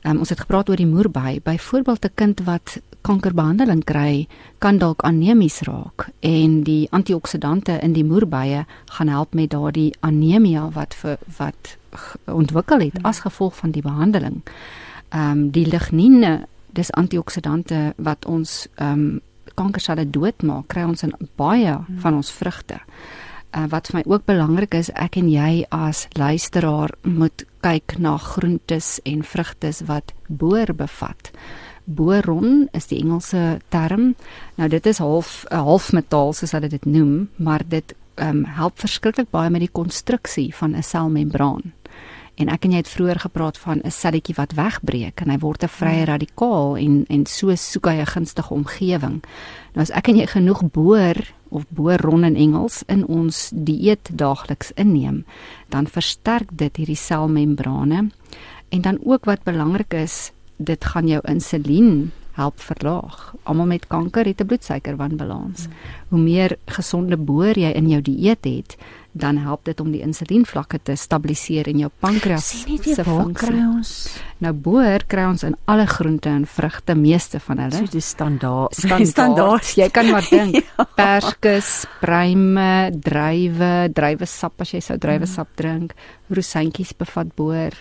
Ehm 0.02 0.14
um, 0.14 0.20
ons 0.20 0.30
het 0.30 0.40
gepraat 0.40 0.70
oor 0.70 0.76
die 0.76 0.88
moerbei, 0.88 1.40
byvoorbeeld 1.44 2.06
'n 2.06 2.12
kind 2.16 2.40
wat 2.44 2.80
kankerbehandeling 3.02 3.84
kry, 3.84 4.28
kan 4.58 4.78
dalk 4.78 5.02
anemies 5.02 5.62
raak 5.62 6.10
en 6.20 6.64
die 6.64 6.88
antioksidante 6.92 7.80
in 7.82 7.94
die 7.94 8.06
moerbeye 8.06 8.66
gaan 8.86 9.08
help 9.08 9.34
met 9.34 9.50
daardie 9.50 9.96
anemia 10.00 10.70
wat 10.70 10.94
vir 10.94 11.18
wat 11.38 11.78
ontwikkel 12.26 12.80
het 12.80 13.00
as 13.02 13.20
gevolg 13.20 13.56
van 13.56 13.72
die 13.72 13.82
behandeling. 13.82 14.42
Ehm 15.10 15.32
um, 15.32 15.52
die 15.52 15.66
lignine, 15.66 16.48
dis 16.72 16.92
antioksidante 16.92 17.94
wat 17.98 18.26
ons 18.26 18.68
ehm 18.76 18.92
um, 18.92 19.22
kankerselle 19.58 20.10
doodmaak, 20.10 20.68
kry 20.68 20.84
ons 20.84 21.04
in 21.04 21.14
baie 21.36 21.78
van 21.98 22.14
ons 22.14 22.32
vrugte. 22.32 22.78
Uh, 23.58 23.66
wat 23.72 23.88
vir 23.90 23.96
my 23.98 24.04
ook 24.06 24.26
belangrik 24.30 24.76
is, 24.78 24.92
ek 24.94 25.16
en 25.18 25.30
jy 25.32 25.64
as 25.74 26.04
luisteraar 26.14 26.92
moet 27.02 27.42
kyk 27.66 27.96
na 27.98 28.18
groentes 28.22 29.00
en 29.02 29.24
vrugtes 29.26 29.82
wat 29.90 30.14
boor 30.30 30.70
bevat. 30.78 31.32
Boron 31.88 32.68
is 32.78 32.86
die 32.92 33.00
Engelse 33.02 33.58
term. 33.74 34.12
Nou 34.62 34.68
dit 34.70 34.86
is 34.86 35.00
half 35.02 35.46
'n 35.50 35.56
halfmetaal 35.56 36.34
soos 36.34 36.52
hulle 36.52 36.70
dit 36.70 36.86
noem, 36.86 37.30
maar 37.36 37.64
dit 37.66 37.96
um, 38.16 38.46
help 38.46 38.78
verskriklik 38.80 39.32
baie 39.32 39.50
met 39.50 39.62
die 39.62 39.74
konstruksie 39.74 40.54
van 40.56 40.76
'n 40.76 40.84
selmembraan. 40.84 41.74
En 42.36 42.50
ek 42.50 42.66
en 42.66 42.72
jy 42.72 42.78
het 42.78 42.90
vroeër 42.90 43.20
gepraat 43.20 43.58
van 43.58 43.82
'n 43.84 43.92
selletjie 43.92 44.36
wat 44.36 44.54
wegbreek 44.54 45.22
en 45.22 45.30
hy 45.30 45.38
word 45.38 45.64
'n 45.64 45.68
vrye 45.68 46.04
hmm. 46.04 46.12
radikaal 46.12 46.78
en 46.78 47.06
en 47.10 47.26
so 47.26 47.56
soek 47.56 47.86
hy 47.86 47.96
'n 48.02 48.06
gunstige 48.06 48.54
omgewing. 48.54 49.24
Nou 49.74 49.82
as 49.82 49.92
ek 49.92 50.08
en 50.08 50.16
jy 50.16 50.28
genoeg 50.28 50.72
boor 50.72 51.16
of 51.50 51.66
boron 51.70 52.24
in 52.24 52.36
Engels 52.36 52.84
in 52.88 53.06
ons 53.06 53.52
dieet 53.54 54.10
daagliks 54.14 54.72
inneem, 54.76 55.26
dan 55.70 55.88
versterk 55.88 56.50
dit 56.52 56.78
hierdie 56.78 57.00
selmembrane. 57.00 58.10
En 58.70 58.82
dan 58.82 59.00
ook 59.04 59.26
wat 59.26 59.44
belangrik 59.44 59.94
is, 59.94 60.32
dit 60.58 60.86
gaan 60.86 61.08
jou 61.08 61.22
insulien 61.28 62.12
help 62.38 62.60
verlaag. 62.62 63.34
Almal 63.50 63.66
met 63.66 63.88
kanker 63.88 64.26
het 64.26 64.42
'n 64.42 64.46
bloedsuikerwanbalans. 64.46 65.68
Hoe 66.10 66.20
meer 66.20 66.58
gesonde 66.66 67.18
boor 67.18 67.58
jy 67.58 67.72
in 67.72 67.90
jou 67.90 68.02
dieet 68.02 68.46
het, 68.46 68.78
dan 69.18 69.38
help 69.38 69.66
dit 69.66 69.80
om 69.80 69.92
die 69.92 70.02
insulienvlakke 70.06 70.80
te 70.84 70.96
stabiliseer 70.96 71.68
in 71.68 71.80
jou 71.80 71.92
pankreas 72.00 72.50
se 72.64 73.04
funksie. 73.04 73.54
ons 73.68 73.94
Nou 74.38 74.52
boor 74.54 75.02
kry 75.10 75.24
ons 75.26 75.42
in 75.48 75.56
alle 75.66 75.88
groente 75.90 76.30
en 76.30 76.46
vrugte, 76.46 76.94
meeste 76.96 77.40
van 77.42 77.64
hulle. 77.64 77.80
so 77.80 77.90
die 77.92 78.02
standaard 78.02 78.76
standaard. 78.78 79.10
standaard. 79.10 79.72
Jy 79.78 79.90
kan 79.90 80.12
maar 80.14 80.28
dink 80.30 80.60
ja. 80.62 80.86
perskes, 80.98 81.88
pruime, 82.02 82.92
druiwe, 82.94 83.90
druiwesap 83.98 84.62
as 84.62 84.76
jy 84.76 84.84
sou 84.86 85.00
druiwesap 85.02 85.56
drink, 85.58 85.96
rosientjies 86.30 86.94
bevat 86.98 87.34
boor. 87.36 87.74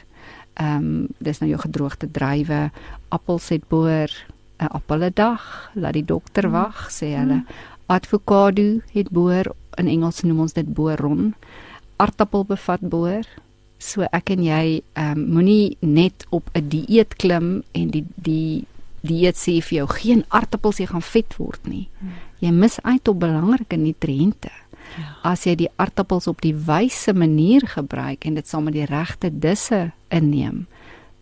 Ehm 0.57 0.77
um, 0.81 1.09
dis 1.21 1.43
nou 1.43 1.51
jou 1.51 1.61
gedroogde 1.61 2.09
druiwe, 2.09 2.71
appels 3.13 3.51
het 3.53 3.69
boor, 3.69 4.09
'n 4.57 4.73
appel 4.73 5.05
'n 5.05 5.13
dag, 5.15 5.71
laat 5.75 5.93
die 5.93 6.05
dokter 6.05 6.49
wag, 6.51 6.89
sê 6.91 7.13
hulle. 7.13 7.45
Avokado 7.87 8.81
het 8.93 9.11
boor, 9.11 9.53
in 9.79 9.89
Engels 9.89 10.23
noem 10.27 10.41
ons 10.47 10.57
dit 10.57 10.69
boron. 10.75 11.35
Aartappel 12.03 12.45
bevat 12.49 12.81
boor. 12.81 13.27
So 13.79 14.07
ek 14.11 14.33
en 14.35 14.43
jy 14.45 14.81
um, 14.97 15.21
moenie 15.37 15.77
net 15.81 16.27
op 16.31 16.49
'n 16.55 16.69
dieet 16.69 17.17
klim 17.17 17.63
en 17.73 17.91
die 17.91 18.05
die 18.17 18.65
dieet 19.07 19.37
sê 19.37 19.61
vir 19.63 19.79
jou 19.79 19.87
geen 19.87 20.25
aartappels 20.29 20.81
jy 20.81 20.87
gaan 20.87 21.03
vet 21.03 21.37
word 21.39 21.67
nie. 21.67 21.89
Jy 22.41 22.51
mis 22.51 22.81
uit 22.83 23.09
op 23.09 23.21
belangrike 23.21 23.77
nutriënte. 23.77 24.51
As 25.23 25.45
jy 25.47 25.55
die 25.55 25.71
aartappels 25.77 26.27
op 26.27 26.41
die 26.41 26.55
wyse 26.55 27.13
manier 27.13 27.67
gebruik 27.67 28.25
en 28.25 28.35
dit 28.35 28.49
saam 28.49 28.65
met 28.65 28.75
die 28.75 28.87
regte 28.87 29.31
disse 29.31 29.93
inneem, 30.09 30.67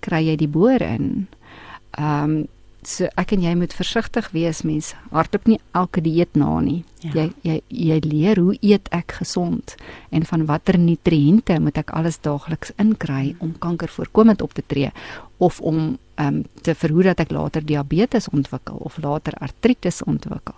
kry 0.00 0.24
jy 0.28 0.36
die 0.36 0.48
boor 0.48 0.80
in. 0.80 1.26
Ehm 1.98 2.24
um, 2.24 2.48
so 2.88 3.08
ek 3.20 3.34
en 3.36 3.42
jy 3.44 3.52
moet 3.58 3.74
versigtig 3.76 4.28
wees 4.34 4.62
mens 4.66 4.92
hardloop 5.12 5.46
nie 5.48 5.58
elke 5.76 6.02
dieet 6.04 6.36
na 6.38 6.60
nie. 6.64 6.82
Ja. 7.02 7.12
Jy 7.14 7.26
jy 7.44 7.56
jy 7.68 7.98
leer 8.04 8.40
hoe 8.40 8.56
eet 8.60 8.88
ek 8.94 9.18
gesond 9.20 9.76
en 10.10 10.24
van 10.28 10.46
watter 10.48 10.78
nutriënte 10.80 11.58
moet 11.60 11.78
ek 11.80 11.92
alles 11.96 12.20
daagliks 12.24 12.72
inkry 12.80 13.34
om 13.40 13.54
kanker 13.58 13.88
voorkomend 13.88 14.42
op 14.42 14.54
te 14.54 14.64
tree 14.66 14.92
of 15.38 15.60
om 15.60 15.96
um, 16.20 16.44
te 16.62 16.74
verhoed 16.74 17.12
dat 17.12 17.24
ek 17.26 17.34
later 17.34 17.64
diabetes 17.64 18.30
ontwikkel 18.32 18.80
of 18.80 18.98
later 19.02 19.36
artritis 19.40 20.02
ontwikkel. 20.04 20.56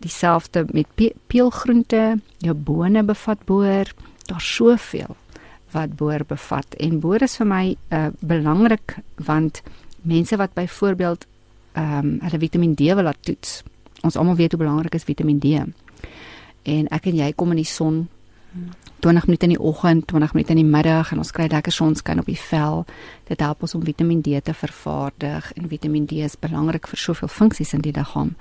Dieselfde 0.00 0.64
met 0.72 0.88
pe 0.96 1.10
peelgroente, 1.28 2.20
jou 2.40 2.54
bone 2.54 3.02
bevat 3.04 3.42
boor, 3.44 3.90
daar's 4.30 4.54
soveel 4.56 5.16
wat 5.74 5.96
boor 5.96 6.24
bevat 6.26 6.74
en 6.82 7.00
boor 7.00 7.22
is 7.22 7.36
vir 7.38 7.46
my 7.46 7.64
uh, 7.94 8.08
belangrik 8.20 8.96
want 9.26 9.62
mense 10.02 10.36
wat 10.40 10.54
byvoorbeeld 10.56 11.26
ehm 11.72 11.98
um, 11.98 12.18
hulle 12.20 12.38
Vitamiin 12.38 12.74
D 12.74 12.94
wil 12.94 13.04
laat 13.04 13.20
toets. 13.20 13.62
Ons 14.02 14.16
almal 14.16 14.36
weet 14.36 14.52
hoe 14.52 14.60
belangrik 14.60 14.94
is 14.94 15.04
Vitamiin 15.04 15.38
D. 15.38 15.60
En 16.62 16.88
ek 16.88 17.06
en 17.06 17.16
jy 17.16 17.32
kom 17.32 17.50
in 17.50 17.62
die 17.62 17.68
son 17.68 18.08
20 19.00 19.26
minute 19.26 19.46
in 19.46 19.54
die 19.54 19.60
oggend, 19.60 20.06
20 20.06 20.34
minute 20.34 20.52
in 20.52 20.60
die 20.60 20.66
middag 20.68 21.12
en 21.12 21.22
ons 21.22 21.32
kry 21.32 21.46
lekker 21.48 21.72
sonskyn 21.72 22.20
op 22.20 22.28
die 22.28 22.38
vel. 22.38 22.84
Dit 23.30 23.40
help 23.40 23.62
ons 23.64 23.74
om 23.78 23.84
Vitamiin 23.84 24.20
D 24.26 24.40
te 24.44 24.54
vervaardig 24.54 25.52
en 25.56 25.68
Vitamiin 25.70 26.06
D 26.10 26.20
is 26.26 26.36
belangrik 26.40 26.88
vir 26.90 27.00
soveel 27.00 27.30
funksies 27.32 27.72
in 27.76 27.84
die 27.86 27.94
liggaam. 27.96 28.34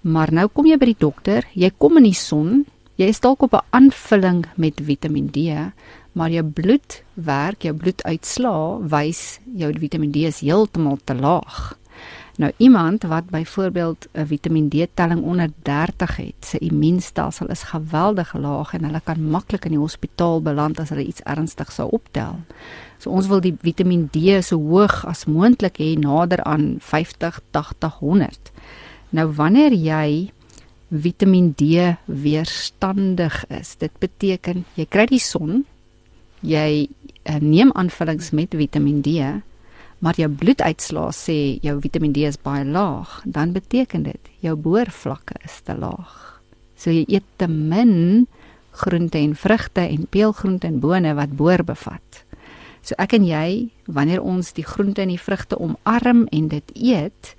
Maar 0.00 0.32
nou 0.32 0.46
kom 0.48 0.68
jy 0.70 0.78
by 0.80 0.92
die 0.92 1.00
dokter, 1.00 1.44
jy 1.52 1.68
kom 1.76 1.98
in 2.00 2.08
die 2.08 2.16
son, 2.16 2.64
jy 2.96 3.10
is 3.12 3.20
dalk 3.20 3.42
op 3.42 3.54
'n 3.54 3.66
aanvulling 3.70 4.46
met 4.56 4.80
Vitamiin 4.80 5.28
D, 5.28 5.52
maar 6.12 6.30
jou 6.30 6.44
bloedwerk, 6.44 7.62
jou 7.62 7.74
bloeduitslaa 7.74 8.80
wys 8.80 9.40
jou 9.56 9.72
Vitamiin 9.72 10.12
D 10.12 10.16
is 10.24 10.40
heeltemal 10.40 10.98
te 11.04 11.14
laag. 11.14 11.76
Nou 12.36 12.52
iemand 12.56 13.02
wat 13.02 13.30
byvoorbeeld 13.30 14.08
'n 14.12 14.26
Vitamiin 14.26 14.68
D 14.68 14.86
telling 14.94 15.22
onder 15.22 15.50
30 15.62 16.16
het, 16.16 16.34
sy 16.40 16.56
immuunstelsel 16.56 17.46
is 17.46 17.62
geweldig 17.62 18.34
laag 18.34 18.72
en 18.72 18.84
hulle 18.84 19.00
kan 19.04 19.30
maklik 19.30 19.64
in 19.64 19.70
die 19.70 19.78
hospitaal 19.78 20.42
beland 20.42 20.80
as 20.80 20.88
hulle 20.88 21.04
iets 21.04 21.22
ernstig 21.22 21.72
sou 21.72 21.90
optel. 21.90 22.36
So 22.98 23.10
ons 23.10 23.26
wil 23.26 23.40
die 23.40 23.56
Vitamiin 23.60 24.08
D 24.12 24.42
so 24.42 24.58
hoog 24.58 25.04
as 25.06 25.24
moontlik 25.24 25.78
hê, 25.78 25.98
nader 25.98 26.42
aan 26.44 26.76
50, 26.78 27.40
80, 27.50 27.98
100. 27.98 28.52
Nou 29.10 29.32
wanneer 29.34 29.72
jy 29.72 30.32
Vitamiin 30.88 31.52
D 31.54 31.96
weerstandig 32.04 33.44
is, 33.48 33.76
dit 33.78 33.92
beteken 33.98 34.64
jy 34.74 34.86
kry 34.90 35.06
die 35.06 35.22
son, 35.22 35.64
jy 36.40 36.88
uh, 37.28 37.38
neem 37.38 37.70
aanvullings 37.72 38.30
met 38.30 38.56
Vitamiin 38.58 39.02
D, 39.02 39.20
maar 40.00 40.16
jou 40.16 40.28
bloeduitslae 40.32 41.12
sê 41.14 41.38
jou 41.64 41.76
Vitamiin 41.80 42.14
D 42.16 42.24
is 42.28 42.40
baie 42.40 42.64
laag, 42.64 43.20
dan 43.24 43.52
beteken 43.52 44.06
dit 44.08 44.30
jou 44.44 44.56
boorvlakke 44.56 45.36
is 45.44 45.60
te 45.64 45.76
laag. 45.76 46.40
So 46.76 46.92
jy 46.92 47.04
eet 47.08 47.26
te 47.36 47.48
min 47.48 48.26
groente 48.80 49.20
en 49.20 49.34
vrugte 49.36 49.84
en 49.84 50.06
peulgroente 50.08 50.66
en 50.66 50.80
bone 50.80 51.12
wat 51.18 51.36
boor 51.36 51.64
bevat. 51.68 52.22
So 52.80 52.96
ek 52.96 53.12
en 53.18 53.26
jy, 53.28 53.68
wanneer 53.84 54.24
ons 54.24 54.54
die 54.56 54.64
groente 54.64 55.04
en 55.04 55.12
die 55.12 55.20
vrugte 55.20 55.58
omarm 55.60 56.24
en 56.32 56.48
dit 56.48 56.72
eet, 56.74 57.34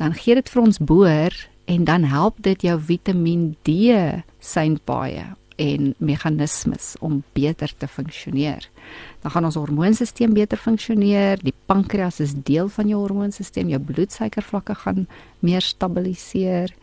dan 0.00 0.16
gee 0.18 0.34
dit 0.34 0.48
vir 0.50 0.62
ons 0.62 0.80
boor 0.82 1.36
en 1.70 1.86
dan 1.86 2.08
help 2.10 2.42
dit 2.42 2.66
jou 2.66 2.74
Vitamiin 2.82 3.52
D 3.62 3.94
synpaaie 4.42 5.30
en 5.56 5.94
meganismes 5.98 6.94
om 7.00 7.22
beter 7.32 7.72
te 7.76 7.88
funksioneer. 7.88 8.68
Dan 9.22 9.30
gaan 9.30 9.44
ons 9.44 9.54
hormoonstelsel 9.54 10.32
beter 10.32 10.58
funksioneer, 10.58 11.38
die 11.42 11.54
pankreas 11.66 12.20
is 12.20 12.34
deel 12.34 12.68
van 12.68 12.88
jou 12.88 13.00
hormoonstelsel, 13.00 13.68
jou 13.68 13.80
bloedsuikervlakke 13.80 14.74
gaan 14.74 15.06
meer 15.40 15.62
stabiliseer. 15.62 16.74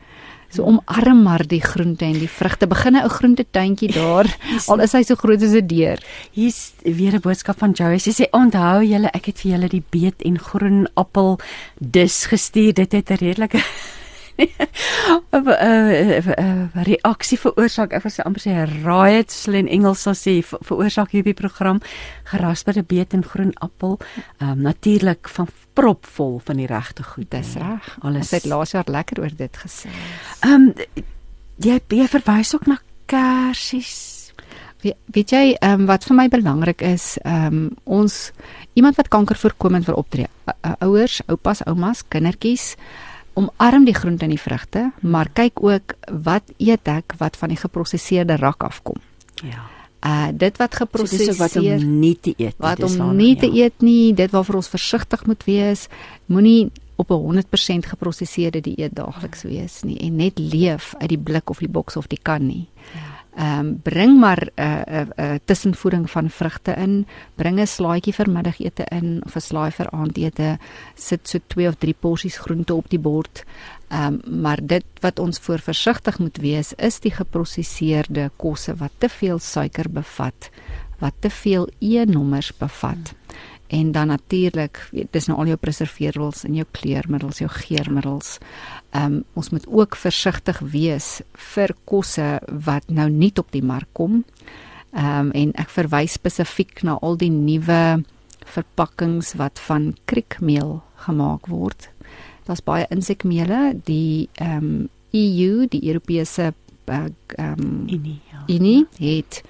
So 0.50 0.66
omarm 0.66 1.22
maar 1.24 1.44
die 1.46 1.62
groente 1.62 2.08
en 2.08 2.18
die 2.18 2.30
vrugte. 2.30 2.68
Begin 2.68 2.96
'n 2.98 3.10
groentetuintjie 3.10 3.92
daar. 3.94 4.26
Al 4.68 4.80
is 4.82 4.94
hy 4.94 5.04
so 5.04 5.16
groot 5.16 5.40
soos 5.40 5.54
'n 5.54 5.68
deur. 5.68 6.00
Hier's 6.32 6.74
weer 6.84 7.14
'n 7.14 7.22
boodskap 7.22 7.58
van 7.60 7.72
Joyce. 7.72 8.12
Sy 8.12 8.24
sê 8.24 8.30
onthou 8.32 8.84
julle 8.84 9.10
ek 9.14 9.26
het 9.26 9.40
vir 9.40 9.52
julle 9.52 9.70
die 9.70 9.84
beet 9.90 10.22
en 10.22 10.40
groen 10.40 10.88
appel 10.96 11.40
dis 11.78 12.26
gestuur. 12.26 12.74
Dit 12.74 12.92
het 12.92 13.12
'n 13.12 13.26
redelike 13.26 13.62
'n 15.32 16.84
reaksie 16.84 17.40
veroorsaak. 17.40 17.94
Ek 17.94 18.04
was 18.04 18.20
amper 18.24 18.42
sê 18.42 18.56
riot 18.86 19.32
sal 19.32 19.54
in 19.54 19.68
Engels 19.68 20.02
sal 20.02 20.14
sê 20.16 20.40
ver- 20.44 20.62
veroorsaak 20.62 21.12
hierdie 21.12 21.34
program 21.34 21.82
gerasperde 22.32 22.84
beet 22.84 23.14
en 23.14 23.24
groen 23.24 23.54
appel. 23.60 24.00
Ehm 24.40 24.50
um, 24.52 24.62
natuurlik 24.62 25.30
van 25.30 25.48
propvol 25.74 26.40
van 26.44 26.56
die 26.58 26.68
regte 26.68 27.04
goed. 27.04 27.30
Dis 27.32 27.54
reg. 27.56 27.98
Alles. 28.02 28.32
Het 28.32 28.46
laas 28.46 28.72
jaar 28.72 28.88
lekker 28.88 29.22
oor 29.22 29.36
dit 29.36 29.58
gesê. 29.58 29.90
Ehm 30.44 30.54
um, 30.54 30.74
jy 31.60 31.80
jy 31.88 32.08
verwys 32.08 32.56
ook 32.56 32.68
na 32.68 32.80
kersies. 33.06 34.18
Weet, 34.80 34.96
weet 35.12 35.32
jy 35.32 35.58
um, 35.66 35.86
wat 35.90 36.06
vir 36.08 36.16
my 36.16 36.28
belangrik 36.32 36.82
is, 36.82 37.18
um, 37.28 37.70
ons 37.84 38.32
iemand 38.80 38.96
wat 38.96 39.10
kanker 39.12 39.36
voorkomend 39.36 39.86
wil 39.90 39.96
optree, 40.00 40.28
ouers, 40.80 41.20
oupas, 41.28 41.60
oumas, 41.68 42.06
kindertjies, 42.08 42.78
omarm 43.40 43.86
die 43.88 43.94
groente 43.96 44.24
en 44.28 44.34
die 44.36 44.40
vrugte, 44.42 44.92
maar 45.02 45.30
kyk 45.34 45.64
ook 45.64 45.96
wat 46.26 46.44
eet 46.58 46.88
ek 46.92 47.14
wat 47.22 47.38
van 47.40 47.50
die 47.54 47.58
geprosesseerde 47.60 48.36
rak 48.42 48.64
afkom. 48.68 49.00
Ja. 49.44 49.66
Uh 50.04 50.28
dit 50.34 50.58
wat 50.58 50.72
So 50.76 50.86
geprosesseer 50.86 51.32
ook 51.34 51.38
wat 51.38 51.56
om 51.58 52.00
nie 52.00 52.18
te 52.20 52.30
eet. 52.38 52.56
nie, 52.60 52.68
wat 52.68 52.84
om 52.84 52.98
waarna- 52.98 53.14
nie 53.14 53.36
te 53.36 53.46
ja. 53.52 53.64
eet 53.66 53.82
nie, 53.82 54.14
dit 54.14 54.32
waarvoor 54.32 54.56
ons 54.56 54.68
versigtig 54.72 55.26
moet 55.26 55.44
wees, 55.44 55.88
moenie 56.26 56.72
op 56.96 57.10
'n 57.12 57.14
100% 57.14 57.86
geprosesseerde 57.86 58.62
dieet 58.62 58.96
daagliks 58.96 59.44
wees 59.44 59.82
nie 59.84 59.98
en 60.00 60.16
net 60.16 60.38
leef 60.40 60.94
uit 61.00 61.10
die 61.10 61.18
blik 61.18 61.50
of 61.50 61.60
die 61.60 61.70
boks 61.70 61.96
of 61.96 62.08
die 62.08 62.20
kan 62.22 62.46
nie. 62.48 62.68
Ehm 63.40 63.60
um, 63.60 63.80
bring 63.82 64.20
maar 64.20 64.52
'n 64.56 64.62
uh, 64.62 64.82
'n 64.86 65.12
uh, 65.20 65.32
uh, 65.32 65.36
tussenvoeding 65.46 66.10
van 66.12 66.30
vrugte 66.30 66.72
in, 66.72 67.08
bring 67.36 67.60
'n 67.60 67.68
slaaitjie 67.68 68.14
vir 68.14 68.30
middagete 68.30 68.84
in 68.92 69.22
of 69.26 69.36
'n 69.36 69.40
slaai 69.40 69.72
vir 69.72 69.90
aandete, 69.90 70.58
sit 70.96 71.28
so 71.28 71.40
2 71.48 71.68
of 71.68 71.76
3 71.76 71.96
porsies 72.00 72.38
groente 72.38 72.74
op 72.74 72.90
die 72.90 73.00
bord. 73.00 73.44
Ehm 73.88 74.20
um, 74.26 74.42
maar 74.42 74.60
dit 74.62 74.84
wat 75.00 75.20
ons 75.20 75.40
voor 75.40 75.60
versigtig 75.60 76.20
moet 76.20 76.38
wees 76.38 76.74
is 76.74 77.00
die 77.00 77.12
geprosesseerde 77.12 78.32
kosse 78.36 78.76
wat 78.76 78.92
te 78.98 79.10
veel 79.10 79.40
suiker 79.40 79.90
bevat, 79.90 80.50
wat 81.00 81.14
te 81.20 81.30
veel 81.30 81.70
E-nommers 81.80 82.58
bevat. 82.58 83.14
En 83.70 83.92
dan 83.92 84.08
natuurlik, 84.08 84.80
dis 85.12 85.28
nou 85.30 85.38
al 85.40 85.52
jou 85.52 85.58
preserveermiddels 85.62 86.44
en 86.48 86.56
jou 86.58 86.66
kleurmiddels, 86.72 87.42
jou 87.44 87.50
geurmiddels. 87.54 88.38
Ehm 88.90 89.20
um, 89.20 89.24
ons 89.38 89.50
moet 89.50 89.68
ook 89.68 89.96
versigtig 89.96 90.60
wees 90.60 91.22
vir 91.54 91.76
kosse 91.86 92.40
wat 92.66 92.90
nou 92.90 93.10
nie 93.10 93.32
op 93.38 93.52
die 93.54 93.64
mark 93.64 93.90
kom. 93.94 94.24
Ehm 94.92 95.30
um, 95.30 95.32
en 95.32 95.54
ek 95.54 95.70
verwys 95.70 96.18
spesifiek 96.18 96.82
na 96.84 96.98
al 97.02 97.18
die 97.18 97.30
nuwe 97.30 98.04
verpakkings 98.50 99.36
wat 99.38 99.62
van 99.68 99.94
kriekmeel 100.10 100.80
gemaak 101.06 101.48
word. 101.48 101.92
Daar's 102.50 102.66
baie 102.66 102.88
insekmele, 102.90 103.78
die 103.86 104.30
ehm 104.34 104.58
um, 104.58 104.88
EU, 105.14 105.66
die 105.70 105.86
Europese 105.88 106.54
eh, 106.86 107.06
ehm 107.38 107.62
um, 107.62 107.86
Unie, 107.90 108.20
ja. 108.32 108.44
Unie 108.48 108.88
het 108.98 109.44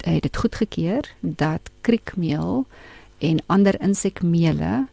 het 0.00 0.22
dit 0.22 0.36
goedgekeur 0.36 1.14
dat 1.20 1.70
kriekmeel 1.80 2.66
en 3.20 3.40
ander 3.46 3.76
insekmele 3.80 4.86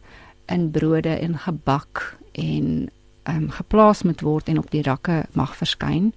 in 0.48 0.70
brode 0.70 1.16
en 1.18 1.38
gebak 1.38 2.04
en 2.32 2.88
ehm 3.28 3.42
um, 3.42 3.50
geplaas 3.52 4.02
moet 4.02 4.20
word 4.24 4.48
en 4.48 4.58
op 4.58 4.70
die 4.72 4.82
rakke 4.82 5.26
mag 5.36 5.56
verskyn. 5.56 6.12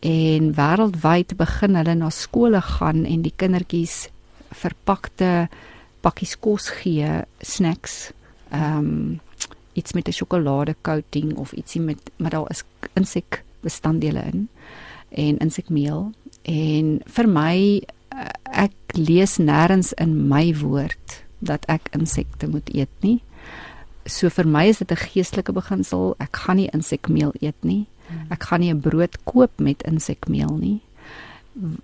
En 0.00 0.52
wêreldwyd 0.56 1.36
begin 1.36 1.76
hulle 1.76 1.94
na 1.94 2.08
skole 2.10 2.60
gaan 2.60 3.04
en 3.04 3.22
die 3.22 3.32
kindertjies 3.36 4.08
verpakte 4.56 5.48
pakkies 6.00 6.36
kos 6.40 6.70
gee, 6.80 7.22
snacks. 7.40 8.12
Ehm 8.50 8.78
um, 8.78 9.20
iets 9.76 9.92
met 9.92 10.08
'n 10.08 10.12
sjokolade 10.12 10.74
coating 10.80 11.36
of 11.36 11.52
ietsie 11.52 11.80
met 11.80 12.10
maar 12.16 12.30
daar 12.30 12.50
is 12.50 12.64
insek 12.94 13.44
bestanddele 13.60 14.22
in 14.32 14.48
en 15.08 15.38
insekmeel 15.38 16.12
en 16.42 17.00
vir 17.04 17.28
my 17.28 17.82
eh, 18.08 18.64
ek 18.64 18.74
lees 18.94 19.36
nêrens 19.38 19.92
in 19.92 20.28
my 20.28 20.54
woord 20.56 21.25
dat 21.38 21.64
ek 21.68 21.88
insekte 21.92 22.48
moet 22.48 22.68
eet 22.74 22.92
nie. 23.00 23.20
So 24.06 24.30
vir 24.30 24.46
my 24.46 24.66
is 24.68 24.78
dit 24.78 24.90
'n 24.90 24.96
geestelike 24.96 25.52
beginsel. 25.52 26.14
Ek 26.18 26.36
gaan 26.36 26.56
nie 26.56 26.70
insekmeel 26.72 27.32
eet 27.40 27.64
nie. 27.64 27.86
Ek 28.30 28.42
gaan 28.42 28.60
nie 28.60 28.72
'n 28.72 28.80
brood 28.80 29.16
koop 29.24 29.60
met 29.60 29.82
insekmeel 29.82 30.56
nie. 30.58 30.80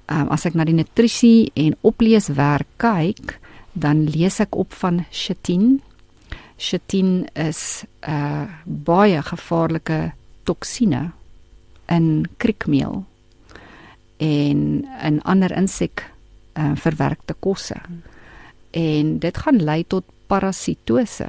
Um, 0.07 0.29
as 0.29 0.47
ek 0.47 0.55
na 0.55 0.65
die 0.65 0.75
nutrisie 0.75 1.51
en 1.55 1.75
opleeswerk 1.83 2.67
kyk, 2.77 3.39
dan 3.73 4.05
lees 4.05 4.41
ek 4.41 4.55
op 4.57 4.73
van 4.73 5.05
chitin. 5.11 5.81
Chitin 6.57 7.29
is 7.35 7.85
'n 8.07 8.11
uh, 8.11 8.47
baie 8.65 9.23
gevaarlike 9.23 10.13
toksine 10.45 11.13
in 11.89 12.27
kriekmeel 12.37 13.05
en 14.19 14.87
in 15.03 15.23
ander 15.23 15.53
insek 15.57 16.11
uh, 16.55 16.73
verwerkte 16.75 17.35
kosse. 17.41 17.81
En 18.73 19.19
dit 19.19 19.39
gaan 19.39 19.63
lei 19.63 19.85
tot 19.87 20.05
parasitose 20.27 21.29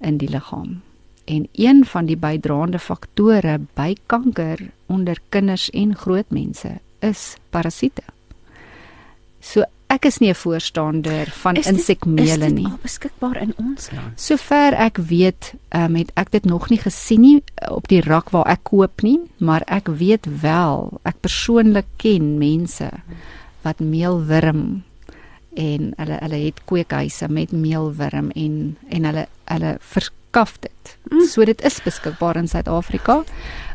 in 0.00 0.18
die 0.20 0.28
liggaam. 0.32 0.80
En 1.28 1.48
een 1.52 1.84
van 1.84 2.06
die 2.08 2.16
bydraende 2.16 2.78
faktore 2.80 3.58
by 3.76 3.94
kanker 4.06 4.70
onder 4.86 5.18
kinders 5.28 5.68
en 5.70 5.96
groot 5.96 6.30
mense 6.32 6.78
is 7.04 7.34
parasiete. 7.52 8.02
So 9.40 9.64
ek 9.88 10.04
is 10.04 10.18
nie 10.20 10.30
'n 10.30 10.34
voorstander 10.34 11.30
van 11.30 11.54
insekmele 11.56 12.48
nie. 12.48 12.64
Is 12.64 12.70
dit 12.70 12.82
beskikbaar 12.82 13.36
in 13.36 13.54
ons 13.56 13.90
land? 13.90 14.20
Sover 14.20 14.72
ek 14.72 14.96
weet, 14.96 15.54
um, 15.70 15.94
het 15.94 16.10
ek 16.14 16.30
dit 16.30 16.44
nog 16.44 16.68
nie 16.70 16.78
gesien 16.78 17.20
nie 17.20 17.42
eh, 17.54 17.72
op 17.72 17.88
die 17.88 18.00
rak 18.00 18.30
waar 18.30 18.46
ek 18.46 18.62
koop 18.62 19.02
nie, 19.02 19.20
maar 19.38 19.62
ek 19.66 19.88
weet 19.88 20.26
wel, 20.40 21.00
ek 21.02 21.20
persoonlik 21.20 21.86
ken 21.96 22.38
mense 22.38 22.90
wat 23.62 23.80
meelwurm 23.80 24.82
en 25.58 25.92
hulle 25.98 26.18
hulle 26.22 26.40
het 26.44 26.62
kweekhuise 26.70 27.28
met 27.32 27.52
meelwurm 27.52 28.30
en 28.38 28.56
en 28.88 29.10
hulle 29.10 29.26
hulle 29.50 29.76
verskaf 29.94 30.56
dit. 30.62 30.96
Mm. 31.10 31.26
So 31.26 31.44
dit 31.44 31.62
is 31.66 31.80
beskikbaar 31.82 32.38
in 32.38 32.48
Suid-Afrika, 32.48 33.22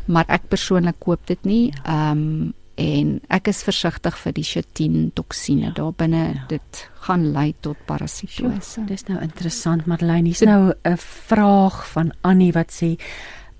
maar 0.06 0.28
ek 0.32 0.48
persoonlik 0.52 1.00
koop 1.04 1.26
dit 1.30 1.48
nie. 1.48 1.64
Ehm 1.84 2.26
um, 2.26 2.52
en 2.74 3.10
ek 3.30 3.52
is 3.52 3.60
versigtig 3.62 4.16
vir 4.18 4.32
die 4.34 4.42
chitin 4.42 4.94
toksine 5.14 5.68
ja. 5.68 5.74
daar 5.76 5.92
binne 5.94 6.22
ja. 6.24 6.40
dit 6.50 6.80
gaan 7.06 7.28
lei 7.30 7.52
tot 7.62 7.78
parasitose. 7.86 8.82
Dis 8.88 9.06
nou 9.06 9.20
interessant 9.22 9.86
Madeleine, 9.86 10.26
hier's 10.26 10.42
nou 10.42 10.72
'n 10.82 10.96
vraag 10.98 11.84
van 11.92 12.10
Annie 12.22 12.50
wat 12.52 12.74
sê 12.74 12.96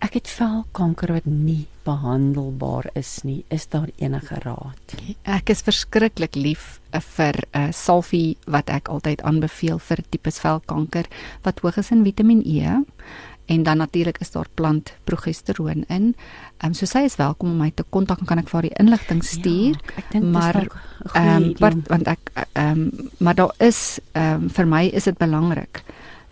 ek 0.03 0.19
het 0.19 0.29
velkanker 0.29 1.13
wat 1.15 1.31
nie 1.31 1.69
behandelbaar 1.85 2.89
is 2.95 3.23
nie. 3.23 3.45
Is 3.49 3.69
daar 3.69 3.89
enige 4.01 4.39
raad? 4.45 4.95
Ek 5.23 5.53
is 5.53 5.63
verskriklik 5.65 6.37
lief 6.37 6.81
eh, 6.91 7.01
vir 7.01 7.37
'n 7.53 7.69
uh, 7.69 7.73
salvie 7.73 8.37
wat 8.47 8.71
ek 8.71 8.89
altyd 8.89 9.23
aanbeveel 9.23 9.79
vir 9.79 9.99
tipes 10.11 10.41
velkanker 10.41 11.07
wat 11.43 11.61
hoog 11.61 11.77
is 11.79 11.91
in 11.91 12.05
Vitamiin 12.05 12.43
E 12.45 12.83
en 13.47 13.63
dan 13.63 13.77
natuurlik 13.77 14.19
is 14.19 14.31
daar 14.31 14.49
plant 14.55 14.95
progesteroon 15.05 15.85
in. 15.89 16.15
Ehm 16.59 16.73
um, 16.73 16.75
so 16.75 16.87
sy 16.87 17.05
is 17.05 17.17
welkom 17.17 17.51
om 17.51 17.59
my 17.59 17.71
te 17.71 17.85
kontak 17.91 18.21
en 18.21 18.27
kan 18.27 18.39
ek 18.39 18.49
vir 18.49 18.61
haar 18.61 18.69
die 18.69 18.79
inligting 18.81 19.23
ja, 19.23 19.29
stuur. 19.29 19.75
Ja, 19.77 19.97
ek 19.97 20.11
dink 20.13 20.25
maar 20.25 20.57
ehm 21.13 21.55
um, 21.61 21.83
want 21.89 22.09
ek 22.09 22.33
ehm 22.53 22.71
um, 22.71 23.11
maar 23.19 23.35
daar 23.35 23.53
is 23.59 24.01
ehm 24.13 24.43
um, 24.43 24.49
vir 24.51 24.67
my 24.67 24.85
is 24.89 25.05
dit 25.05 25.19
belangrik 25.19 25.85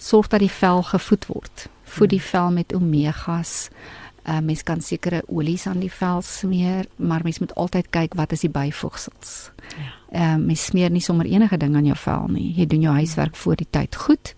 sorg 0.02 0.28
dat 0.28 0.40
die 0.40 0.50
vel 0.50 0.82
gevoed 0.82 1.26
word. 1.26 1.68
Voed 1.84 2.10
die 2.10 2.22
vel 2.22 2.50
met 2.50 2.74
omegas. 2.74 3.68
Ehm 3.68 4.01
uh, 4.28 4.38
mens 4.40 4.62
kan 4.62 4.80
sekere 4.80 5.22
olies 5.26 5.66
aan 5.66 5.80
die 5.80 5.92
vel 5.92 6.22
smeer, 6.22 6.86
maar 6.96 7.24
mens 7.24 7.38
moet 7.38 7.54
altyd 7.54 7.90
kyk 7.90 8.14
wat 8.14 8.32
is 8.32 8.44
die 8.46 8.52
byvoegsels. 8.52 9.50
Ja. 9.76 9.90
Ehm 10.12 10.34
um, 10.34 10.46
mens 10.46 10.64
smeer 10.64 10.90
nie 10.90 11.00
sommer 11.00 11.26
enige 11.26 11.56
ding 11.56 11.76
aan 11.76 11.88
jou 11.88 11.96
vel 11.96 12.28
nie. 12.28 12.52
Jy 12.56 12.66
doen 12.66 12.80
jou 12.80 12.94
huiswerk 12.94 13.36
voor 13.36 13.56
die 13.56 13.68
tyd 13.70 13.96
goed 13.96 14.34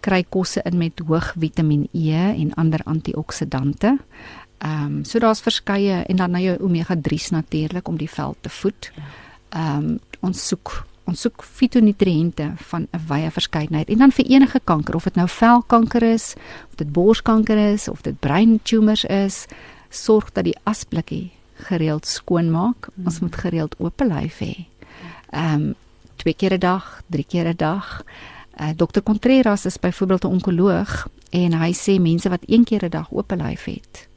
kry 0.00 0.24
kosse 0.28 0.62
in 0.64 0.78
met 0.80 1.00
hoog 1.06 1.32
Vitamiin 1.38 1.88
E 1.92 2.16
en 2.16 2.54
ander 2.54 2.80
antioksidante. 2.84 3.96
Ehm 4.58 4.84
um, 4.84 5.04
so 5.04 5.18
daar's 5.18 5.40
verskeie 5.40 6.02
en 6.02 6.16
dan 6.16 6.30
nou 6.30 6.42
jou 6.42 6.56
omega 6.60 6.96
3s 6.96 7.30
natuurlik 7.30 7.88
om 7.88 7.96
die 7.96 8.10
vel 8.10 8.36
te 8.40 8.48
voed. 8.48 8.92
Ehm 9.48 9.76
um, 9.76 9.98
ons 10.20 10.46
soek 10.48 10.86
ons 11.10 11.24
soek 11.26 11.42
fitonutriënte 11.42 12.52
van 12.70 12.86
'n 12.92 13.02
wye 13.08 13.30
verskeidenheid 13.30 13.88
en 13.90 13.98
dan 13.98 14.12
vir 14.12 14.26
enige 14.26 14.60
kanker 14.64 14.94
of 14.94 15.04
dit 15.04 15.16
nou 15.16 15.28
velkanker 15.28 16.02
is 16.02 16.34
of 16.68 16.74
dit 16.76 16.92
borskanker 16.92 17.58
is 17.58 17.88
of 17.88 18.02
dit 18.02 18.20
breintumors 18.20 19.04
is, 19.04 19.46
sorg 19.88 20.32
dat 20.32 20.44
die 20.44 20.56
asblikkie 20.64 21.30
gereeld 21.54 22.06
skoon 22.06 22.50
maak. 22.50 22.88
Mm. 22.94 23.06
Ons 23.06 23.20
moet 23.20 23.36
gereeld 23.36 23.74
oop 23.78 24.00
lyf 24.00 24.38
hê. 24.38 24.66
Ehm 25.30 25.54
um, 25.54 25.74
twee 26.16 26.34
keer 26.34 26.54
'n 26.54 26.58
dag, 26.58 27.02
drie 27.06 27.24
keer 27.24 27.48
'n 27.48 27.56
dag. 27.56 28.04
Uh, 28.60 28.68
eh, 28.68 28.76
Dr 28.76 29.00
Contreras 29.02 29.64
is 29.64 29.78
byvoorbeeld 29.78 30.24
'n 30.24 30.26
onkoloog 30.36 31.08
en 31.30 31.52
hy 31.52 31.72
sê 31.72 32.00
mense 32.00 32.28
wat 32.28 32.42
een 32.46 32.64
keer 32.64 32.84
'n 32.84 32.90
dag 32.90 33.10
oop 33.12 33.30
lyf 33.30 33.64
het, 33.64 34.08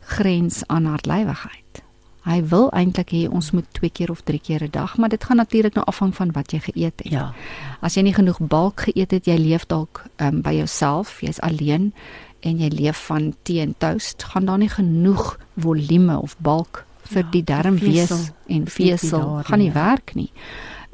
grens 0.00 0.66
aan 0.66 0.84
hartlywigheid. 0.84 1.85
Hy 2.26 2.40
wil 2.50 2.68
eintlik 2.74 3.12
hê 3.14 3.26
ons 3.30 3.52
moet 3.54 3.66
twee 3.76 3.90
keer 3.90 4.10
of 4.10 4.24
drie 4.26 4.40
keer 4.42 4.64
'n 4.64 4.70
dag, 4.70 4.96
maar 4.96 5.08
dit 5.08 5.24
gaan 5.24 5.36
natuurlik 5.36 5.74
nou 5.74 5.84
afhang 5.86 6.14
van 6.14 6.32
wat 6.32 6.52
jy 6.52 6.58
geëet 6.58 7.02
het. 7.02 7.12
Ja. 7.12 7.34
As 7.80 7.94
jy 7.94 8.02
nie 8.02 8.14
genoeg 8.14 8.40
balk 8.40 8.80
geëet 8.80 9.10
het, 9.10 9.26
jy 9.26 9.36
leef 9.36 9.66
dalk 9.66 10.04
um, 10.16 10.42
by 10.42 10.52
jouself, 10.52 11.20
jy's 11.20 11.40
alleen 11.40 11.92
en 12.40 12.58
jy 12.58 12.68
leef 12.68 13.06
van 13.06 13.34
tee 13.42 13.60
en 13.60 13.74
toast, 13.78 14.22
gaan 14.22 14.44
daar 14.44 14.58
nie 14.58 14.68
genoeg 14.68 15.38
volume 15.56 16.18
of 16.18 16.36
balk 16.38 16.84
vir 17.02 17.22
ja, 17.22 17.30
die 17.30 17.44
darmwees 17.44 18.32
en 18.46 18.66
vesel 18.66 19.42
gaan 19.44 19.58
nie 19.58 19.72
ja. 19.72 19.72
werk 19.72 20.14
nie. 20.14 20.32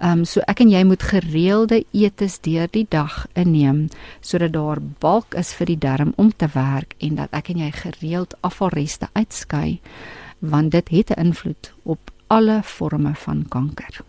Ehm 0.02 0.18
um, 0.18 0.24
so 0.24 0.40
ek 0.50 0.60
en 0.60 0.70
jy 0.70 0.84
moet 0.84 1.02
gereelde 1.02 1.84
eetes 1.92 2.40
deur 2.40 2.68
die 2.72 2.86
dag 2.90 3.26
inneem 3.38 3.88
sodat 4.20 4.52
daar 4.52 4.80
balk 4.98 5.34
is 5.38 5.52
vir 5.54 5.66
die 5.66 5.78
darm 5.78 6.12
om 6.16 6.32
te 6.36 6.48
werk 6.54 6.94
en 6.98 7.14
dat 7.14 7.28
ek 7.30 7.52
en 7.54 7.58
jy 7.58 7.70
gereeld 7.70 8.34
afvalreste 8.40 9.08
uitskei 9.12 9.80
want 10.42 10.70
dit 10.70 10.88
het 10.88 11.10
'n 11.10 11.20
invloed 11.20 11.72
op 11.82 12.10
alle 12.26 12.62
forme 12.62 13.14
van 13.14 13.48
kanker. 13.48 14.00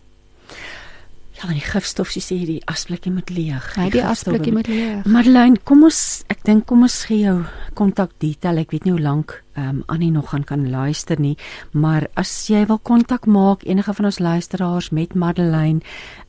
Ja, 1.31 1.47
die 1.49 1.65
gifstof 1.65 2.11
sy 2.13 2.21
sê 2.21 2.35
die 2.45 2.61
asblikkie 2.69 3.11
moet 3.11 3.29
leeg. 3.33 3.65
Ja, 3.75 3.89
die 3.89 4.03
asblikkie 4.05 4.53
moet 4.53 4.67
leeg. 4.67 5.05
Madeleine, 5.09 5.57
kom 5.67 5.83
ons 5.83 6.23
ek 6.31 6.43
dink 6.45 6.65
kom 6.69 6.81
ons 6.85 7.05
gee 7.09 7.25
jou 7.25 7.39
kontak 7.73 8.11
detail. 8.23 8.57
Ek 8.61 8.71
weet 8.71 8.85
nie 8.85 8.93
hoe 8.93 9.01
lank 9.01 9.43
ehm 9.57 9.69
um, 9.69 9.83
Annie 9.87 10.11
nog 10.11 10.29
gaan 10.29 10.43
kan 10.43 10.69
luister 10.69 11.19
nie, 11.19 11.37
maar 11.71 12.07
as 12.15 12.47
jy 12.47 12.65
wil 12.69 12.79
kontak 12.79 13.25
maak 13.25 13.63
enige 13.65 13.93
van 13.93 14.05
ons 14.05 14.19
luisteraars 14.19 14.89
met 14.89 15.13
Madeleine, 15.13 15.81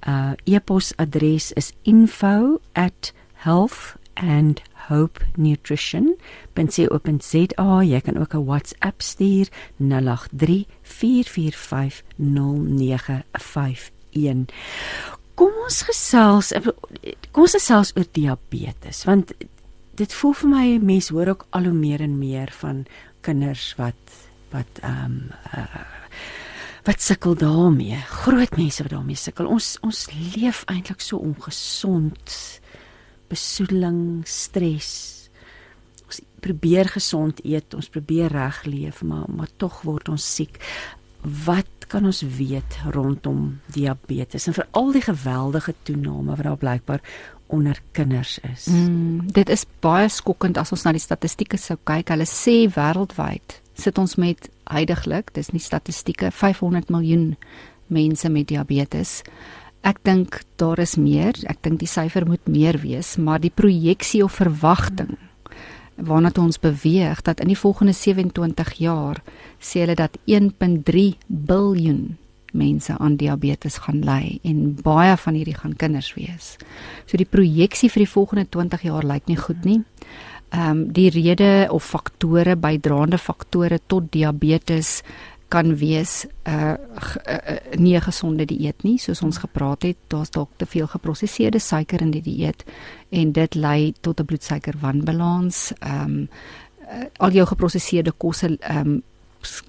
uh 0.08 0.32
e-posadres 0.44 1.52
is 1.52 1.72
info@health 1.82 3.96
and 4.14 4.62
hope 4.88 5.20
nutrition 5.36 6.14
.co.za 6.54 7.82
jy 7.82 8.00
kan 8.00 8.18
ook 8.18 8.34
'n 8.34 8.44
WhatsApp 8.44 9.02
stuur 9.02 9.48
083 9.78 10.66
445 10.82 12.02
0951 12.16 13.90
1. 14.12 14.46
Kom 15.34 15.50
ons 15.64 15.82
gesels 15.82 16.52
kom 17.30 17.42
ons 17.42 17.56
gesels 17.58 17.92
oor 17.96 18.06
diabetes 18.12 19.04
want 19.04 19.32
dit 19.94 20.12
voel 20.12 20.32
vir 20.32 20.50
my 20.50 20.78
mense 20.82 21.12
hoor 21.14 21.28
ook 21.28 21.46
al 21.50 21.64
hoe 21.70 21.78
meer 21.78 22.00
en 22.00 22.18
meer 22.18 22.50
van 22.60 22.86
kinders 23.20 23.74
wat 23.76 24.22
wat 24.50 24.80
ehm 24.82 25.04
um, 25.04 25.30
uh, 25.56 25.82
wat 26.84 27.00
sukkel 27.00 27.34
daarmee. 27.34 27.96
Groot 27.96 28.56
mense 28.56 28.82
wat 28.82 28.92
daarmee 28.92 29.16
sukkel. 29.16 29.46
Ons 29.48 29.78
ons 29.80 30.06
leef 30.36 30.64
eintlik 30.68 31.00
so 31.00 31.16
ongesond. 31.16 32.60
Besoedeling, 33.34 34.22
stres. 34.28 34.92
Ons 36.06 36.22
probeer 36.44 36.90
gesond 36.94 37.40
eet, 37.44 37.74
ons 37.74 37.90
probeer 37.90 38.32
reg 38.32 38.64
leef, 38.68 39.02
maar 39.02 39.28
maar 39.28 39.52
tog 39.60 39.82
word 39.86 40.12
ons 40.14 40.26
siek. 40.36 40.60
Wat 41.24 41.70
kan 41.88 42.06
ons 42.08 42.22
weet 42.38 42.78
rondom 42.94 43.58
diabetes 43.72 44.48
en 44.48 44.56
veral 44.56 44.92
die 44.96 45.04
geweldige 45.04 45.74
toename 45.86 46.36
wat 46.36 46.46
daar 46.46 46.60
blykbaar 46.60 47.02
onder 47.46 47.78
kinders 47.92 48.38
is. 48.38 48.66
Mm, 48.72 49.32
dit 49.32 49.48
is 49.52 49.66
baie 49.84 50.08
skokkend 50.08 50.58
as 50.58 50.72
ons 50.72 50.82
na 50.86 50.94
die 50.96 51.02
statistieke 51.02 51.60
sou 51.60 51.76
kyk. 51.84 52.10
Hulle 52.14 52.26
sê 52.28 52.64
wêreldwyd 52.72 53.60
sit 53.74 53.98
ons 53.98 54.16
met 54.20 54.48
heidaglik, 54.70 55.32
dis 55.34 55.50
nie 55.52 55.62
statistieke 55.62 56.30
500 56.30 56.92
miljoen 56.94 57.34
mense 57.92 58.28
met 58.30 58.48
diabetes. 58.48 59.20
Ek 59.84 60.00
dink 60.02 60.40
daar 60.56 60.80
is 60.80 60.96
meer. 60.96 61.36
Ek 61.44 61.60
dink 61.60 61.82
die 61.82 61.90
syfer 61.90 62.24
moet 62.24 62.48
meer 62.48 62.78
wees, 62.80 63.16
maar 63.20 63.42
die 63.42 63.52
projeksie 63.52 64.24
of 64.24 64.40
verwagting 64.40 65.16
waarna 65.94 66.32
toe 66.34 66.42
ons 66.48 66.58
beweeg 66.58 67.20
dat 67.22 67.38
in 67.40 67.52
die 67.52 67.58
volgende 67.58 67.92
27 67.94 68.72
jaar 68.82 69.20
sê 69.62 69.84
hulle 69.84 69.94
dat 69.94 70.16
1.3 70.26 71.04
biljoen 71.28 72.16
mense 72.54 72.94
aan 72.98 73.16
diabetes 73.18 73.78
gaan 73.84 74.02
ly 74.06 74.38
en 74.46 74.74
baie 74.82 75.16
van 75.18 75.34
hierdie 75.34 75.56
gaan 75.58 75.74
kinders 75.78 76.12
wees. 76.14 76.54
So 77.06 77.18
die 77.18 77.28
projeksie 77.28 77.90
vir 77.90 78.04
die 78.04 78.10
volgende 78.10 78.46
20 78.50 78.86
jaar 78.86 79.06
lyk 79.06 79.26
nie 79.30 79.38
goed 79.38 79.64
nie. 79.66 79.82
Ehm 80.54 80.70
um, 80.70 80.82
die 80.94 81.10
rede 81.10 81.66
of 81.70 81.84
faktore 81.84 82.54
bydraende 82.56 83.18
faktore 83.18 83.80
tot 83.86 84.12
diabetes 84.12 85.02
kan 85.54 85.76
wees 85.78 86.24
uh, 86.50 86.74
uh, 86.74 87.38
uh, 87.38 87.56
nie 87.78 87.94
gesonde 88.02 88.46
dieet 88.50 88.82
nie 88.82 88.96
soos 88.98 89.22
ons 89.22 89.38
gepraat 89.44 89.86
het 89.86 90.00
daar's 90.10 90.34
dalk 90.34 90.50
te 90.58 90.66
veel 90.66 90.88
geprosesede 90.90 91.62
suiker 91.62 92.02
in 92.02 92.10
die 92.14 92.24
dieet 92.24 92.64
en 93.14 93.32
dit 93.32 93.54
lei 93.54 93.94
tot 94.00 94.20
'n 94.20 94.26
bloedsuiker 94.26 94.74
wanbalans 94.82 95.72
ehm 95.78 96.04
um, 96.04 96.28
uh, 96.84 97.06
al 97.18 97.30
jou 97.30 97.46
geprosesede 97.46 98.12
kosse 98.12 98.56
ehm 98.58 98.78
um, 98.86 99.02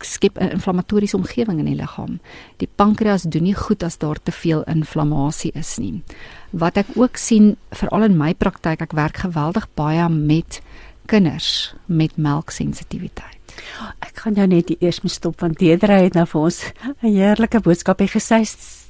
skep 0.02 0.40
'n 0.40 0.52
inflammatoriese 0.58 1.18
omgewing 1.18 1.60
in 1.60 1.66
die 1.66 1.76
liggaam. 1.76 2.20
Die 2.58 2.70
pankreas 2.76 3.24
doen 3.24 3.44
nie 3.44 3.56
goed 3.56 3.84
as 3.84 3.98
daar 3.98 4.20
te 4.24 4.32
veel 4.32 4.64
inflammasie 4.64 5.52
is 5.54 5.78
nie. 5.78 6.04
Wat 6.50 6.78
ek 6.78 6.86
ook 6.96 7.18
sien 7.18 7.58
veral 7.72 8.04
in 8.04 8.18
my 8.18 8.34
praktyk, 8.34 8.82
ek 8.82 8.92
werk 8.92 9.18
geweldig 9.18 9.68
baie 9.74 10.10
met 10.10 10.62
kinders 11.06 11.76
met 11.86 12.18
melksensitiwiteit. 12.18 13.35
Ek 14.00 14.24
gaan 14.24 14.34
jou 14.34 14.48
net 14.48 14.70
eers 14.80 15.02
moet 15.02 15.12
stop 15.12 15.40
want 15.42 15.60
Deedre 15.60 16.00
het 16.04 16.14
nou 16.14 16.26
vir 16.26 16.42
ons 16.42 16.64
'n 17.04 17.14
heerlike 17.16 17.60
boodskap 17.60 18.02
gesê 18.02 18.44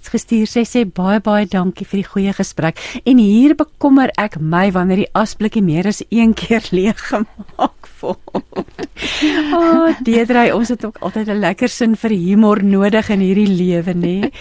gestuur. 0.09 0.47
Sy 0.47 0.63
sê 0.67 0.85
baie 0.85 1.19
baie 1.19 1.45
dankie 1.49 1.85
vir 1.85 2.01
die 2.01 2.09
goeie 2.09 2.33
gesprek. 2.33 2.79
En 3.05 3.17
hier 3.17 3.55
bekommer 3.55 4.11
ek 4.17 4.39
my 4.39 4.71
wanneer 4.71 5.05
die 5.05 5.13
asblikkie 5.13 5.63
meer 5.63 5.87
as 5.87 6.03
een 6.09 6.33
keer 6.33 6.63
leeg 6.77 6.99
gemaak 7.09 7.89
word. 8.01 8.64
O, 9.55 9.59
oh, 9.59 9.97
Deedre, 10.03 10.47
ons 10.55 10.69
het 10.71 10.85
ook 10.85 10.97
altyd 11.03 11.29
'n 11.29 11.39
lekker 11.39 11.69
sin 11.69 11.95
vir 11.95 12.11
humor 12.11 12.63
nodig 12.63 13.09
in 13.09 13.19
hierdie 13.19 13.47
lewe, 13.47 13.93
nê? 13.93 14.31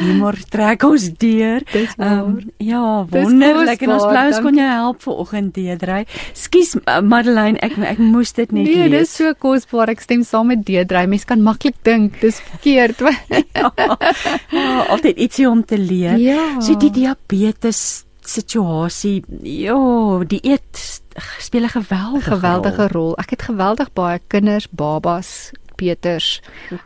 Humor 0.00 0.36
trek 0.50 0.82
ons 0.82 1.08
deur. 1.18 1.62
Um, 1.98 2.38
ja, 2.58 3.06
wonderlik 3.10 3.82
en 3.82 3.94
ons 3.96 4.06
bly 4.06 4.24
ons 4.30 4.40
kon 4.40 4.54
jou 4.54 4.68
help 4.68 5.02
vanoggend, 5.02 5.54
Deedre. 5.54 6.04
Skus 6.32 6.76
Madeleine, 7.02 7.58
ek 7.58 7.78
ek 7.78 7.98
moes 7.98 8.32
dit 8.32 8.52
net 8.52 8.64
nee, 8.64 8.74
lees. 8.74 8.90
Nee, 8.90 8.98
dis 8.98 9.14
so 9.16 9.34
kosbaar. 9.38 9.90
Ek 9.94 10.00
stem 10.00 10.22
saam 10.22 10.46
met 10.46 10.64
Deedre. 10.66 11.06
Mens 11.06 11.24
kan 11.24 11.42
maklik 11.42 11.76
dink 11.82 12.20
dis 12.20 12.40
verkeerd. 12.40 13.00
ja, 13.54 13.70
ja, 14.58 14.84
altyd 14.88 15.18
ietsie 15.18 15.48
om 15.50 15.64
te 15.64 15.78
leer. 15.78 16.18
Ja. 16.18 16.60
So 16.60 16.78
die 16.78 16.90
diabetes 16.90 18.04
situasie, 18.28 19.24
ja, 19.42 20.18
die 20.26 20.40
eet 20.42 21.02
speel 21.38 21.64
'n 21.64 21.68
geweldige 21.68 22.30
geweldige 22.30 22.88
rol. 22.88 22.88
rol. 22.88 23.18
Ek 23.18 23.30
het 23.30 23.42
geweldig 23.42 23.92
baie 23.92 24.20
kinders, 24.26 24.68
babas, 24.70 25.52
Peters, 25.74 26.40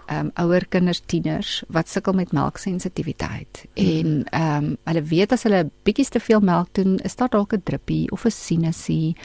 ehm 0.06 0.18
um, 0.18 0.30
ouer 0.34 0.66
kinders, 0.68 1.02
tieners 1.06 1.62
wat 1.68 1.88
sukkel 1.88 2.12
met 2.12 2.32
melksensitiwiteit. 2.32 3.64
En 3.74 4.24
ehm 4.30 4.64
um, 4.64 4.76
hulle 4.84 5.02
weet 5.02 5.32
as 5.32 5.42
hulle 5.42 5.70
bietjie 5.82 6.08
te 6.08 6.20
veel 6.20 6.40
melk 6.40 6.68
doen, 6.72 6.98
is 6.98 7.16
daar 7.16 7.28
dalk 7.28 7.52
'n 7.52 7.62
druppie 7.64 8.10
of 8.10 8.24
'n 8.24 8.30
sinusie 8.30 9.16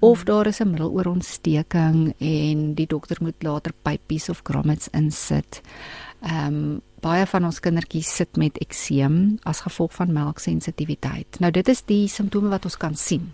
of 0.00 0.24
daar 0.24 0.46
is 0.46 0.60
'n 0.60 0.70
middeloorontsteking 0.70 2.14
en 2.18 2.74
die 2.74 2.86
dokter 2.86 3.16
moet 3.20 3.42
later 3.42 3.72
pypies 3.82 4.28
of 4.28 4.40
grommets 4.42 4.88
insit. 4.92 5.60
Ehm 5.62 6.01
um, 6.22 6.80
baie 7.02 7.26
van 7.26 7.44
ons 7.44 7.60
kindertjies 7.62 8.10
sit 8.16 8.38
met 8.38 8.58
ekseem 8.62 9.38
as 9.48 9.64
gevolg 9.66 9.94
van 9.96 10.12
melksensitiwiteit. 10.14 11.40
Nou 11.42 11.50
dit 11.50 11.68
is 11.68 11.82
die 11.88 12.06
simptome 12.08 12.52
wat 12.52 12.66
ons 12.68 12.78
kan 12.78 12.94
sien. 12.94 13.32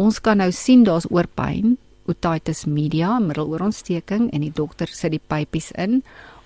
Ons 0.00 0.20
kan 0.24 0.40
nou 0.40 0.50
sien 0.52 0.84
daar's 0.86 1.06
oorpyn, 1.10 1.76
otitis 2.10 2.64
media, 2.66 3.18
middeloorontsteking 3.22 4.30
en 4.32 4.44
die 4.44 4.52
dokter 4.52 4.90
sit 4.90 5.14
die 5.14 5.22
pypies 5.22 5.70
in. 5.80 6.02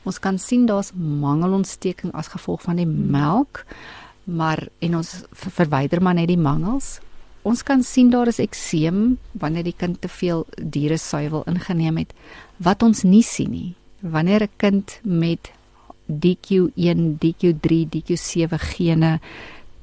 Ons 0.07 0.21
kan 0.23 0.39
sien 0.39 0.67
daar's 0.69 0.93
mangelontsteking 0.95 2.13
as 2.15 2.31
gevolg 2.33 2.63
van 2.67 2.79
die 2.81 2.89
melk, 2.89 3.65
maar 4.25 4.67
en 4.85 4.99
ons 5.01 5.23
verwyder 5.33 6.03
maar 6.05 6.19
net 6.19 6.29
die 6.31 6.41
mangels. 6.41 6.99
Ons 7.49 7.63
kan 7.65 7.83
sien 7.87 8.11
daar 8.13 8.29
is 8.29 8.41
ekseem 8.43 9.17
wanneer 9.41 9.65
die 9.65 9.77
kind 9.77 10.01
te 10.03 10.11
veel 10.11 10.45
diere 10.59 10.99
suiwel 10.99 11.47
ingeneem 11.49 12.03
het 12.03 12.13
wat 12.59 12.83
ons 12.83 13.05
nie 13.07 13.23
sien 13.23 13.51
nie. 13.55 13.75
Wanneer 14.03 14.43
'n 14.43 14.57
kind 14.57 15.01
met 15.03 15.51
DQ1, 16.09 17.19
DQ3, 17.21 17.87
DQ7 17.93 18.61
gene 18.75 19.19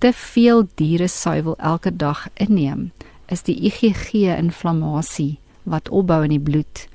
te 0.01 0.11
veel 0.13 0.65
diere 0.76 1.07
suiwel 1.07 1.55
elke 1.57 1.93
dag 1.95 2.28
inneem, 2.34 2.89
is 3.32 3.45
die 3.45 3.55
IgG 3.69 4.26
inflammasie 4.36 5.38
wat 5.63 5.89
opbou 5.89 6.23
in 6.26 6.36
die 6.36 6.41
bloed 6.41 6.86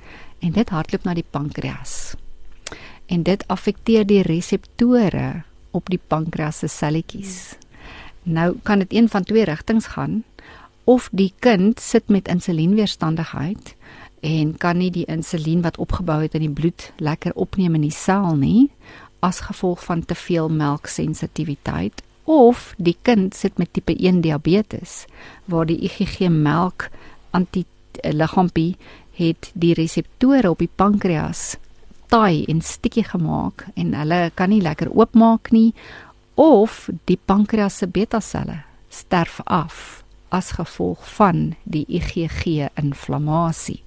en 0.41 0.55
dit 0.57 0.71
hardloop 0.71 1.07
na 1.07 1.15
die 1.15 1.27
pankreas. 1.27 2.15
En 3.11 3.25
dit 3.27 3.43
affekteer 3.51 4.07
die 4.07 4.23
reseptore 4.27 5.43
op 5.77 5.91
die 5.91 6.01
pankreas 6.01 6.63
se 6.63 6.71
selletjies. 6.71 7.57
Nou 8.23 8.55
kan 8.63 8.83
dit 8.83 8.93
een 8.95 9.09
van 9.09 9.25
twee 9.25 9.45
rigtings 9.45 9.93
gaan 9.95 10.23
of 10.85 11.09
die 11.13 11.33
kind 11.39 11.81
sit 11.81 12.09
met 12.09 12.29
insulienweerstandigheid 12.29 13.75
en 14.21 14.57
kan 14.61 14.79
nie 14.79 14.91
die 14.93 15.07
insulien 15.09 15.63
wat 15.63 15.79
opgebou 15.79 16.21
het 16.23 16.35
in 16.35 16.45
die 16.45 16.53
bloed 16.53 16.91
lekker 16.99 17.35
opneem 17.35 17.79
in 17.79 17.87
die 17.89 17.95
sel 17.95 18.35
nie 18.37 18.69
as 19.21 19.43
gevolg 19.49 19.85
van 19.85 20.05
te 20.05 20.15
veel 20.15 20.49
melksensitiwiteit 20.49 22.03
of 22.25 22.75
die 22.79 22.97
kind 23.03 23.35
sit 23.35 23.59
met 23.59 23.73
tipe 23.73 23.95
1 23.97 24.21
diabetes 24.25 25.05
waar 25.45 25.67
die 25.67 25.81
IgG 25.89 26.29
melk 26.29 26.89
anti 27.31 27.65
liggaampie 28.03 28.77
het 29.19 29.51
die 29.55 29.75
reseptore 29.75 30.51
op 30.51 30.63
die 30.63 30.71
pankreas 30.77 31.57
taai 32.11 32.45
en 32.49 32.63
stikkie 32.63 33.05
gemaak 33.05 33.67
en 33.75 33.95
hulle 33.95 34.31
kan 34.35 34.51
nie 34.51 34.63
lekker 34.63 34.91
oopmaak 34.91 35.53
nie 35.55 35.73
of 36.41 36.89
die 37.05 37.19
pankreas 37.19 37.81
se 37.83 37.87
beta 37.87 38.21
selle 38.25 38.63
sterf 38.91 39.41
af 39.45 40.01
as 40.31 40.53
gevolg 40.55 41.03
van 41.17 41.55
die 41.65 41.85
IgG 41.89 42.71
inflammasie. 42.79 43.81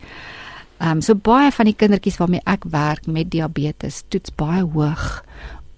Ehm 0.84 0.98
um, 0.98 1.02
so 1.02 1.16
baie 1.16 1.52
van 1.56 1.70
die 1.70 1.78
kindertjies 1.80 2.18
waarmee 2.20 2.44
ek 2.44 2.66
werk 2.68 3.06
met 3.08 3.30
diabetes 3.32 4.02
toets 4.12 4.34
baie 4.36 4.66
hoog 4.68 5.24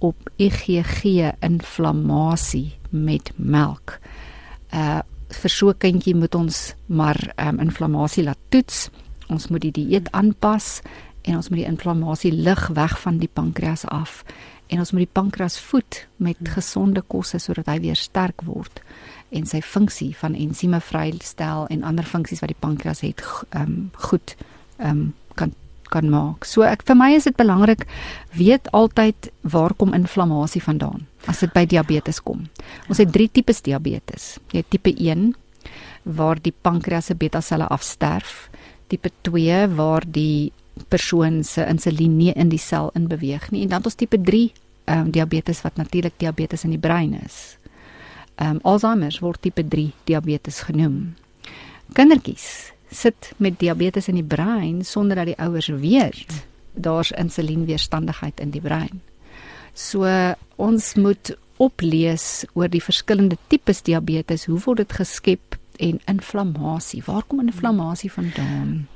op 0.02 0.32
IgG 0.42 1.04
inflammasie 1.46 2.74
met 2.90 3.30
melk. 3.38 4.00
Uh 4.74 5.04
vir 5.30 5.50
so 5.50 5.70
'n 5.70 5.78
kindjie 5.78 6.16
moet 6.16 6.36
ons 6.36 6.74
maar 6.86 7.18
um, 7.36 7.60
inflammasie 7.60 8.24
laat 8.24 8.38
toets. 8.50 8.90
Ons 9.28 9.48
moet 9.48 9.62
die 9.62 9.72
dieet 9.72 10.12
aanpas 10.12 10.82
en 11.22 11.36
ons 11.36 11.50
moet 11.50 11.60
die 11.60 11.70
inflammasie 11.70 12.32
lig 12.32 12.68
weg 12.68 13.00
van 13.02 13.18
die 13.18 13.30
pankreas 13.34 13.86
af 13.86 14.24
en 14.68 14.80
ons 14.80 14.92
moet 14.92 15.06
die 15.06 15.14
pankreas 15.22 15.60
voed 15.60 16.08
met 16.18 16.38
gesonde 16.42 17.02
kosse 17.02 17.40
sodat 17.40 17.66
hy 17.66 17.80
weer 17.80 17.96
sterk 17.96 18.42
word 18.42 18.82
en 19.30 19.46
sy 19.46 19.62
funksie 19.62 20.16
van 20.18 20.34
ensieme 20.34 20.82
vrystel 20.82 21.68
en 21.68 21.84
ander 21.84 22.06
funksies 22.06 22.40
wat 22.40 22.50
die 22.50 22.60
pankreas 22.60 23.02
het 23.02 23.22
um, 23.54 23.92
goed 23.94 24.36
um, 24.80 25.14
kan 25.36 25.54
kan 25.90 26.10
maak. 26.10 26.46
So 26.50 26.66
ek 26.66 26.84
vir 26.88 26.98
my 26.98 27.12
is 27.16 27.28
dit 27.30 27.38
belangrik 27.38 27.86
weet 28.36 28.68
altyd 28.74 29.30
waar 29.46 29.74
kom 29.78 29.94
inflammasie 29.94 30.64
vandaan 30.64 31.06
as 31.30 31.42
dit 31.46 31.54
by 31.54 31.66
diabetes 31.70 32.20
kom. 32.22 32.46
Ons 32.90 33.02
het 33.02 33.12
drie 33.14 33.30
tipes 33.30 33.62
diabetes. 33.66 34.36
Jy 34.54 34.64
het 34.64 34.70
tipe 34.74 34.92
1 34.92 35.34
waar 36.18 36.42
die 36.42 36.54
pankreas 36.54 37.10
se 37.10 37.16
beta 37.18 37.42
selle 37.42 37.66
afsterf, 37.74 38.50
tipe 38.90 39.10
2 39.26 39.66
waar 39.74 40.06
die 40.06 40.52
persoon 40.92 41.44
se 41.44 41.66
insulien 41.66 42.18
nie 42.18 42.34
in 42.36 42.52
die 42.52 42.62
sel 42.62 42.92
in 42.96 43.08
beweeg 43.08 43.48
nie 43.52 43.64
en 43.64 43.72
dan 43.72 43.86
ons 43.86 43.96
tipe 43.96 44.20
3 44.20 44.50
um, 44.92 45.12
diabetes 45.12 45.62
wat 45.64 45.80
natuurlik 45.80 46.18
diabetes 46.20 46.66
in 46.68 46.76
die 46.76 46.82
brein 46.82 47.16
is. 47.24 47.58
Ehm 48.36 48.58
um, 48.58 48.60
Alzheimer 48.64 49.16
word 49.22 49.42
tipe 49.42 49.64
3 49.64 49.92
diabetes 50.06 50.60
genoem. 50.68 51.16
Kindertjies 51.96 52.75
sit 52.96 53.32
met 53.38 53.60
diabetes 53.60 54.08
in 54.08 54.16
die 54.16 54.28
brein 54.36 54.84
sonder 54.84 55.16
dat 55.16 55.26
die 55.26 55.40
ouers 55.40 55.68
weet 55.68 56.46
daar's 56.76 57.12
insulienweerstandigheid 57.12 58.40
in 58.40 58.52
die 58.52 58.62
brein. 58.62 59.02
So 59.74 60.08
ons 60.56 60.94
moet 60.96 61.36
oplees 61.58 62.44
oor 62.54 62.68
die 62.72 62.84
verskillende 62.84 63.38
tipes 63.48 63.82
diabetes, 63.88 64.48
hoe 64.50 64.60
word 64.66 64.84
dit 64.84 64.98
geskep 65.00 65.60
en 65.80 66.00
inflammasie. 66.12 67.04
Waar 67.06 67.24
kom 67.28 67.44
inflammasie 67.44 68.12
vandaan? 68.12 68.88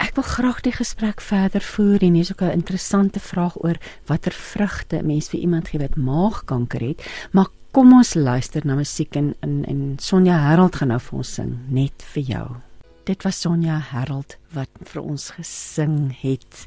Ek 0.00 0.16
wil 0.16 0.26
graag 0.28 0.60
die 0.64 0.74
gesprek 0.76 1.22
verder 1.24 1.64
voer 1.64 2.04
en 2.04 2.16
hier's 2.16 2.32
ook 2.32 2.42
'n 2.42 2.60
interessante 2.60 3.20
vraag 3.20 3.56
oor 3.64 3.76
watter 4.06 4.32
vrugte 4.32 5.02
mens 5.02 5.28
vir 5.28 5.40
iemand 5.40 5.68
gee 5.68 5.80
wat 5.80 5.96
maagkanker 5.96 6.80
het, 6.80 7.00
maar 7.32 7.48
kom 7.72 7.92
ons 7.92 8.14
luister 8.14 8.62
na 8.64 8.74
musiek 8.74 9.16
en 9.16 9.34
en, 9.40 9.64
en 9.64 9.96
Sonja 9.98 10.36
Harold 10.36 10.76
gaan 10.76 10.88
nou 10.88 11.00
vir 11.00 11.18
ons 11.18 11.34
sing 11.34 11.58
net 11.68 12.04
vir 12.12 12.22
jou. 12.22 12.65
Dit 13.06 13.22
was 13.22 13.38
Sonja 13.38 13.76
Harold 13.92 14.34
wat 14.50 14.80
vir 14.90 15.04
ons 15.04 15.28
gesing 15.36 16.08
het. 16.24 16.64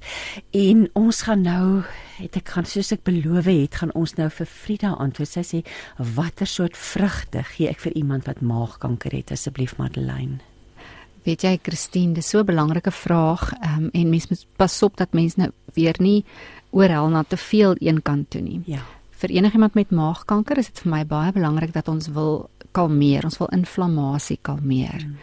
En 0.56 0.86
ons 0.96 1.18
gaan 1.28 1.42
nou, 1.44 1.82
het 2.16 2.38
ek 2.40 2.54
gaan 2.54 2.68
soos 2.70 2.94
ek 2.96 3.02
beloof 3.04 3.50
het, 3.50 3.76
gaan 3.82 3.92
ons 3.92 4.14
nou 4.16 4.30
vir 4.32 4.48
Frida 4.48 4.94
antwoord. 5.04 5.34
Sy 5.34 5.44
sê, 5.44 5.60
"Watter 5.98 6.48
soort 6.48 6.78
vrugte 6.78 7.44
gee 7.44 7.68
ek 7.68 7.80
vir 7.80 7.92
iemand 7.92 8.26
wat 8.26 8.40
maagkanker 8.40 9.12
het 9.12 9.32
asseblief 9.32 9.76
Madeleine?" 9.78 10.40
Weet 11.26 11.42
jy, 11.42 11.60
Christine, 11.62 12.14
dis 12.14 12.30
so 12.30 12.40
'n 12.40 12.46
belangrike 12.46 12.92
vraag. 12.92 13.52
Um, 13.62 13.90
en 13.92 14.10
mens 14.10 14.30
moet 14.30 14.46
pas 14.56 14.84
op 14.84 14.96
dat 14.96 15.14
mense 15.14 15.40
nou 15.40 15.52
weer 15.74 15.96
nie 16.00 16.24
oorhel 16.72 17.10
na 17.10 17.24
te 17.24 17.38
veel 17.38 17.76
een 17.80 18.02
kant 18.02 18.30
toe 18.30 18.42
nie. 18.42 18.62
Ja. 18.66 18.86
Vir 19.12 19.30
enigiemand 19.30 19.74
met 19.74 19.92
maagkanker 19.92 20.58
is 20.58 20.68
dit 20.68 20.80
vir 20.80 20.92
my 20.92 21.06
baie 21.06 21.32
belangrik 21.32 21.74
dat 21.74 21.88
ons 21.88 22.08
wil 22.08 22.50
kalmeer, 22.72 23.24
ons 23.24 23.38
wil 23.38 23.48
inflammasie 23.48 24.40
kalmeer. 24.42 25.04
Mm. 25.06 25.18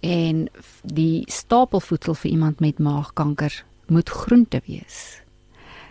En 0.00 0.46
die 0.82 1.24
stapelvoedsel 1.28 2.14
vir 2.14 2.30
iemand 2.30 2.60
met 2.60 2.78
maagkanker 2.78 3.64
moet 3.86 4.08
groente 4.08 4.62
wees. 4.66 5.20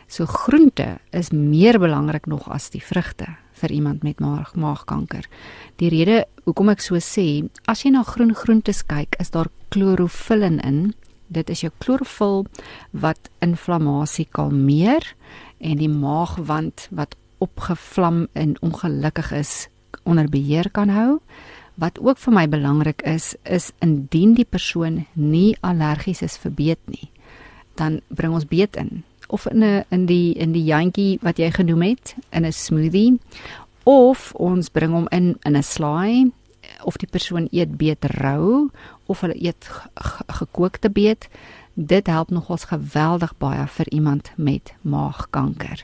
So 0.09 0.25
groente 0.25 0.97
is 1.13 1.29
meer 1.29 1.77
belangrik 1.79 2.25
nog 2.25 2.47
as 2.49 2.71
die 2.73 2.81
vrugte 2.81 3.27
vir 3.59 3.71
iemand 3.71 4.03
met 4.03 4.19
maag 4.19 4.55
maagkanker. 4.55 5.27
Die 5.77 5.91
rede 5.93 6.23
hoekom 6.47 6.71
ek 6.73 6.81
so 6.81 6.97
sê, 7.03 7.43
as 7.69 7.83
jy 7.83 7.91
na 7.93 8.01
groen 8.07 8.33
groentes 8.33 8.81
kyk, 8.87 9.19
is 9.21 9.29
daar 9.35 9.51
klorofil 9.69 10.47
in. 10.47 10.79
Dit 11.29 11.51
is 11.53 11.61
jou 11.61 11.71
klorofil 11.83 12.47
wat 12.91 13.29
inflammasie 13.45 14.25
kalmeer 14.33 15.05
en 15.59 15.77
die 15.77 15.91
maagwand 15.91 16.87
wat 16.95 17.13
opgevlam 17.43 18.25
en 18.33 18.55
ongelukkig 18.65 19.31
is 19.37 19.67
onder 20.09 20.25
beheer 20.31 20.71
kan 20.73 20.89
hou. 20.89 21.19
Wat 21.79 21.99
ook 21.99 22.17
vir 22.17 22.33
my 22.33 22.45
belangrik 22.49 23.01
is, 23.07 23.35
is 23.43 23.71
indien 23.79 24.33
die 24.35 24.47
persoon 24.47 25.05
nie 25.13 25.55
allergies 25.61 26.21
is 26.25 26.35
vir 26.37 26.51
beet 26.51 26.81
nie, 26.91 27.07
dan 27.79 28.01
bring 28.09 28.33
ons 28.35 28.47
beet 28.49 28.75
in. 28.75 29.03
Of 29.29 29.45
in 29.47 29.63
'n 29.63 29.85
in 29.89 30.05
die 30.05 30.33
in 30.33 30.51
die 30.51 30.65
jantjie 30.65 31.19
wat 31.21 31.37
jy 31.37 31.51
genoem 31.51 31.81
het 31.81 32.15
in 32.31 32.45
'n 32.45 32.51
smoothie 32.51 33.19
of 33.83 34.33
ons 34.35 34.69
bring 34.69 34.91
hom 34.91 35.07
in 35.11 35.37
in 35.45 35.55
'n 35.55 35.63
slaai 35.63 36.31
of 36.83 36.97
die 36.97 37.09
persoon 37.09 37.47
eet 37.51 37.77
beet 37.77 38.05
rou 38.19 38.69
of 39.05 39.21
hulle 39.21 39.37
eet 39.37 39.69
gekookte 40.27 40.89
beet 40.89 41.29
dit 41.73 42.07
help 42.07 42.29
nogals 42.29 42.69
geweldig 42.69 43.33
baie 43.37 43.67
vir 43.67 43.89
iemand 43.89 44.31
met 44.35 44.73
maagkanker 44.81 45.83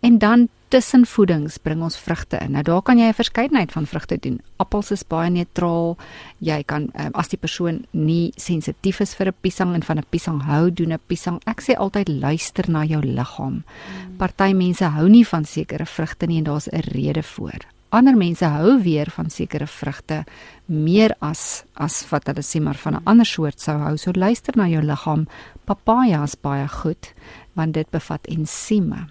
en 0.00 0.18
dan 0.18 0.48
tussenvoedings 0.70 1.58
bring 1.64 1.82
ons 1.82 1.98
vrugte 1.98 2.38
in. 2.44 2.54
Nou 2.54 2.62
daar 2.62 2.82
kan 2.82 2.98
jy 2.98 3.08
'n 3.08 3.14
verskeidenheid 3.14 3.72
van 3.72 3.86
vrugte 3.86 4.16
doen. 4.20 4.40
Appels 4.56 4.90
is 4.90 5.06
baie 5.06 5.30
neutraal. 5.30 5.96
Jy 6.38 6.62
kan 6.62 6.82
um, 6.82 7.10
as 7.12 7.28
die 7.28 7.38
persoon 7.38 7.84
nie 7.90 8.32
sensitief 8.36 9.00
is 9.00 9.14
vir 9.14 9.26
'n 9.26 9.34
piesang 9.40 9.74
en 9.74 9.82
van 9.82 9.98
'n 9.98 10.04
piesang 10.10 10.42
hou, 10.42 10.70
doen 10.70 10.92
'n 10.92 10.98
piesang. 11.06 11.40
Ek 11.46 11.60
sê 11.60 11.74
altyd 11.76 12.08
luister 12.08 12.70
na 12.70 12.84
jou 12.84 13.02
liggaam. 13.02 13.62
Hmm. 13.64 14.16
Party 14.16 14.52
mense 14.52 14.84
hou 14.84 15.08
nie 15.08 15.26
van 15.26 15.44
sekere 15.44 15.86
vrugte 15.86 16.26
nie 16.26 16.38
en 16.38 16.44
daar's 16.44 16.68
'n 16.68 16.80
rede 16.80 17.22
voor. 17.22 17.66
Ander 17.88 18.16
mense 18.16 18.44
hou 18.44 18.82
weer 18.82 19.10
van 19.10 19.30
sekere 19.30 19.66
vrugte 19.66 20.24
meer 20.66 21.16
as 21.20 21.64
as 21.74 22.08
wat 22.10 22.26
hulle 22.26 22.42
sê 22.42 22.60
maar 22.62 22.78
van 22.78 22.94
'n 22.94 23.04
ander 23.04 23.26
soort 23.26 23.60
sou 23.60 23.78
hou. 23.78 23.96
So 23.96 24.10
luister 24.14 24.56
na 24.56 24.68
jou 24.68 24.82
liggaam. 24.82 25.26
Papaja 25.64 26.22
is 26.22 26.40
baie 26.40 26.68
goed 26.68 27.14
want 27.54 27.74
dit 27.74 27.90
bevat 27.90 28.26
ensieme. 28.26 29.08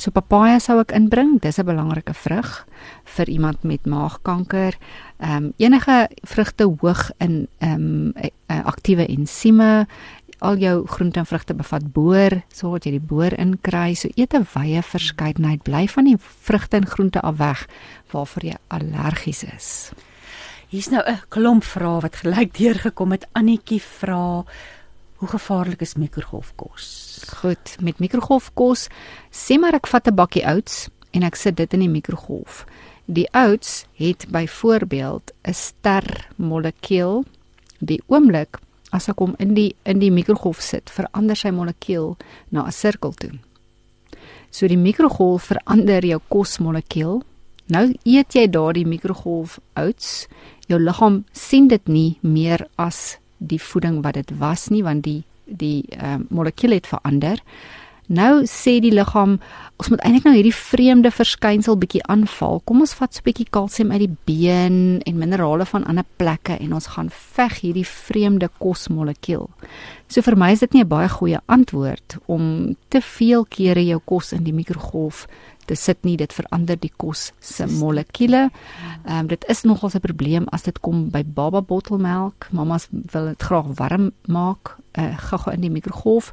So 0.00 0.08
papaja 0.16 0.56
sou 0.64 0.78
ek 0.80 0.94
inbring. 0.96 1.40
Dis 1.44 1.58
'n 1.60 1.68
belangrike 1.68 2.14
vrug 2.14 2.64
vir 3.04 3.28
iemand 3.28 3.62
met 3.62 3.84
maagkanker. 3.84 4.72
Ehm 5.18 5.36
um, 5.36 5.52
enige 5.56 6.08
vrugte 6.24 6.64
hoog 6.64 7.10
in 7.18 7.48
ehm 7.58 8.12
um, 8.48 8.62
aktiewe 8.64 9.06
ensieme. 9.06 9.86
Al 10.38 10.56
jou 10.56 10.86
groente 10.86 11.18
en 11.18 11.26
vrugte 11.26 11.54
bevat 11.54 11.92
boor, 11.92 12.42
so 12.48 12.70
wat 12.70 12.84
jy 12.84 12.90
die 12.90 13.06
boor 13.08 13.32
inkry. 13.36 13.94
So 13.94 14.08
eet 14.14 14.34
'n 14.34 14.46
wye 14.54 14.82
verskeidenheid. 14.82 15.62
Bly 15.62 15.88
van 15.88 16.04
die 16.04 16.16
vrugte 16.18 16.76
en 16.76 16.86
groente 16.86 17.20
af 17.20 17.36
weg 17.36 17.68
waarvoor 18.10 18.44
jy 18.44 18.56
allergies 18.68 19.44
is. 19.44 19.92
Hier's 20.68 20.88
nou 20.88 21.02
'n 21.06 21.20
klomp 21.28 21.64
vrae 21.64 22.00
wat 22.00 22.16
gelyk 22.16 22.54
deurgekom 22.54 23.10
het. 23.10 23.26
Annetjie 23.32 23.82
vra 23.82 24.44
Hoe 25.20 25.28
gevaarlik 25.28 25.80
is 25.84 25.94
mikrogolfkos? 26.00 26.84
Goed, 27.42 27.76
met 27.80 27.98
mikrogolfkos, 28.00 28.86
sê 29.28 29.58
maar 29.60 29.76
ek 29.76 29.86
vat 29.92 30.08
'n 30.08 30.16
bakkie 30.16 30.44
oats 30.48 30.88
en 31.12 31.22
ek 31.22 31.36
sit 31.36 31.56
dit 31.56 31.72
in 31.74 31.80
die 31.80 31.92
mikrogolf. 31.92 32.64
Die 33.04 33.28
oats 33.32 33.84
het 34.00 34.24
byvoorbeeld 34.30 35.32
'n 35.44 35.52
ster 35.52 36.28
molekuul. 36.36 37.24
Die 37.80 38.00
oomblik 38.06 38.58
as 38.90 39.08
ek 39.08 39.18
hom 39.18 39.34
in 39.38 39.54
die 39.54 39.76
in 39.84 39.98
die 39.98 40.10
mikrogolf 40.10 40.60
sit, 40.60 40.90
verander 40.90 41.36
sy 41.36 41.50
molekuul 41.50 42.16
na 42.48 42.64
'n 42.64 42.72
sirkel 42.72 43.12
toe. 43.12 43.32
So 44.50 44.66
die 44.68 44.76
mikrogolf 44.76 45.42
verander 45.42 46.06
jou 46.06 46.20
kosmolekuul. 46.28 47.22
Nou 47.66 47.94
eet 48.04 48.32
jy 48.32 48.50
daardie 48.50 48.86
mikrogolf 48.86 49.60
oats, 49.76 50.26
jou 50.66 50.78
liggaam 50.80 51.24
sien 51.32 51.68
dit 51.68 51.88
nie 51.88 52.18
meer 52.22 52.66
as 52.76 53.18
die 53.40 53.60
voeding 53.60 54.02
wat 54.04 54.14
dit 54.20 54.30
was 54.38 54.68
nie 54.68 54.84
want 54.86 55.04
die 55.04 55.24
die 55.50 55.82
uh, 55.98 56.20
molekuule 56.30 56.76
het 56.78 56.86
verander. 56.86 57.40
Nou 58.10 58.42
sê 58.50 58.80
die 58.82 58.90
liggaam 58.90 59.36
ons 59.78 59.88
moet 59.92 60.00
eintlik 60.02 60.24
nou 60.26 60.32
hierdie 60.34 60.54
vreemde 60.54 61.12
verskynsel 61.14 61.76
bietjie 61.78 62.02
aanval. 62.10 62.58
Kom 62.66 62.82
ons 62.82 62.94
vat 62.98 63.14
so 63.14 63.22
'n 63.22 63.26
bietjie 63.28 63.46
kalsium 63.50 63.92
uit 63.92 64.02
die 64.02 64.16
been 64.26 65.00
en 65.06 65.18
minerale 65.18 65.64
van 65.64 65.84
ander 65.84 66.04
plekke 66.16 66.58
en 66.58 66.74
ons 66.74 66.86
gaan 66.86 67.08
veg 67.10 67.60
hierdie 67.60 67.86
vreemde 67.86 68.50
kosmolekuul. 68.58 69.48
So 70.08 70.22
vir 70.22 70.36
my 70.36 70.50
is 70.52 70.60
dit 70.60 70.74
nie 70.74 70.82
'n 70.82 70.88
baie 70.88 71.08
goeie 71.08 71.40
antwoord 71.46 72.18
om 72.26 72.76
te 72.88 73.00
veel 73.00 73.44
kere 73.44 73.84
jou 73.84 74.00
kos 74.04 74.32
in 74.32 74.44
die 74.44 74.54
mikrogolf 74.54 75.26
te 75.70 75.78
sit 75.78 76.02
nie 76.06 76.16
dit 76.18 76.32
verander 76.34 76.78
die 76.80 76.90
kos 76.98 77.30
se 77.38 77.66
molekuule. 77.70 78.48
Ehm 79.04 79.18
um, 79.18 79.28
dit 79.30 79.44
is 79.52 79.62
nogals 79.62 79.94
'n 79.94 80.02
probleem 80.02 80.48
as 80.50 80.62
dit 80.62 80.80
kom 80.80 81.10
by 81.10 81.22
baba 81.24 81.62
bottelmelk. 81.62 82.48
Mamas 82.50 82.88
wil 82.90 83.26
dit 83.26 83.42
graag 83.42 83.66
warm 83.78 84.10
maak, 84.26 84.76
uh, 84.98 85.16
gou-gou 85.28 85.54
in 85.54 85.60
die 85.60 85.70
mikrogolf. 85.70 86.32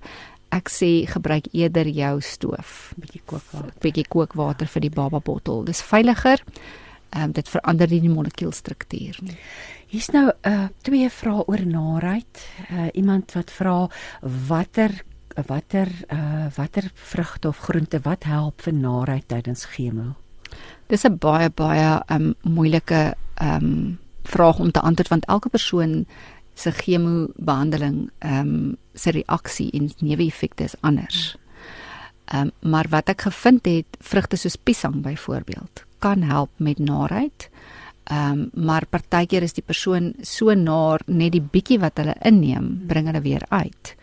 Ek 0.49 0.69
sê 0.69 1.05
gebruik 1.05 1.45
eerder 1.51 1.87
jou 1.87 2.21
stoof, 2.21 2.93
bietjie 2.97 3.21
kookwater, 3.25 3.73
bietjie 3.81 4.07
kookwater 4.07 4.67
vir 4.67 4.81
die 4.81 4.89
baba 4.89 5.19
bottel. 5.19 5.63
Dis 5.63 5.81
veiliger. 5.81 6.41
Ehm 7.09 7.23
um, 7.23 7.31
dit 7.31 7.49
verander 7.49 7.87
nie 7.89 8.01
die 8.01 8.15
molekuulstruktuur 8.15 9.17
nie. 9.21 9.37
Hier's 9.87 10.09
nou 10.11 10.31
uh, 10.43 10.67
twee 10.81 11.09
vrae 11.09 11.43
oor 11.47 11.65
naait. 11.65 12.41
Uh, 12.71 12.87
iemand 12.93 13.31
wat 13.31 13.51
vra 13.51 13.89
watter 14.21 14.91
watter 15.47 15.87
uh 16.11 16.47
watter 16.55 16.91
vrugte 16.93 17.47
of 17.47 17.57
groente 17.57 17.99
wat 18.03 18.23
help 18.23 18.61
vir 18.61 18.73
naait 18.73 19.27
tydens 19.27 19.65
chemo? 19.65 20.15
Dis 20.87 21.05
'n 21.05 21.17
baie 21.17 21.49
baie 21.49 22.01
um 22.09 22.35
moeilike 22.43 23.15
um 23.41 23.99
vraag 24.23 24.59
om 24.59 24.71
te 24.71 24.81
antwoord 24.81 25.09
want 25.09 25.25
elke 25.25 25.49
persoon 25.49 26.05
se 26.55 26.71
chemo 26.71 27.27
behandeling 27.35 28.09
um 28.19 28.77
se 28.93 29.11
reaksie 29.11 29.71
en 29.71 29.91
neeweffekte 29.99 30.63
is 30.63 30.75
anders. 30.81 31.37
Um 32.33 32.51
maar 32.61 32.87
wat 32.89 33.09
ek 33.09 33.21
gevind 33.21 33.65
het, 33.65 33.97
vrugte 33.99 34.35
soos 34.35 34.55
piesang 34.55 35.01
byvoorbeeld 35.01 35.85
kan 35.99 36.21
help 36.21 36.49
met 36.57 36.79
naait. 36.79 37.49
Um 38.11 38.49
maar 38.53 38.85
partykeer 38.85 39.43
is 39.43 39.53
die 39.53 39.63
persoon 39.65 40.13
so 40.21 40.53
naar 40.53 41.01
net 41.05 41.31
die 41.31 41.41
bietjie 41.41 41.79
wat 41.79 41.97
hulle 41.97 42.15
inneem, 42.21 42.87
bring 42.87 43.05
hulle 43.05 43.21
weer 43.21 43.45
uit. 43.49 43.95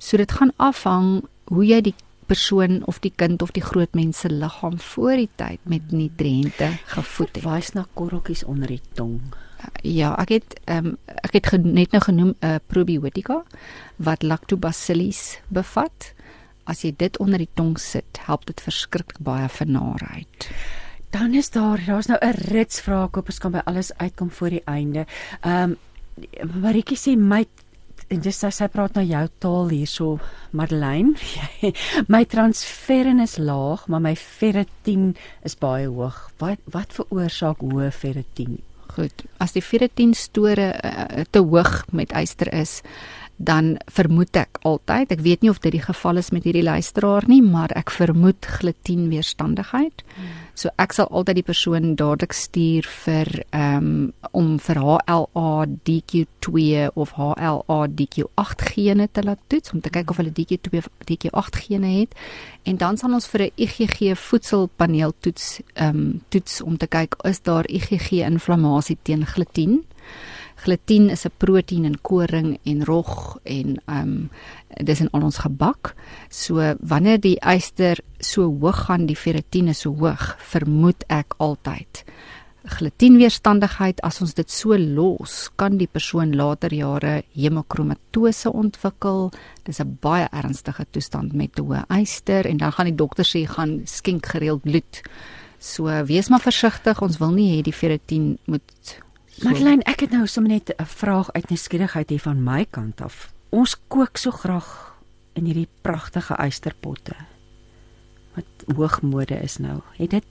So 0.00 0.16
dit 0.16 0.32
gaan 0.32 0.52
afhang 0.56 1.20
hoe 1.52 1.66
jy 1.66 1.80
die 1.90 1.94
persoon 2.30 2.80
of 2.88 3.00
die 3.04 3.12
kind 3.16 3.42
of 3.42 3.52
die 3.52 3.64
groot 3.64 3.92
mense 3.98 4.30
liggaam 4.30 4.78
voor 4.80 5.18
die 5.18 5.28
tyd 5.36 5.60
met 5.68 5.92
nutriënte 5.92 6.70
gevoed 6.94 7.34
het. 7.34 7.44
Wys 7.44 7.72
na 7.76 7.84
korreltjies 7.98 8.44
onder 8.48 8.70
die 8.70 8.82
tong. 8.98 9.18
Ja, 9.84 10.14
ek 10.22 10.32
het 10.38 10.56
ehm 10.64 10.94
um, 10.94 10.96
ek 11.26 11.36
het 11.36 11.64
net 11.64 11.92
nou 11.92 12.00
genoem 12.00 12.32
'n 12.32 12.36
uh, 12.40 12.54
eh, 12.54 12.60
probiotika 12.66 13.42
wat 13.96 14.22
lactobacillus 14.22 15.40
bevat. 15.48 16.14
As 16.64 16.82
jy 16.82 16.94
dit 16.96 17.18
onder 17.18 17.38
die 17.38 17.50
tong 17.54 17.78
sit, 17.78 18.20
help 18.26 18.46
dit 18.46 18.60
verskriklik 18.60 19.20
baie 19.20 19.48
vir 19.48 19.66
naait. 19.66 20.50
Dan 21.10 21.34
is 21.34 21.50
daar 21.50 21.82
daar's 21.86 22.06
nou 22.06 22.18
'n 22.22 22.34
rits 22.52 22.80
vrae 22.80 23.08
koop 23.08 23.26
ons 23.26 23.38
kan 23.38 23.52
by 23.52 23.62
alles 23.64 23.92
uitkom 23.96 24.30
voor 24.30 24.50
die 24.50 24.64
einde. 24.64 25.06
Ehm 25.40 25.70
um, 25.70 25.76
Maritjie 26.60 26.96
sê 26.96 27.16
my 27.16 27.46
en 28.10 28.22
dis 28.24 28.40
sy 28.42 28.66
praat 28.72 28.96
nou 28.98 29.04
jou 29.06 29.26
taal 29.42 29.70
hierso 29.70 30.08
Madeleine 30.56 31.14
my 32.14 32.24
transferin 32.26 33.22
is 33.22 33.36
laag 33.38 33.86
maar 33.88 34.02
my 34.02 34.16
ferritin 34.18 35.14
is 35.46 35.54
baie 35.60 35.86
hoog. 35.86 36.18
Wat 36.42 36.58
wat 36.74 36.96
veroorsaak 36.96 37.62
hoë 37.62 37.92
ferritin 37.94 38.58
goed 38.90 39.24
as 39.42 39.54
die 39.54 39.62
ferritin 39.64 40.14
store 40.18 40.72
uh, 40.74 41.24
te 41.30 41.42
hoog 41.42 41.84
met 41.94 42.12
yster 42.18 42.50
is 42.54 42.80
dan 43.40 43.72
vermoed 43.88 44.36
ek 44.36 44.60
altyd 44.68 45.14
ek 45.16 45.24
weet 45.24 45.42
nie 45.42 45.50
of 45.50 45.62
dit 45.64 45.72
die 45.72 45.84
geval 45.84 46.20
is 46.20 46.28
met 46.36 46.44
hierdie 46.44 46.66
luisteraar 46.66 47.24
nie 47.30 47.40
maar 47.42 47.72
ek 47.78 47.92
vermoed 47.94 48.46
glutien 48.60 49.08
weerstandigheid 49.12 50.04
hmm. 50.04 50.50
So 50.60 50.68
ek 50.76 50.92
sal 50.92 51.08
altyd 51.08 51.38
die 51.38 51.46
persoon 51.46 51.94
dadelik 51.96 52.34
stuur 52.36 52.84
vir 53.04 53.28
ehm 53.48 53.86
um, 53.86 53.92
om 54.36 54.50
vir 54.60 54.78
HLA 54.78 55.52
DQ2 55.88 56.90
of 57.00 57.14
HLA 57.16 57.78
DQ8 57.98 58.66
gene 58.74 59.06
te 59.08 59.24
laat 59.24 59.40
toets 59.48 59.72
om 59.72 59.80
te 59.80 59.92
kyk 59.94 60.12
of 60.12 60.20
hulle 60.20 60.34
DQ2 60.36 60.82
DQ8 61.08 61.62
gene 61.64 61.94
het 61.94 62.12
en 62.68 62.76
dan 62.82 63.00
sal 63.00 63.16
ons 63.16 63.30
vir 63.32 63.46
'n 63.46 63.56
IgG 63.56 64.12
voedselpaneel 64.26 65.14
toets 65.20 65.62
ehm 65.74 65.96
um, 65.96 66.20
toets 66.28 66.60
om 66.60 66.76
te 66.76 66.86
kyk 66.86 67.16
is 67.24 67.40
daar 67.40 67.64
IgG 67.64 68.20
inflammasie 68.20 68.98
teen 69.02 69.26
glutien. 69.26 69.84
Glutien 70.60 71.10
is 71.10 71.24
'n 71.24 71.32
proteïen 71.36 71.84
in 71.84 71.98
koring 72.02 72.58
en 72.64 72.84
rog 72.84 73.38
en 73.42 73.80
ehm 73.86 74.08
um, 74.08 74.30
dis 74.84 75.00
in 75.00 75.10
al 75.10 75.22
ons 75.22 75.38
gebak. 75.38 75.94
So 76.28 76.74
wanneer 76.80 77.20
die 77.20 77.38
yster 77.40 77.98
so 78.18 78.42
hoog 78.42 78.84
gaan, 78.86 79.06
die 79.06 79.16
ferritin 79.16 79.68
is 79.68 79.80
so 79.80 79.94
hoog, 79.94 80.36
vermoed 80.38 81.04
ek 81.08 81.34
altyd 81.38 82.04
glutienweerstandigheid 82.68 84.00
as 84.04 84.20
ons 84.22 84.34
dit 84.36 84.50
so 84.52 84.76
los, 84.76 85.48
kan 85.56 85.78
die 85.80 85.88
persoon 85.88 86.34
later 86.36 86.72
jare 86.74 87.20
hemokromatose 87.36 88.52
ontwikkel. 88.52 89.30
Dis 89.64 89.80
'n 89.80 89.98
baie 90.00 90.28
ernstige 90.30 90.86
toestand 90.90 91.32
met 91.32 91.58
hoë 91.58 91.84
yster 92.00 92.46
en 92.46 92.56
dan 92.56 92.72
gaan 92.72 92.86
die 92.86 92.94
dokter 92.94 93.24
sê 93.24 93.46
gaan 93.46 93.82
skenk 93.84 94.26
gereeld 94.26 94.62
bloed. 94.62 95.02
So 95.58 95.84
wees 96.04 96.28
maar 96.28 96.40
versigtig, 96.40 97.02
ons 97.02 97.18
wil 97.18 97.30
nie 97.30 97.56
hê 97.56 97.62
die 97.62 97.72
ferritin 97.72 98.38
moet 98.46 99.00
so. 99.40 99.48
Marlene, 99.48 99.84
ek 99.88 100.06
het 100.06 100.14
nou 100.14 100.26
sommer 100.26 100.52
net 100.52 100.72
'n 100.76 100.86
vraag 100.86 101.32
uit 101.32 101.50
nuuskierigheid 101.50 102.08
hier 102.08 102.20
van 102.20 102.42
my 102.44 102.66
kant 102.70 103.00
af. 103.00 103.32
Ons 103.50 103.76
kook 103.88 104.16
so 104.16 104.30
graag 104.30 104.94
in 105.32 105.44
hierdie 105.44 105.68
pragtige 105.82 106.36
ysterpotte. 106.38 107.16
Wat 108.34 108.76
hoogmode 108.76 109.40
is 109.42 109.56
nou. 109.58 109.80
Het 109.96 110.10
dit 110.10 110.24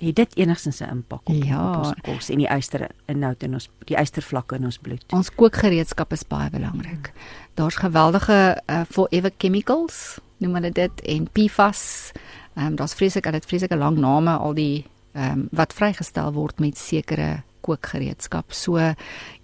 het 0.00 0.16
dit 0.16 0.36
enigstens 0.36 0.80
'n 0.80 0.88
impak 0.90 1.28
op, 1.28 1.42
ja. 1.42 1.68
op 1.68 1.76
ons 1.76 1.94
kos 2.02 2.28
en 2.28 2.38
die 2.38 2.48
yster 2.48 2.88
inhoud 3.06 3.42
in 3.42 3.52
ons 3.52 3.68
die 3.84 3.96
ystervlakke 3.96 4.56
in 4.56 4.64
ons 4.64 4.78
bloed. 4.78 5.04
Ons 5.12 5.30
kookgereedskap 5.34 6.12
is 6.12 6.26
baie 6.26 6.50
belangrik. 6.50 7.12
Hmm. 7.12 7.20
Daar's 7.54 7.76
geweldige 7.76 8.62
uh, 8.66 8.80
forever 8.88 9.30
chemicals, 9.38 10.18
noem 10.36 10.54
hulle 10.54 10.70
dit 10.70 11.00
en 11.00 11.28
PFAS. 11.32 12.12
Ehm 12.54 12.66
um, 12.66 12.76
daar's 12.76 12.94
vreeslik 12.94 13.26
al 13.26 13.32
dit 13.32 13.46
vreeslike 13.46 13.76
lang 13.76 13.98
name 13.98 14.36
al 14.36 14.54
die 14.54 14.86
ehm 15.12 15.32
um, 15.32 15.48
wat 15.50 15.72
vrygestel 15.72 16.32
word 16.32 16.58
met 16.58 16.78
sekere 16.78 17.42
kookgereedskap. 17.60 18.52
So 18.52 18.78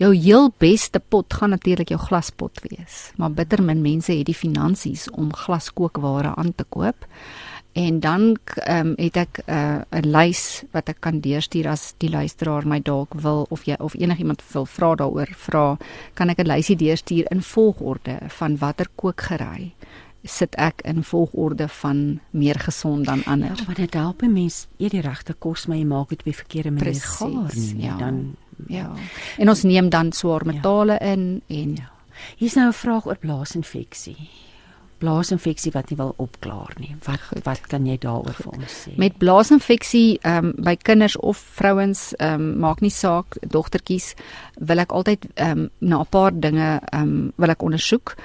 jou 0.01 0.13
heel 0.15 0.53
beste 0.59 1.01
pot 1.01 1.35
gaan 1.35 1.51
natuurlik 1.51 1.89
jou 1.95 2.01
glaspot 2.01 2.61
wees. 2.69 3.11
Maar 3.17 3.31
bitter 3.31 3.63
min 3.63 3.83
mense 3.83 4.13
het 4.13 4.27
die 4.27 4.35
finansies 4.35 5.11
om 5.11 5.35
glaskookware 5.35 6.35
aan 6.37 6.55
te 6.55 6.65
koop. 6.69 7.07
En 7.77 8.01
dan 8.01 8.37
ehm 8.55 8.87
um, 8.87 8.93
het 8.97 9.17
ek 9.17 9.39
eh, 9.45 9.81
'n 9.91 10.07
uh, 10.07 10.13
lys 10.13 10.65
wat 10.73 10.89
ek 10.89 11.01
kan 11.01 11.21
deurstuur 11.21 11.69
as 11.69 11.95
die 11.99 12.11
luisteraar 12.11 12.67
my 12.67 12.81
dalk 12.81 13.15
wil 13.15 13.47
of 13.51 13.65
jy 13.65 13.77
of 13.79 13.95
enigiemand 13.95 14.43
wil 14.53 14.67
vra 14.67 14.95
daaroor 14.95 15.29
vra, 15.37 15.77
kan 16.15 16.29
ek 16.29 16.39
'n 16.39 16.47
lysie 16.47 16.77
deurstuur 16.77 17.27
in 17.31 17.43
volgorde 17.43 18.19
van 18.29 18.57
watter 18.59 18.87
kookgerei 18.95 19.75
sit 20.27 20.55
ek 20.55 20.83
in 20.85 21.03
volgorde 21.05 21.69
van 21.69 22.21
meer 22.31 22.59
gesond 22.59 23.07
dan 23.07 23.25
ander. 23.25 23.57
Ja, 23.57 23.65
maar 23.67 23.75
dit 23.75 23.95
help 23.95 24.23
mense 24.23 24.67
eet 24.77 24.91
die 24.91 25.01
regte 25.01 25.35
kos, 25.35 25.67
maar 25.67 25.77
jy 25.77 25.85
maak 25.85 26.09
dit 26.09 26.19
op 26.19 26.25
die 26.25 26.35
verkeerde 26.37 26.71
manier 26.71 27.01
gaar 27.01 27.55
nie, 27.55 27.83
ja. 27.83 27.97
dan 27.97 28.37
ja. 28.69 28.91
En 29.37 29.49
ons 29.49 29.63
neem 29.63 29.89
dan 29.89 30.13
swaar 30.13 30.47
metale 30.47 30.93
ja. 30.93 31.13
in 31.13 31.43
en 31.47 31.75
ja. 31.75 31.91
Hier's 32.37 32.55
nou 32.55 32.69
'n 32.69 32.73
vraag 32.73 33.07
oor 33.07 33.19
blaasinfeksie 33.19 34.17
blaasinfeksie 34.99 35.73
wat 35.75 35.91
nie 35.91 35.99
wil 35.99 36.15
opklaar 36.23 36.75
nie. 36.81 36.95
Wat 37.05 37.21
Goed. 37.21 37.45
wat 37.45 37.67
kan 37.71 37.87
jy 37.87 37.99
daaroor 38.01 38.37
vir 38.39 38.53
ons 38.53 38.77
sê? 38.85 38.95
Met 39.01 39.19
blaasinfeksie 39.19 40.19
ehm 40.23 40.51
um, 40.51 40.65
by 40.65 40.77
kinders 40.77 41.17
of 41.17 41.41
vrouens 41.59 42.13
ehm 42.19 42.41
um, 42.41 42.59
maak 42.65 42.81
nie 42.85 42.93
saak 42.93 43.37
dogtertjies 43.43 44.15
wil 44.59 44.81
ek 44.81 44.93
altyd 44.93 45.27
ehm 45.35 45.67
um, 45.67 45.71
na 45.81 46.01
'n 46.01 46.11
paar 46.11 46.33
dinge 46.33 46.81
ehm 46.93 47.03
um, 47.03 47.33
wil 47.37 47.51
ek 47.51 47.63
ondersoek. 47.63 48.17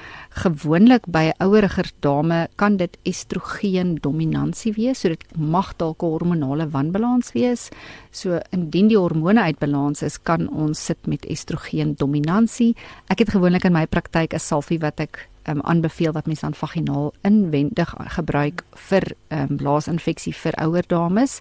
Gewoonlik 0.43 1.07
by 1.07 1.32
'n 1.32 1.43
oueriger 1.43 1.91
dame 1.99 2.47
kan 2.55 2.78
dit 2.78 2.97
estrogen 3.03 3.95
dominansie 3.95 4.74
wees, 4.74 4.99
so 4.99 5.09
dit 5.09 5.24
mag 5.38 5.76
dalk 5.78 6.03
'n 6.03 6.05
hormonale 6.05 6.69
wanbalans 6.69 7.32
wees. 7.34 7.69
So 8.11 8.39
indien 8.51 8.88
die 8.88 8.97
hormone 8.97 9.41
uit 9.41 9.59
balans 9.59 10.01
is, 10.01 10.17
kan 10.17 10.49
ons 10.49 10.86
sit 10.86 11.07
met 11.07 11.26
estrogen 11.26 11.95
dominansie. 11.95 12.76
Ek 13.09 13.19
het 13.19 13.30
gewoonlik 13.30 13.65
in 13.65 13.74
my 13.74 13.86
praktyk 13.86 14.34
'n 14.34 14.39
salfie 14.39 14.80
wat 14.80 14.99
ek 14.99 15.30
um, 15.50 15.62
aanbeveel 15.62 16.14
wat 16.16 16.28
mense 16.30 16.46
aan 16.46 16.58
vaginaal 16.58 17.12
inwendig 17.28 17.94
gebruik 18.16 18.64
vir 18.89 19.06
um, 19.30 19.58
blaasinfeksie 19.58 20.34
vir 20.36 20.58
ouer 20.62 20.88
dames. 20.88 21.39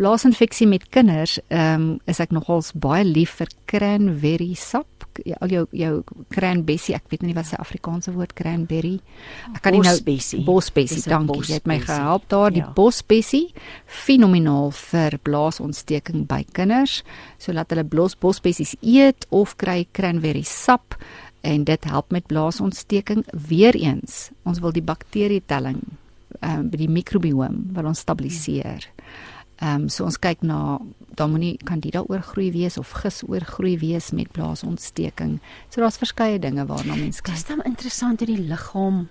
Blaasinfeksie 0.00 0.68
met 0.68 0.88
kinders 0.94 1.38
um, 1.48 1.96
is 2.06 2.20
ek 2.20 2.34
nogals 2.34 2.72
baie 2.74 3.04
lief 3.06 3.38
vir 3.40 3.52
cranberry 3.68 4.54
sap. 4.58 4.86
Ja, 5.26 5.34
al 5.42 5.50
jou 5.50 5.64
jou 5.74 5.92
cranberry, 6.30 6.94
ek 6.94 7.08
weet 7.10 7.24
nie 7.26 7.34
wat 7.34 7.48
se 7.50 7.58
Afrikaanse 7.58 8.12
woord 8.14 8.36
cranberry. 8.38 8.98
Ek 9.50 9.62
kan 9.64 9.74
nie 9.74 9.82
nou 9.82 9.96
bosbessie, 10.46 11.02
dankie. 11.08 11.42
Jy 11.48 11.58
het 11.58 11.66
my 11.70 11.80
gehelp 11.82 12.28
daar. 12.30 12.54
Die 12.54 12.62
ja. 12.62 12.70
bosbessie 12.76 13.48
fenomenaal 13.86 14.70
vir 14.78 15.18
blaasontsteking 15.26 16.28
by 16.30 16.44
kinders. 16.54 17.00
So 17.42 17.54
laat 17.56 17.74
hulle 17.74 17.86
blos 17.88 18.14
bosbessies 18.18 18.76
eet 18.78 19.26
of 19.34 19.56
kry 19.58 19.82
cranberry 19.96 20.44
sap 20.46 20.94
en 21.40 21.64
dit 21.64 21.84
help 21.84 22.10
met 22.10 22.26
blaasontsteking 22.26 23.24
weer 23.48 23.74
eens 23.74 24.28
ons 24.42 24.60
wil 24.64 24.72
die 24.72 24.84
bakterietelling 24.84 25.82
ehm 26.40 26.58
um, 26.58 26.68
by 26.70 26.78
die 26.78 26.90
mikrobiom 26.92 27.62
wil 27.74 27.88
ons 27.90 28.04
stabiliseer. 28.04 28.86
Ehm 29.58 29.84
um, 29.84 29.88
so 29.88 30.04
ons 30.06 30.18
kyk 30.22 30.44
na 30.46 30.78
dan 31.18 31.32
moenie 31.32 31.56
kandida 31.66 32.04
oorgroei 32.06 32.50
wees 32.54 32.78
of 32.78 32.92
gis 33.02 33.22
oorgroei 33.26 33.78
wees 33.78 34.10
met 34.14 34.30
blaasontsteking. 34.32 35.38
So 35.68 35.80
daar's 35.82 35.98
verskeie 35.98 36.38
dinge 36.38 36.66
waarna 36.66 36.94
mens 36.94 37.20
kyk. 37.20 37.34
Dit 37.34 37.42
is 37.42 37.48
dan 37.48 37.64
interessant 37.66 38.22
hoe 38.22 38.28
die 38.30 38.44
liggaam 38.50 39.08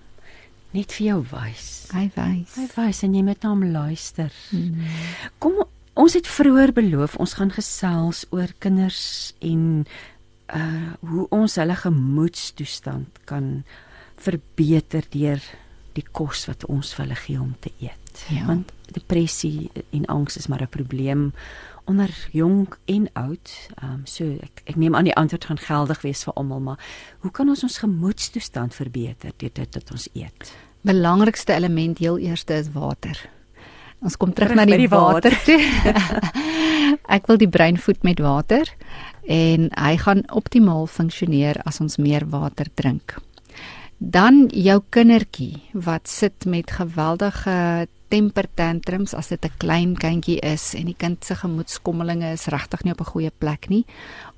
net 0.71 0.93
vir 0.95 1.05
jou 1.07 1.19
wys. 1.33 1.87
Hy 1.91 2.05
wys. 2.15 2.55
Hy 2.55 2.67
wys 2.77 3.01
en 3.03 3.17
jy 3.17 3.23
moet 3.27 3.43
na 3.43 3.51
hom 3.51 3.65
luister. 3.73 4.31
Hmm. 4.51 4.87
Kom 5.43 5.59
ons 5.97 6.13
het 6.13 6.27
vroeër 6.29 6.71
beloof 6.77 7.17
ons 7.17 7.33
gaan 7.39 7.51
gesels 7.51 8.23
oor 8.31 8.53
kinders 8.63 9.33
en 9.41 9.83
uh 10.55 10.95
hoe 11.09 11.27
ons 11.29 11.55
hulle 11.55 11.75
gemoedstoestand 11.75 13.23
kan 13.25 13.63
verbeter 14.15 15.05
deur 15.09 15.41
die 15.97 16.05
kos 16.11 16.45
wat 16.49 16.65
ons 16.65 16.93
vir 16.93 17.05
hulle 17.05 17.19
gee 17.19 17.39
om 17.41 17.55
te 17.59 17.71
eet. 17.79 18.25
Ja. 18.29 18.45
Want 18.49 18.71
depressie 18.95 19.69
en 19.91 20.05
angs 20.05 20.37
is 20.37 20.47
maar 20.47 20.61
'n 20.61 20.69
probleem 20.69 21.33
onder 21.85 22.09
jong 22.31 22.67
en 22.85 23.09
oud. 23.13 23.51
Ehm 23.81 23.91
um, 23.93 24.01
so 24.05 24.23
ek 24.23 24.61
ek 24.65 24.75
neem 24.75 24.95
aan 24.95 25.07
die 25.07 25.15
antwoord 25.15 25.45
gaan 25.45 25.57
geldig 25.57 26.01
wees 26.01 26.23
vir 26.23 26.33
almal, 26.33 26.59
maar 26.59 26.79
hoe 27.19 27.31
kan 27.31 27.49
ons 27.49 27.63
ons 27.63 27.77
gemoedstoestand 27.77 28.75
verbeter 28.75 29.31
deur 29.37 29.53
dit 29.53 29.73
wat 29.73 29.91
ons 29.91 30.09
eet? 30.13 30.53
Belangrikste 30.81 31.53
element 31.53 31.97
heel 31.97 32.17
eerste 32.17 32.53
is 32.53 32.71
water. 32.71 33.29
Ons 33.99 34.17
kom 34.17 34.33
terug, 34.33 34.49
terug 34.53 34.65
na 34.65 34.71
die, 34.71 34.77
die 34.77 34.89
water. 34.89 35.31
water. 35.31 36.37
ek 37.17 37.27
wil 37.27 37.37
die 37.37 37.49
brein 37.49 37.77
voed 37.77 38.03
met 38.03 38.19
water 38.19 38.69
en 39.27 39.69
hy 39.75 39.97
gaan 39.97 40.23
optimaal 40.31 40.87
funksioneer 40.87 41.59
as 41.67 41.81
ons 41.83 41.99
meer 41.99 42.25
water 42.31 42.67
drink. 42.73 43.17
Dan 43.97 44.45
jou 44.53 44.81
kindertjie 44.89 45.57
wat 45.73 46.07
sit 46.07 46.45
met 46.45 46.71
geweldige 46.71 47.87
temper 48.07 48.45
tantrums 48.55 49.13
as 49.13 49.27
dit 49.27 49.45
'n 49.45 49.57
klein 49.57 49.95
kindjie 49.95 50.39
is 50.39 50.73
en 50.73 50.85
die 50.85 50.95
kind 50.97 51.25
se 51.25 51.35
gemoedskommelinge 51.35 52.31
is 52.31 52.47
regtig 52.47 52.83
nie 52.83 52.93
op 52.93 53.01
'n 53.01 53.11
goeie 53.11 53.31
plek 53.37 53.69
nie. 53.69 53.85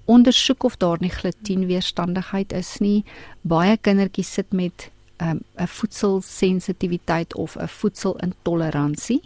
Ondersoek 0.06 0.64
of 0.64 0.78
daar 0.78 0.98
nie 1.00 1.10
glutienweerstandigheid 1.10 2.54
is 2.54 2.80
nie. 2.80 3.04
Baie 3.42 3.78
kindertjies 3.78 4.34
sit 4.34 4.52
met 4.54 4.92
um, 5.22 5.40
'n 5.56 5.68
voedselsensitiwiteit 5.68 7.36
of 7.36 7.56
'n 7.56 7.68
voedselintoleransie 7.68 9.22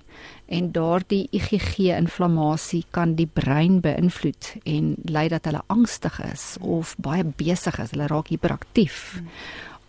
en 0.46 0.72
daardie 0.72 1.28
IgG 1.32 1.78
inflammasie 1.78 2.86
kan 2.90 3.16
die 3.16 3.30
brein 3.34 3.80
beïnvloed 3.80 4.56
en 4.64 4.96
lei 5.04 5.28
dat 5.28 5.46
hulle 5.46 5.62
angstig 5.68 6.22
is 6.34 6.58
of 6.60 6.96
baie 6.98 7.24
besig 7.26 7.80
is, 7.80 7.92
hulle 7.92 8.08
raak 8.08 8.28
hiperaktief. 8.28 9.14
Hmm 9.18 9.30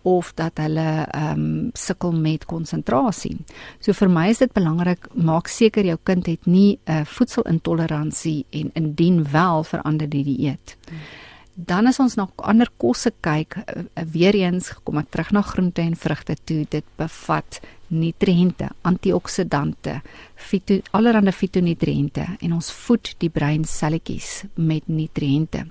of 0.05 0.33
dat 0.37 0.59
hulle 0.61 1.07
ehm 1.11 1.41
um, 1.41 1.71
sukkel 1.73 2.13
met 2.13 2.45
konsentrasie. 2.45 3.39
So 3.81 3.93
vir 3.93 4.11
my 4.13 4.29
is 4.29 4.39
dit 4.39 4.53
belangrik 4.53 5.09
maak 5.15 5.49
seker 5.49 5.85
jou 5.85 5.97
kind 6.03 6.27
het 6.27 6.47
nie 6.47 6.79
'n 6.85 7.05
voedselintoleransie 7.05 8.45
en 8.51 8.71
indien 8.75 9.25
wel 9.33 9.65
verander 9.65 10.09
die 10.09 10.25
dieet. 10.25 10.77
Hmm 10.89 11.24
dan 11.55 11.87
as 11.87 12.01
ons 12.03 12.17
na 12.19 12.27
ander 12.43 12.71
kosse 12.79 13.13
kyk, 13.25 13.57
uh, 13.63 13.85
weer 14.11 14.35
eens 14.35 14.73
kom 14.85 14.99
ek 14.99 15.13
terug 15.15 15.33
na 15.33 15.43
groente 15.47 15.83
en 15.83 15.95
vrugte 15.97 16.37
toe. 16.45 16.65
Dit 16.71 16.87
bevat 16.99 17.61
nutriënte, 17.95 18.71
antioksidante, 18.83 20.01
fito 20.35 20.81
allerlei 20.97 21.33
fitonutriënte 21.33 22.27
en 22.43 22.57
ons 22.57 22.73
voed 22.85 23.13
die 23.23 23.31
brein 23.31 23.65
selletjies 23.69 24.45
met 24.57 24.89
nutriënte. 24.91 25.67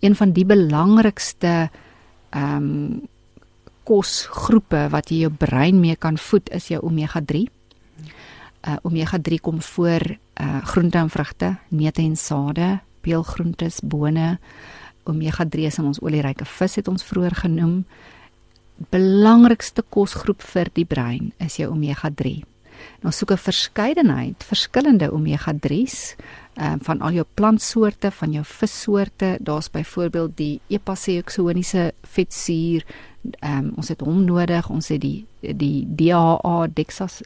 Een 0.00 0.16
van 0.16 0.32
die 0.32 0.46
belangrikste 0.48 1.54
ehm 2.30 2.56
um, 2.56 3.06
kosgroepe 3.88 4.82
wat 4.92 5.08
jy 5.08 5.22
jou 5.22 5.30
brein 5.32 5.78
mee 5.80 5.96
kan 5.96 6.18
voed 6.20 6.50
is 6.52 6.66
jou 6.68 6.82
omega 6.84 7.22
3. 7.24 7.46
Uh 8.68 8.76
omega 8.84 9.16
3 9.16 9.38
kom 9.40 9.62
voor 9.64 10.04
uh 10.12 10.60
groente 10.68 10.98
en 10.98 11.08
vrugte, 11.10 11.54
neute 11.68 12.02
en 12.02 12.16
sade, 12.16 12.68
peulgroentes, 13.00 13.80
bone, 13.80 14.38
omega 15.08 15.44
3 15.44 15.70
in 15.78 15.90
ons 15.90 16.00
olieryke 16.00 16.44
vis 16.44 16.78
het 16.80 16.88
ons 16.88 17.04
vroeër 17.04 17.34
genoem. 17.44 17.84
Belangrikste 18.90 19.82
kosgroep 19.82 20.42
vir 20.42 20.70
die 20.74 20.86
brein 20.86 21.32
is 21.38 21.58
jou 21.58 21.70
omega 21.72 22.10
3. 22.10 22.44
Nou 23.02 23.12
soek 23.12 23.30
'n 23.32 23.36
verskeidenheid 23.50 24.44
verskillende 24.44 25.10
omega-3s 25.12 26.16
ehm 26.54 26.72
um, 26.72 26.78
van 26.82 27.00
al 27.00 27.12
jou 27.12 27.26
plantsoorte, 27.34 28.10
van 28.10 28.32
jou 28.32 28.44
vissoorte. 28.44 29.38
Daar's 29.40 29.70
byvoorbeeld 29.70 30.36
die 30.36 30.60
epaseoxoniese 30.66 31.92
vetsuur. 32.02 32.84
Ehm 33.38 33.58
um, 33.58 33.72
ons 33.76 33.88
het 33.88 34.00
hom 34.00 34.24
nodig. 34.24 34.70
Ons 34.70 34.88
het 34.88 35.00
die 35.00 35.26
die 35.40 35.86
DHA 35.96 36.66
dexas 36.74 37.20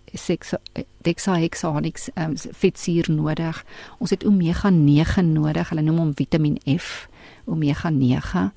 dexahexaonics 0.99 2.11
ehm 2.14 2.30
um, 2.30 2.37
vetsuur 2.37 3.11
nodig. 3.11 3.64
Ons 3.99 4.11
het 4.11 4.24
omega 4.24 4.70
9 4.70 5.33
nodig. 5.33 5.68
Hulle 5.68 5.83
noem 5.83 5.99
hom 5.99 6.14
Vitamiin 6.14 6.78
F 6.78 7.09
omega 7.45 7.90
9. 7.90 8.53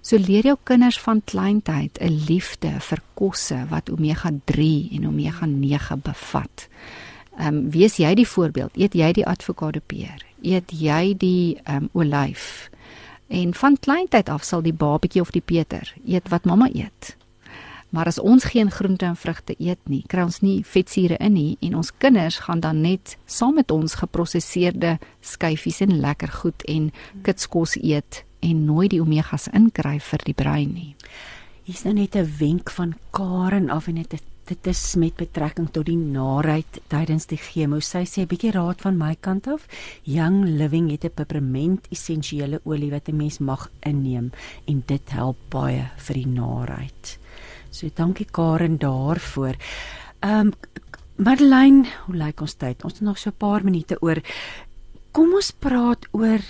So 0.00 0.18
leer 0.18 0.44
jou 0.44 0.56
kinders 0.62 1.00
van 1.00 1.22
kleintyd 1.24 1.98
'n 2.00 2.24
liefde 2.26 2.80
vir 2.80 3.02
kosse 3.14 3.66
wat 3.68 3.90
omega 3.90 4.30
3 4.44 4.88
en 4.92 5.06
omega 5.06 5.46
9 5.46 6.00
bevat. 6.02 6.68
Ehm 7.38 7.54
um, 7.54 7.70
wees 7.70 7.96
jy 7.96 8.14
die 8.14 8.28
voorbeeld? 8.28 8.76
Eet 8.76 8.94
jy 8.94 9.12
die 9.12 9.26
avokado 9.26 9.80
peer? 9.86 10.24
Eet 10.42 10.70
jy 10.70 11.14
die 11.16 11.60
ehm 11.64 11.76
um, 11.76 11.88
olyf? 11.92 12.70
En 13.28 13.54
van 13.54 13.78
kleintyd 13.78 14.28
af 14.28 14.44
sal 14.44 14.62
die 14.62 14.74
babatjie 14.74 15.20
of 15.20 15.30
die 15.30 15.40
Peter 15.44 15.94
eet 16.04 16.28
wat 16.28 16.44
mamma 16.44 16.68
eet. 16.72 17.16
Maar 17.90 18.06
as 18.06 18.18
ons 18.18 18.44
geen 18.44 18.70
groente 18.70 19.04
en 19.04 19.16
vrugte 19.16 19.54
eet 19.58 19.78
nie, 19.84 20.02
kry 20.06 20.22
ons 20.22 20.40
nie 20.40 20.64
vetsure 20.66 21.16
in 21.18 21.32
nie 21.32 21.56
en 21.60 21.76
ons 21.80 21.92
kinders 21.98 22.38
gaan 22.46 22.60
dan 22.60 22.80
net 22.80 23.16
saam 23.26 23.54
met 23.54 23.70
ons 23.70 23.94
geprosesseerde 23.94 24.98
skyfies 25.20 25.80
en 25.80 25.96
lekker 26.00 26.30
goed 26.42 26.66
en 26.70 26.90
kitskos 27.22 27.76
eet 27.82 28.24
en 28.40 28.64
nooit 28.64 28.90
die 28.90 29.00
omegas 29.00 29.48
inkry 29.52 29.98
vir 30.00 30.24
die 30.24 30.34
brein 30.34 30.74
nie. 30.74 30.94
Hier's 31.64 31.84
nou 31.84 31.94
net 31.94 32.16
'n 32.16 32.26
wenk 32.38 32.70
van 32.70 32.94
Karen 33.10 33.70
af 33.70 33.88
en 33.88 33.94
dit 33.94 34.22
dit 34.50 34.66
is 34.66 34.96
met 34.98 35.14
betrekking 35.14 35.68
tot 35.70 35.86
die 35.86 35.96
naait 35.96 36.80
tydens 36.90 37.28
die 37.30 37.38
chemo. 37.38 37.78
Sy 37.80 38.02
sê 38.04 38.22
'n 38.22 38.26
bietjie 38.26 38.50
raad 38.52 38.80
van 38.80 38.98
my 38.98 39.14
kant 39.20 39.46
af. 39.46 39.66
Young 40.02 40.44
Living 40.44 40.90
het 40.90 41.04
'n 41.04 41.14
peperment 41.14 41.86
essensiële 41.90 42.60
olie 42.64 42.90
wat 42.90 43.08
'n 43.08 43.16
mens 43.16 43.38
mag 43.38 43.70
inneem 43.80 44.32
en 44.66 44.82
dit 44.86 45.10
help 45.10 45.36
baie 45.48 45.90
vir 45.96 46.14
die 46.14 46.26
naait. 46.26 47.18
So 47.70 47.88
dankie 47.94 48.26
Karen 48.26 48.78
daarvoor. 48.78 49.54
Ehm 50.20 50.46
um, 50.46 50.52
Madeleine, 51.16 51.84
hoe 52.06 52.16
lyk 52.16 52.40
ons 52.40 52.54
tyd? 52.54 52.84
Ons 52.84 52.92
het 52.92 53.02
nog 53.02 53.18
so 53.18 53.30
'n 53.30 53.36
paar 53.36 53.64
minute 53.64 53.96
oor. 54.00 54.20
Kom 55.12 55.34
ons 55.34 55.50
praat 55.50 56.06
oor 56.12 56.40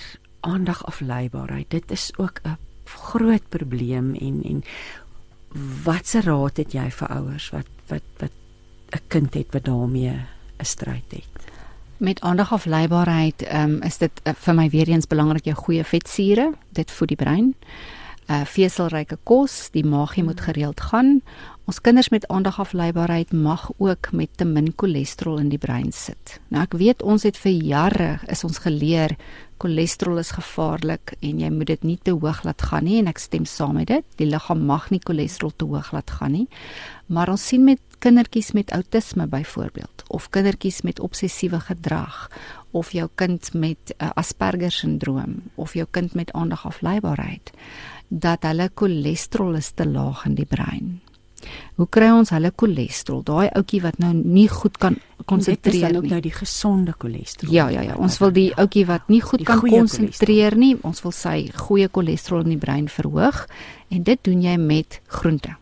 aandagafleibaarheid. 0.40 1.70
Dit 1.70 1.90
is 1.90 2.10
ook 2.16 2.40
'n 2.44 2.58
groot 2.84 3.48
probleem 3.48 4.14
en 4.14 4.42
en 4.42 4.64
watse 5.84 6.20
raad 6.20 6.56
het 6.56 6.72
jy 6.72 6.90
vir 6.90 7.08
ouers 7.08 7.50
wat 7.50 7.66
wat 7.88 8.02
wat 8.18 8.32
'n 8.90 9.02
kind 9.08 9.34
het 9.34 9.52
wat 9.52 9.64
daarmee 9.64 10.14
'n 10.58 10.64
stryd 10.64 11.08
het? 11.08 11.28
Met 11.96 12.20
aandagafleibaarheid 12.20 13.52
um, 13.52 13.82
is 13.82 13.98
dit 13.98 14.20
uh, 14.24 14.32
vir 14.36 14.54
my 14.54 14.70
weer 14.70 14.88
eens 14.88 15.06
belangrik 15.06 15.44
jou 15.44 15.56
goeie 15.56 15.84
vetsure, 15.84 16.52
dit 16.68 16.90
voed 16.90 17.08
die 17.08 17.16
brein. 17.16 17.54
Uh 18.26 18.44
veselryke 18.44 19.18
kos, 19.22 19.70
die 19.70 19.84
maagie 19.84 20.24
moet 20.24 20.40
gereeld 20.40 20.80
gaan. 20.80 21.22
Ons 21.70 21.78
kinders 21.86 22.08
met 22.10 22.24
aandagafleibaarheid 22.26 23.30
mag 23.32 23.68
ook 23.78 24.08
met 24.10 24.30
te 24.36 24.44
min 24.44 24.72
cholesterol 24.76 25.36
in 25.38 25.52
die 25.52 25.58
brein 25.62 25.92
sit. 25.94 26.40
Nou 26.50 26.64
ek 26.66 26.72
weet 26.80 27.02
ons 27.06 27.22
het 27.22 27.36
vir 27.38 27.52
jare 27.62 28.08
is 28.26 28.40
ons 28.42 28.58
geleer 28.64 29.12
cholesterol 29.62 30.18
is 30.18 30.32
gevaarlik 30.34 31.12
en 31.20 31.38
jy 31.38 31.50
moet 31.54 31.68
dit 31.70 31.84
nie 31.86 31.98
te 32.02 32.10
hoog 32.10 32.40
laat 32.42 32.64
gaan 32.66 32.88
nie 32.88 32.96
en 32.98 33.10
ek 33.12 33.22
stem 33.22 33.46
saam 33.46 33.78
met 33.78 33.86
dit. 33.86 34.06
Die 34.18 34.26
liggaam 34.26 34.64
mag 34.66 34.88
nie 34.90 34.98
cholesterol 35.04 35.52
te 35.54 35.68
hoog 35.70 35.92
laat 35.94 36.10
gaan 36.10 36.34
nie. 36.34 36.48
Maar 37.06 37.30
ons 37.36 37.44
sien 37.52 37.62
met 37.62 37.78
kindertjies 38.02 38.50
met 38.58 38.74
outisme 38.74 39.28
byvoorbeeld 39.30 40.02
of 40.08 40.26
kindertjies 40.34 40.80
met 40.82 40.98
obsessiewe 40.98 41.60
gedrag 41.68 42.24
of 42.74 42.90
jou 42.96 43.06
kind 43.14 43.52
met 43.54 43.94
uh, 44.00 44.10
Asperger 44.18 44.74
sindroom 44.74 45.38
of 45.54 45.78
jou 45.78 45.86
kind 45.86 46.18
met 46.18 46.34
aandagafleibaarheid 46.34 47.54
dat 48.10 48.42
hulle 48.48 48.72
cholesterol 48.74 49.60
is 49.60 49.70
te 49.70 49.86
laag 49.86 50.26
in 50.26 50.34
die 50.34 50.48
brein. 50.50 50.98
Hoe 51.80 51.86
kry 51.88 52.10
ons 52.12 52.32
hulle 52.34 52.50
cholesterol? 52.56 53.22
Daai 53.24 53.48
ouetjie 53.56 53.80
wat 53.84 54.00
nou 54.02 54.12
nie 54.14 54.48
goed 54.52 54.76
kan 54.80 54.98
konsentreer 55.30 55.88
nie. 55.88 55.94
Dit 55.94 56.04
is 56.04 56.12
nou 56.12 56.20
die 56.24 56.34
gesonde 56.34 56.94
cholesterol. 56.98 57.54
Ja, 57.54 57.68
ja, 57.72 57.84
ja. 57.86 57.96
Ons 58.00 58.18
wil 58.20 58.34
die 58.36 58.50
ouetjie 58.56 58.84
wat 58.88 59.08
nie 59.12 59.22
goed 59.24 59.44
kan 59.48 59.62
konsentreer 59.64 60.56
nie, 60.60 60.74
ons 60.86 61.02
wil 61.04 61.14
sy 61.16 61.36
goeie 61.66 61.88
cholesterol 61.92 62.44
in 62.44 62.54
die 62.56 62.60
brein 62.60 62.90
verhoog 62.92 63.46
en 63.90 64.04
dit 64.06 64.24
doen 64.28 64.44
jy 64.44 64.56
met 64.60 65.00
groente. 65.20 65.56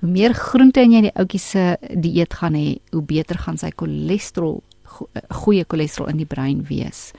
Hoe 0.00 0.10
meer 0.10 0.34
groente 0.36 0.84
in 0.84 0.96
jy 0.96 1.06
die 1.08 1.16
ouetjie 1.16 1.42
se 1.44 1.64
dieet 1.92 2.36
gaan 2.40 2.56
hê, 2.56 2.78
hoe 2.92 3.04
beter 3.04 3.40
gaan 3.40 3.60
sy 3.60 3.72
cholesterol 3.76 4.60
goeie 5.44 5.64
cholesterol 5.64 6.10
in 6.10 6.18
die 6.20 6.28
brein 6.28 6.64
wees. 6.68 7.10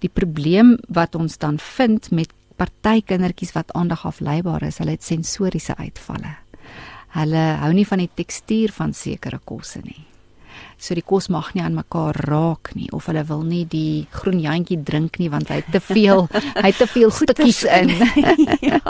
Die 0.00 0.08
probleem 0.08 0.78
wat 0.88 1.14
ons 1.18 1.36
dan 1.38 1.60
vind 1.60 2.10
met 2.16 2.32
party 2.60 3.00
kindertjies 3.04 3.52
wat 3.56 3.72
aandag 3.76 4.06
afleibaar 4.08 4.64
is, 4.68 4.80
hulle 4.80 4.96
het 4.96 5.04
sensoriese 5.04 5.76
uitvalle 5.76 6.39
hulle 7.16 7.44
hou 7.62 7.72
nie 7.74 7.86
van 7.88 7.98
die 7.98 8.12
tekstuur 8.14 8.72
van 8.72 8.94
sekere 8.94 9.40
kosse 9.44 9.82
nie. 9.84 10.06
So 10.80 10.96
die 10.96 11.04
kos 11.04 11.28
mag 11.28 11.50
nie 11.52 11.60
aan 11.60 11.76
mekaar 11.76 12.16
raak 12.24 12.72
nie 12.72 12.88
of 12.96 13.10
hulle 13.10 13.22
wil 13.28 13.42
nie 13.44 13.66
die 13.68 14.06
groen 14.14 14.40
jantjie 14.40 14.78
drink 14.80 15.18
nie 15.20 15.28
want 15.32 15.50
hy 15.52 15.60
het 15.60 15.68
te 15.74 15.80
veel 15.84 16.24
hy 16.32 16.70
het 16.70 16.80
te 16.80 16.88
veel 16.88 17.12
stukkies 17.12 17.62
in. 17.68 17.92
ja. 18.70 18.80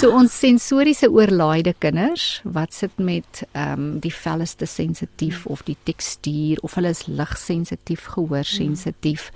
So 0.00 0.10
ons 0.16 0.34
sensoriese 0.34 1.10
oorlaaide 1.10 1.76
kinders 1.78 2.40
wat 2.56 2.74
sit 2.74 2.98
met 2.98 3.44
ehm 3.52 3.72
um, 3.78 3.86
die 4.02 4.12
vel 4.14 4.42
is 4.42 4.56
te 4.58 4.66
sensitief 4.66 5.46
of 5.46 5.62
die 5.66 5.76
tekstuur 5.86 6.62
of 6.66 6.74
hulle 6.78 6.90
is 6.94 7.06
ligsensitief, 7.06 8.06
gehoorsensitief 8.16 9.30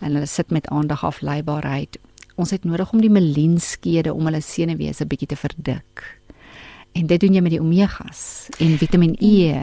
en 0.00 0.14
hulle 0.14 0.26
sit 0.30 0.50
met 0.54 0.70
aandagafleibaarheid. 0.70 1.98
Ons 2.40 2.54
het 2.54 2.64
nodig 2.64 2.92
om 2.92 3.02
die 3.02 3.12
melienskede 3.12 4.14
om 4.14 4.26
hulle 4.30 4.40
senuwees 4.40 5.00
'n 5.02 5.08
bietjie 5.08 5.28
te 5.34 5.36
verdik. 5.36 6.06
En 6.92 7.06
dit 7.06 7.20
doen 7.20 7.34
jy 7.34 7.40
met 7.40 7.54
die 7.54 7.60
omegas 7.60 8.48
en 8.60 8.76
Vitamiin 8.80 9.14
E. 9.20 9.54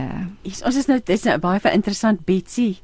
Ons 0.66 0.78
is 0.80 0.88
nou 0.90 0.98
dis 1.06 1.26
nou 1.28 1.38
baie 1.42 1.60
vir 1.62 1.76
interessant 1.78 2.24
Betsy. 2.26 2.80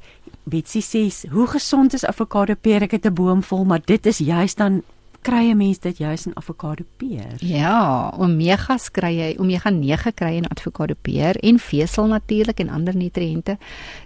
Betsy 0.46 0.80
sê, 0.80 1.30
"Hoe 1.30 1.46
gesond 1.46 1.94
is 1.94 2.04
avokado 2.04 2.54
peer? 2.54 2.82
Ek 2.82 2.90
het 2.90 3.06
'n 3.06 3.14
boom 3.14 3.42
vol, 3.42 3.64
maar 3.64 3.80
dit 3.84 4.06
is 4.06 4.18
juist 4.18 4.56
dan 4.56 4.82
kry 5.26 5.50
'n 5.50 5.56
mens 5.58 5.78
dit 5.82 5.98
juis 5.98 6.26
in 6.26 6.36
avokado 6.38 6.84
peer. 6.96 7.34
Ja, 7.42 8.12
omega 8.18 8.76
kry 8.92 9.12
jy, 9.16 9.30
omega 9.38 9.70
9 9.70 10.12
kry 10.14 10.30
jy 10.30 10.42
in 10.42 10.50
avokado 10.50 10.94
peer 11.02 11.34
en 11.42 11.58
vesel 11.58 12.06
natuurlik 12.06 12.60
en 12.60 12.68
ander 12.70 12.94
nutriënte. 12.94 13.56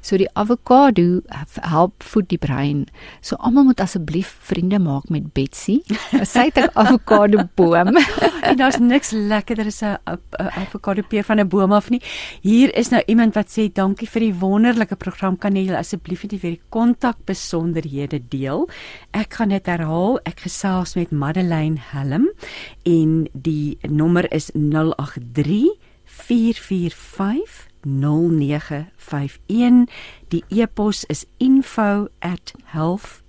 So 0.01 0.17
die 0.17 0.29
avokado 0.33 1.21
help 1.61 2.03
voed 2.03 2.29
die 2.29 2.39
brein. 2.39 2.87
So 3.21 3.37
almal 3.37 3.65
moet 3.65 3.81
asseblief 3.81 4.39
vriende 4.41 4.79
maak 4.79 5.09
met 5.09 5.33
Betsy. 5.33 5.81
Sy 6.33 6.49
het 6.49 6.57
'n 6.57 6.71
avokado 6.73 7.45
boom 7.55 7.97
en 8.49 8.57
daar's 8.57 8.79
niks 8.79 9.11
lekkerder 9.11 9.67
as 9.67 9.83
'n 9.83 9.99
avokado 10.39 11.03
peer 11.03 11.25
van 11.25 11.41
'n 11.41 11.49
boom 11.49 11.73
af 11.73 11.91
nie. 11.91 12.01
Hier 12.41 12.75
is 12.75 12.89
nou 12.89 13.03
iemand 13.07 13.35
wat 13.35 13.49
sê 13.49 13.73
dankie 13.73 14.09
vir 14.09 14.21
die 14.21 14.35
wonderlike 14.35 14.97
program. 14.97 15.37
Kan 15.37 15.57
jy 15.57 15.75
asseblief 15.75 16.23
net 16.23 16.41
weer 16.41 16.57
die 16.57 16.63
kontak 16.71 17.17
besonderhede 17.27 18.21
deel? 18.29 18.69
Ek 19.13 19.35
gaan 19.35 19.49
dit 19.49 19.67
herhaal. 19.67 20.19
Ek 20.25 20.41
gesels 20.41 20.95
met 20.95 21.10
Madeleine 21.11 21.77
Helm 21.79 22.33
en 22.83 23.29
die 23.33 23.79
nommer 23.89 24.33
is 24.33 24.51
083 24.53 25.79
445 26.05 27.69
0951 27.83 29.89
die 30.29 30.45
e-pos 30.49 31.05
is 31.05 31.27
info@health 31.37 33.23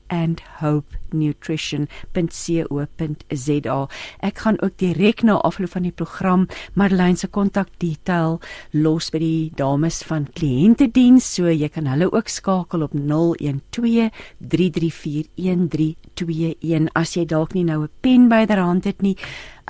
nutrition.co.za. 1.13 3.87
Ek 4.19 4.37
gaan 4.37 4.61
ook 4.61 4.77
direk 4.77 5.23
na 5.23 5.41
afloop 5.41 5.69
van 5.75 5.83
die 5.83 5.91
program 5.91 6.47
Marlene 6.73 7.17
se 7.17 7.27
kontakdetail 7.27 8.39
los 8.71 9.09
by 9.11 9.19
die 9.19 9.51
dames 9.55 10.03
van 10.07 10.27
kliëntediens, 10.33 11.35
so 11.35 11.49
jy 11.49 11.69
kan 11.69 11.87
hulle 11.87 12.11
ook 12.11 12.27
skakel 12.27 12.81
op 12.83 12.91
012 12.93 14.09
3341321 14.39 16.89
as 16.93 17.15
jy 17.15 17.25
dalk 17.25 17.53
nie 17.55 17.63
nou 17.63 17.83
'n 17.83 17.89
pen 18.01 18.29
byderhand 18.29 18.83
het 18.85 19.01
nie. 19.01 19.17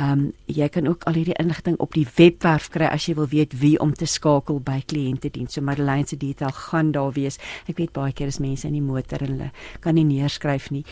Ehm 0.01 0.11
um, 0.11 0.33
jy 0.47 0.69
kan 0.69 0.87
ook 0.87 1.03
al 1.03 1.13
hierdie 1.13 1.39
inligting 1.39 1.77
op 1.77 1.93
die 1.93 2.07
webwerf 2.15 2.69
kry 2.69 2.85
as 2.85 3.05
jy 3.05 3.15
wil 3.15 3.27
weet 3.27 3.59
wie 3.59 3.79
om 3.79 3.93
te 3.93 4.05
skakel 4.05 4.59
by 4.59 4.81
kliëntediens. 4.87 5.53
So 5.53 5.61
Marlene 5.61 6.07
se 6.07 6.17
detail 6.17 6.51
gaan 6.51 6.91
daar 6.91 7.11
wees. 7.11 7.37
Ek 7.67 7.77
weet 7.77 7.93
baie 7.93 8.13
keer 8.13 8.27
is 8.27 8.39
mense 8.39 8.67
in 8.67 8.73
die 8.73 8.81
motor 8.81 9.21
en 9.21 9.27
hulle 9.27 9.51
kan 9.79 9.95
nie 9.95 10.03
neerskryf 10.03 10.71
nie. 10.71 10.85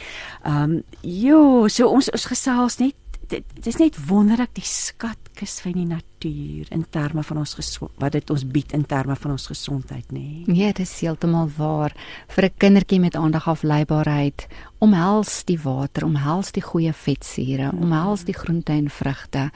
Ehm 0.43 0.63
um, 0.63 0.83
jo, 1.01 1.67
so 1.67 1.87
ons 1.87 2.09
ons 2.11 2.25
gesels 2.25 2.79
net 2.79 2.95
dit, 3.29 3.45
dit 3.55 3.67
is 3.69 3.77
net 3.79 3.97
wonderlik 4.09 4.51
die 4.57 4.65
skatkis 4.65 5.59
van 5.63 5.75
die 5.77 5.87
natuur 5.87 6.69
in 6.73 6.85
terme 6.91 7.23
van 7.25 7.41
ons 7.41 7.55
wat 8.01 8.15
dit 8.15 8.31
ons 8.33 8.45
bied 8.53 8.73
in 8.75 8.85
terme 8.89 9.15
van 9.19 9.35
ons 9.35 9.49
gesondheid 9.51 10.09
nê. 10.15 10.45
Nee. 10.45 10.57
Ja, 10.63 10.71
dit 10.73 10.85
is 10.85 10.95
heeltemal 11.03 11.49
waar 11.57 11.93
vir 12.27 12.45
'n 12.45 12.57
kindertjie 12.57 12.99
met 12.99 13.15
aandagafleibaarheid. 13.15 14.47
Omhels 14.79 15.43
die 15.45 15.59
water, 15.59 16.05
omhels 16.05 16.51
die 16.51 16.63
goeie 16.63 16.93
vetsure, 16.93 17.71
mm. 17.71 17.81
omhels 17.83 18.23
die 18.23 18.33
groente 18.33 18.71
en 18.71 18.89
vrugte. 18.89 19.51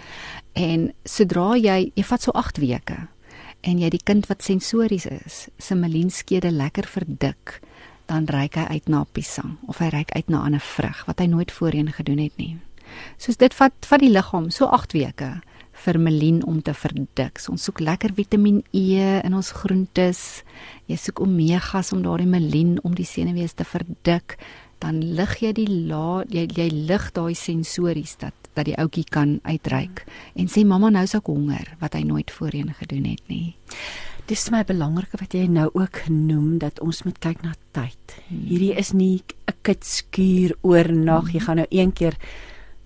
En 0.53 0.93
sodra 1.03 1.55
jy 1.57 1.91
jy 1.95 2.03
vat 2.03 2.21
so 2.21 2.31
8 2.31 2.57
weke 2.57 3.07
en 3.61 3.79
jy 3.79 3.89
die 3.89 4.03
kind 4.03 4.27
wat 4.27 4.43
sensories 4.43 5.05
is, 5.05 5.47
se 5.57 5.75
melienskede 5.75 6.51
lekker 6.51 6.83
verdik, 6.83 7.61
dan 8.13 8.29
reik 8.29 8.59
hy 8.59 8.65
uit 8.77 8.91
na 8.91 9.03
piesang 9.09 9.57
of 9.67 9.81
hy 9.81 9.89
reik 9.93 10.13
uit 10.13 10.29
na 10.29 10.43
'n 10.43 10.45
ander 10.45 10.65
vrug 10.75 11.05
wat 11.05 11.19
hy 11.19 11.25
nooit 11.25 11.51
voorheen 11.51 11.91
gedoen 11.91 12.21
het 12.21 12.37
nie. 12.37 12.57
Soos 13.17 13.37
dit 13.37 13.53
vat 13.53 13.73
vat 13.89 13.99
die 13.99 14.11
liggaam 14.13 14.51
so 14.51 14.65
8 14.65 14.93
weke 14.93 15.41
vir 15.73 15.99
melien 15.99 16.43
om 16.45 16.61
te 16.61 16.73
verdik. 16.73 17.41
Ons 17.49 17.63
soek 17.63 17.79
lekker 17.79 18.13
Vitamien 18.13 18.63
E 18.71 19.21
in 19.23 19.33
ons 19.33 19.51
groentes. 19.51 20.43
Jy 20.85 20.97
soek 20.97 21.19
omegas 21.19 21.91
om 21.91 22.03
daardie 22.03 22.29
melien 22.29 22.77
om 22.83 22.93
die 22.95 23.05
senuwees 23.05 23.53
te 23.53 23.63
verdik. 23.63 24.37
Dan 24.79 25.01
lig 25.15 25.39
jy 25.41 25.53
die 25.53 25.69
la 25.89 26.23
jy 26.29 26.47
jy 26.55 26.69
lig 26.69 27.11
daai 27.11 27.33
sensories 27.33 28.17
dat 28.17 28.33
dat 28.53 28.65
die 28.65 28.77
ouetjie 28.77 29.05
kan 29.09 29.39
uitreik 29.43 30.03
en 30.35 30.47
sê 30.47 30.61
mamma 30.63 30.91
nou 30.93 31.07
sou 31.09 31.17
ek 31.23 31.29
honger 31.31 31.71
wat 31.79 31.95
hy 31.97 32.03
nooit 32.05 32.31
voorheen 32.31 32.69
gedoen 32.77 33.05
het 33.09 33.23
nie. 33.27 33.55
Dis 34.27 34.45
my 34.53 34.61
belangrike 34.63 35.19
wat 35.19 35.33
jy 35.35 35.47
nou 35.51 35.67
ook 35.75 36.05
noem 36.07 36.57
dat 36.61 36.79
ons 36.79 37.03
moet 37.03 37.17
kyk 37.19 37.41
na 37.43 37.51
tyd. 37.75 38.15
Hmm. 38.29 38.45
Hierdie 38.47 38.75
is 38.79 38.93
nie 38.93 39.23
'n 39.47 39.55
kitskuur 39.61 40.55
oornag. 40.61 41.27
Hmm. 41.27 41.33
Jy 41.33 41.39
gaan 41.39 41.57
nou 41.57 41.67
een 41.69 41.91
keer 41.93 42.15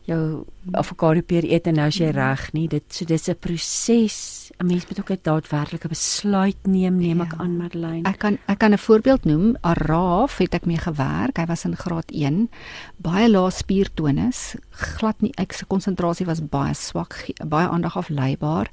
jou 0.08 0.46
avokado 0.72 1.22
peer 1.22 1.44
eet 1.44 1.68
en 1.68 1.76
nou 1.76 1.88
is 1.92 2.00
jy 2.00 2.10
reg 2.16 2.54
nie. 2.56 2.68
Dit 2.68 2.84
so 2.90 3.06
dis 3.06 3.30
'n 3.30 3.36
proses. 3.36 4.52
'n 4.60 4.66
Mens 4.66 4.88
moet 4.88 5.00
ook 5.00 5.12
'n 5.12 5.20
daadwerklike 5.22 5.88
besluit 5.88 6.58
neem, 6.66 6.98
neem 6.98 7.22
ek 7.22 7.34
ja. 7.34 7.38
aan 7.38 7.58
Madeleine. 7.58 8.10
Ek 8.10 8.18
kan 8.18 8.38
ek 8.48 8.58
kan 8.58 8.72
'n 8.72 8.78
voorbeeld 8.78 9.26
noem. 9.26 9.56
Araaf 9.62 10.38
het 10.38 10.54
ek 10.54 10.66
mee 10.66 10.78
gewerk. 10.78 11.38
Hy 11.38 11.46
was 11.46 11.66
in 11.66 11.76
graad 11.76 12.12
1. 12.12 12.50
Baie 12.98 13.30
lae 13.30 13.52
spiertonus, 13.52 14.56
glad 14.72 15.22
nie 15.22 15.34
ek 15.36 15.54
se 15.54 15.66
konsentrasie 15.66 16.26
was 16.26 16.42
baie 16.42 16.74
swak, 16.74 17.30
baie 17.46 17.68
aandag 17.68 17.98
afleibaar. 17.98 18.70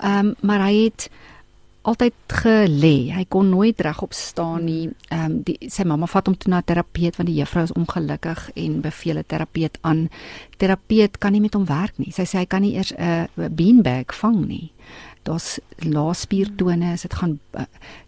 Ehm 0.00 0.26
um, 0.26 0.34
maar 0.40 0.60
hy 0.60 0.84
het 0.84 1.10
altyd 1.86 2.14
gelê. 2.42 3.12
Hy 3.14 3.24
kon 3.30 3.48
nooit 3.50 3.80
regop 3.86 4.14
staan 4.16 4.66
nie. 4.66 4.90
Ehm 5.10 5.24
um, 5.24 5.36
die 5.46 5.70
sy 5.70 5.86
mamma 5.86 6.08
vat 6.10 6.26
hom 6.26 6.36
toe 6.36 6.50
na 6.50 6.62
terapeut 6.66 7.18
want 7.18 7.30
die 7.30 7.38
juffrou 7.38 7.64
is 7.66 7.74
ongelukkig 7.78 8.48
en 8.54 8.80
beveel 8.84 9.18
'n 9.18 9.26
terapeut 9.26 9.78
aan. 9.82 10.08
Terapeut 10.58 11.18
kan 11.18 11.32
nie 11.32 11.40
met 11.40 11.54
hom 11.54 11.66
werk 11.66 11.98
nie. 11.98 12.12
Sy 12.12 12.24
sê 12.24 12.38
hy 12.38 12.46
kan 12.46 12.62
nie 12.62 12.74
eers 12.74 12.92
'n 12.92 13.28
beanbag 13.54 14.14
vang 14.14 14.46
nie. 14.46 14.72
Daar's 15.22 15.58
lae 15.78 16.14
spiertonus. 16.14 17.02
Dit 17.02 17.14
gaan 17.14 17.38
uh, 17.54 17.64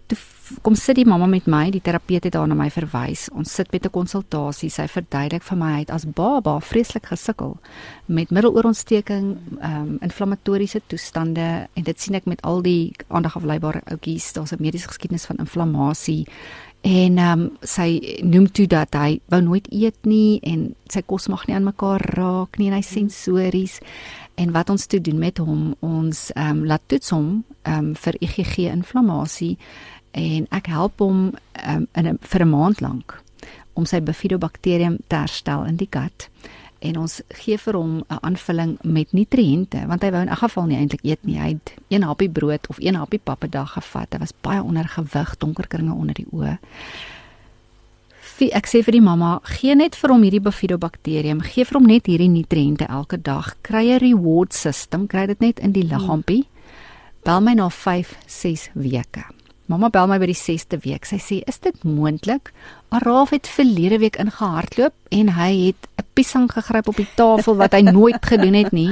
toe 0.06 0.18
kom 0.62 0.74
sit 0.74 0.96
die 0.96 1.06
mamma 1.06 1.26
met 1.26 1.46
my, 1.50 1.70
die 1.70 1.82
terapeut 1.84 2.24
het 2.24 2.36
haar 2.38 2.48
na 2.48 2.56
my 2.58 2.68
verwys. 2.72 3.28
Ons 3.36 3.54
sit 3.54 3.72
met 3.72 3.84
'n 3.84 3.90
konsultasie. 3.90 4.70
Sy 4.70 4.86
verduidelik 4.86 5.42
vir 5.42 5.56
my 5.56 5.72
hy 5.72 5.78
het 5.80 5.90
as 5.90 6.04
baba 6.04 6.60
vreeslik 6.60 7.06
gesukkel 7.06 7.58
met 8.06 8.30
middeloorontsteking, 8.30 9.36
ehm 9.60 9.80
um, 9.80 9.98
inflammatoriese 10.00 10.80
toestande 10.86 11.68
en 11.74 11.82
dit 11.82 12.00
sien 12.00 12.14
ek 12.14 12.26
met 12.26 12.42
al 12.42 12.62
die 12.62 12.92
aandagafleibare 13.08 13.82
oudjies. 13.84 14.32
Daar's 14.32 14.52
'n 14.52 14.62
mediese 14.62 14.88
geskiedenis 14.88 15.26
van 15.26 15.36
inflammasie. 15.36 16.26
En 16.80 17.18
ehm 17.18 17.40
um, 17.40 17.56
sy 17.60 18.18
noem 18.22 18.52
toe 18.52 18.66
dat 18.66 18.94
hy 18.94 19.20
wou 19.28 19.42
nooit 19.42 19.66
eet 19.72 20.06
nie 20.06 20.40
en 20.42 20.74
sy 20.86 21.02
kos 21.02 21.28
mag 21.28 21.46
nie 21.46 21.56
aan 21.56 21.64
mekaar 21.64 22.00
raak 22.14 22.58
nie 22.58 22.68
en 22.68 22.74
hy 22.74 22.82
sensories 22.82 23.80
en 24.38 24.52
wat 24.54 24.70
ons 24.70 24.86
toe 24.86 25.00
doen 25.00 25.18
met 25.18 25.38
hom 25.38 25.74
ons 25.80 26.30
ehm 26.34 26.50
um, 26.50 26.64
laat 26.70 26.82
toets 26.86 27.10
hom 27.10 27.44
ehm 27.62 27.78
um, 27.78 27.94
vir 27.94 28.14
IgG 28.20 28.70
inflammasie 28.70 29.56
en 30.10 30.46
ek 30.50 30.66
help 30.66 30.98
hom 30.98 31.34
um, 31.66 31.86
in 31.94 32.06
'n 32.06 32.18
vir 32.20 32.42
'n 32.44 32.50
maand 32.50 32.80
lank 32.80 33.22
om 33.74 33.86
sy 33.86 34.00
bifidobakterium 34.00 34.98
te 35.06 35.16
herstel 35.16 35.64
in 35.64 35.76
die 35.76 35.88
gut 35.90 36.28
en 36.78 36.98
ons 37.02 37.20
gee 37.40 37.58
vir 37.58 37.74
hom 37.74 37.98
'n 37.98 38.18
aanvulling 38.22 38.78
met 38.82 39.12
nutriënte 39.12 39.86
want 39.86 40.02
hy 40.02 40.10
wou 40.10 40.22
in 40.22 40.28
elk 40.28 40.38
geval 40.38 40.66
nie 40.66 40.76
eintlik 40.76 41.04
eet 41.04 41.24
nie. 41.24 41.38
Hy 41.38 41.48
het 41.48 41.74
een 41.88 42.02
happie 42.02 42.30
brood 42.30 42.66
of 42.68 42.78
een 42.78 42.94
happie 42.94 43.20
pap 43.24 43.44
'n 43.44 43.50
dag 43.50 43.72
gevat. 43.72 44.12
Hy 44.12 44.18
was 44.18 44.32
baie 44.40 44.62
ondergewig 44.62 45.36
donker 45.38 45.66
kringe 45.66 45.92
onder 45.92 46.14
die 46.14 46.26
oë. 46.32 46.58
Ek 48.52 48.66
sê 48.66 48.84
vir 48.84 48.92
die 48.92 49.00
mamma 49.00 49.40
gee 49.42 49.74
net 49.74 49.96
vir 49.96 50.10
hom 50.10 50.22
hierdie 50.22 50.40
bifidobakterium. 50.40 51.40
Gee 51.40 51.64
vir 51.64 51.78
hom 51.78 51.86
net 51.86 52.06
hierdie 52.06 52.28
nutriënte 52.28 52.86
elke 52.86 53.22
dag. 53.22 53.56
Kry 53.62 53.90
'n 53.90 53.98
reward 53.98 54.54
system. 54.54 55.06
Kry 55.06 55.26
dit 55.26 55.40
net 55.40 55.58
in 55.58 55.72
die 55.72 55.82
liggaampie 55.82 56.46
bel 57.24 57.40
my 57.40 57.54
na 57.54 57.68
5 57.68 58.16
6 58.26 58.70
weke 58.74 59.24
Mamma 59.68 59.90
bel 59.92 60.06
my 60.08 60.16
by 60.16 60.30
die 60.30 60.36
6ste 60.36 60.78
week. 60.80 61.04
Sy 61.04 61.18
sê, 61.20 61.42
"Is 61.44 61.58
dit 61.60 61.84
moontlik? 61.84 62.52
Araaf 62.88 63.30
het 63.30 63.46
verlede 63.46 63.98
week 63.98 64.16
ingehardloop 64.16 64.94
en 65.10 65.28
hy 65.28 65.66
het 65.66 65.88
'n 65.98 66.06
piesang 66.14 66.50
gegryp 66.50 66.88
op 66.88 66.96
die 66.96 67.08
tafel 67.14 67.56
wat 67.56 67.72
hy 67.72 67.80
nooit 67.80 68.26
gedoen 68.26 68.54
het 68.54 68.72
nie." 68.72 68.90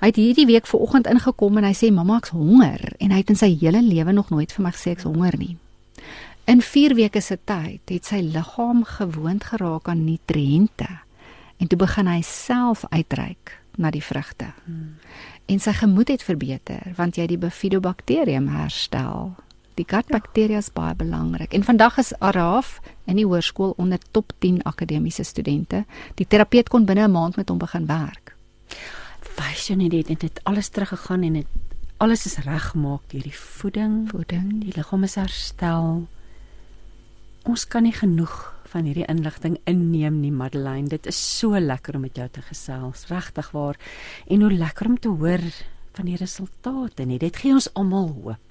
Hy 0.00 0.06
het 0.06 0.16
hierdie 0.16 0.46
week 0.46 0.66
vanoggend 0.66 1.06
ingekom 1.06 1.56
en 1.56 1.64
hy 1.64 1.72
sê, 1.72 1.92
"Mamma, 1.92 2.16
ek's 2.16 2.28
honger." 2.28 2.92
En 2.98 3.10
hy 3.10 3.16
het 3.16 3.30
in 3.30 3.36
sy 3.36 3.56
hele 3.60 3.82
lewe 3.82 4.12
nog 4.12 4.30
nooit 4.30 4.52
vir 4.52 4.62
my 4.64 4.70
gesê 4.70 4.90
ek's 4.90 5.04
honger 5.04 5.38
nie. 5.38 5.56
In 6.44 6.60
4 6.60 6.94
weke 6.94 7.20
se 7.20 7.38
tyd 7.44 7.80
het 7.84 8.04
sy 8.04 8.20
liggaam 8.20 8.84
gewoond 8.84 9.44
geraak 9.44 9.88
aan 9.88 10.04
nutriënte 10.04 10.88
en 11.56 11.66
toe 11.66 11.78
begin 11.78 12.06
hy 12.06 12.20
self 12.22 12.84
uitreik 12.88 13.58
na 13.76 13.90
die 13.90 14.02
vrugte. 14.02 14.46
Hmm. 14.64 14.96
En 15.46 15.58
sy 15.58 15.72
gemoed 15.72 16.08
het 16.08 16.22
verbeter 16.22 16.92
want 16.96 17.16
jy 17.16 17.26
die 17.26 17.38
bifidobakterium 17.38 18.48
herstel. 18.48 19.34
Die 19.78 19.86
gutbakteria 19.86 20.58
is 20.58 20.72
baie 20.74 20.94
belangrik. 20.98 21.52
En 21.54 21.62
vandag 21.62 22.00
is 22.02 22.10
Araf 22.18 22.78
in 23.06 23.18
die 23.20 23.26
hoërskool 23.26 23.76
onder 23.78 24.00
top 24.10 24.32
10 24.42 24.64
akademiese 24.66 25.22
studente. 25.22 25.84
Die 26.18 26.26
terapeut 26.26 26.68
kon 26.68 26.84
binne 26.84 27.06
'n 27.06 27.12
maand 27.12 27.36
met 27.36 27.48
hom 27.48 27.58
begin 27.58 27.86
werk. 27.86 28.34
Wys 29.38 29.68
jy 29.68 29.76
net 29.76 29.90
dit 29.90 30.22
het, 30.22 30.40
alles 30.44 30.68
teruggegaan 30.68 31.22
en 31.22 31.32
dit 31.32 31.46
alles 31.98 32.26
is 32.26 32.38
reggemaak 32.38 33.02
deur 33.10 33.22
die 33.22 33.38
voeding, 33.38 34.08
voeding, 34.10 34.60
die 34.62 34.72
liggaam 34.76 35.04
is 35.04 35.14
herstel. 35.14 36.06
Ons 37.44 37.64
kan 37.66 37.82
nie 37.82 37.92
genoeg 37.92 38.54
van 38.70 38.84
hierdie 38.84 39.06
inligting 39.08 39.58
inneem 39.64 40.20
nie, 40.20 40.32
Madeleine. 40.32 40.88
Dit 40.88 41.06
is 41.06 41.38
so 41.38 41.58
lekker 41.58 41.94
om 41.94 42.00
met 42.00 42.16
jou 42.16 42.28
te 42.28 42.42
gesels, 42.42 43.06
regtig 43.08 43.50
waar. 43.50 43.76
En 44.26 44.40
hoe 44.40 44.52
lekker 44.52 44.86
om 44.86 44.98
te 44.98 45.08
hoor 45.08 45.42
van 45.92 46.04
die 46.04 46.16
resultate 46.16 47.04
nie. 47.04 47.18
Dit 47.18 47.36
gee 47.36 47.52
ons 47.52 47.74
almal 47.74 48.08
hoop. 48.22 48.47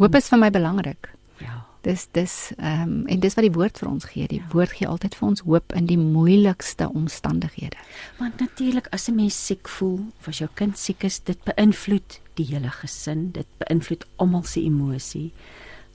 Hoop 0.00 0.14
is 0.16 0.30
vir 0.32 0.38
my 0.40 0.48
belangrik. 0.48 1.10
Ja. 1.44 1.58
Dis 1.84 2.06
dis 2.16 2.34
ehm 2.56 2.88
um, 2.88 3.06
en 3.12 3.20
dis 3.20 3.34
wat 3.36 3.44
die 3.44 3.52
woord 3.52 3.78
vir 3.82 3.88
ons 3.90 4.06
gee. 4.08 4.28
Die 4.28 4.40
ja. 4.40 4.46
woord 4.52 4.72
gee 4.78 4.88
altyd 4.88 5.16
vir 5.18 5.26
ons 5.28 5.42
hoop 5.44 5.74
in 5.76 5.90
die 5.90 5.98
moeilikste 6.00 6.88
omstandighede. 6.88 7.76
Want 8.16 8.40
natuurlik 8.40 8.88
as 8.96 9.08
'n 9.08 9.14
mens 9.14 9.36
siek 9.46 9.68
voel 9.68 10.00
of 10.20 10.28
as 10.28 10.38
jou 10.38 10.48
kind 10.54 10.78
siek 10.78 11.04
is, 11.04 11.18
dit 11.18 11.44
beïnvloed 11.44 12.20
die 12.34 12.46
hele 12.48 12.70
gesin, 12.70 13.30
dit 13.32 13.46
beïnvloed 13.58 14.06
almal 14.16 14.42
se 14.42 14.60
emosie. 14.60 15.32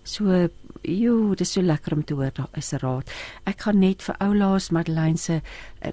So, 0.04 0.50
jo, 0.86 1.34
dis 1.34 1.52
so 1.52 1.62
lekker 1.62 1.94
om 1.94 2.04
te 2.04 2.14
hoor 2.14 2.32
daar 2.34 2.50
is 2.54 2.74
'n 2.74 2.78
raad. 2.78 3.10
Ek 3.46 3.62
gaan 3.62 3.80
net 3.80 4.04
vir 4.04 4.16
oulaas 4.20 4.70
Madeleine 4.70 5.18
se 5.18 5.42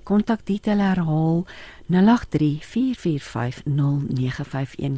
kontakdetail 0.05 0.79
uh, 0.79 0.89
herhaal. 0.89 1.47
0834450951 1.93 1.99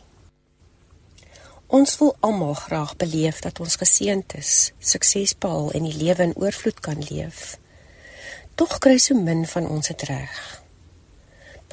Ons 1.73 1.97
wil 2.03 2.13
almal 2.21 2.53
graag 2.61 2.93
beleef 3.01 3.41
dat 3.41 3.57
ons 3.57 3.81
geseënd 3.81 4.37
is, 4.37 4.53
suksesvol 4.77 5.71
en 5.73 5.89
die 5.89 5.97
lewe 6.05 6.29
in 6.29 6.37
oorvloed 6.37 6.85
kan 6.85 7.01
leef. 7.09 7.55
Tog 8.53 8.77
kry 8.77 8.99
so 9.01 9.17
min 9.17 9.47
van 9.49 9.73
ons 9.73 9.89
dit 9.89 10.09
reg. 10.13 10.37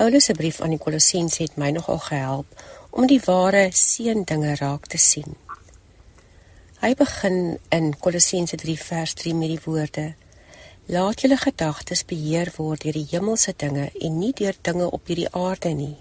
Paulus 0.00 0.24
se 0.24 0.32
brief 0.32 0.64
aan 0.64 0.72
die 0.72 0.80
Kolossense 0.80 1.42
het 1.44 1.60
my 1.60 1.68
nogal 1.76 2.00
gehelp 2.00 2.62
om 2.90 3.06
die 3.06 3.20
ware 3.24 3.68
seën 3.72 4.24
dinge 4.26 4.56
raak 4.58 4.86
te 4.90 4.98
sien. 4.98 5.36
Hy 6.80 6.94
begin 6.96 7.58
in 7.68 7.92
Kolossense 7.98 8.56
3 8.56 8.76
vers 8.80 9.14
3 9.14 9.34
met 9.34 9.52
die 9.52 9.62
woorde: 9.64 10.06
Laat 10.90 11.20
julle 11.22 11.36
gedagtes 11.36 12.02
beheer 12.04 12.50
word 12.56 12.82
deur 12.82 12.96
die 12.96 13.06
hemelse 13.12 13.54
dinge 13.56 13.90
en 14.00 14.18
nie 14.18 14.32
deur 14.32 14.56
dinge 14.62 14.88
op 14.90 15.06
hierdie 15.06 15.28
aarde 15.30 15.74
nie. 15.76 15.96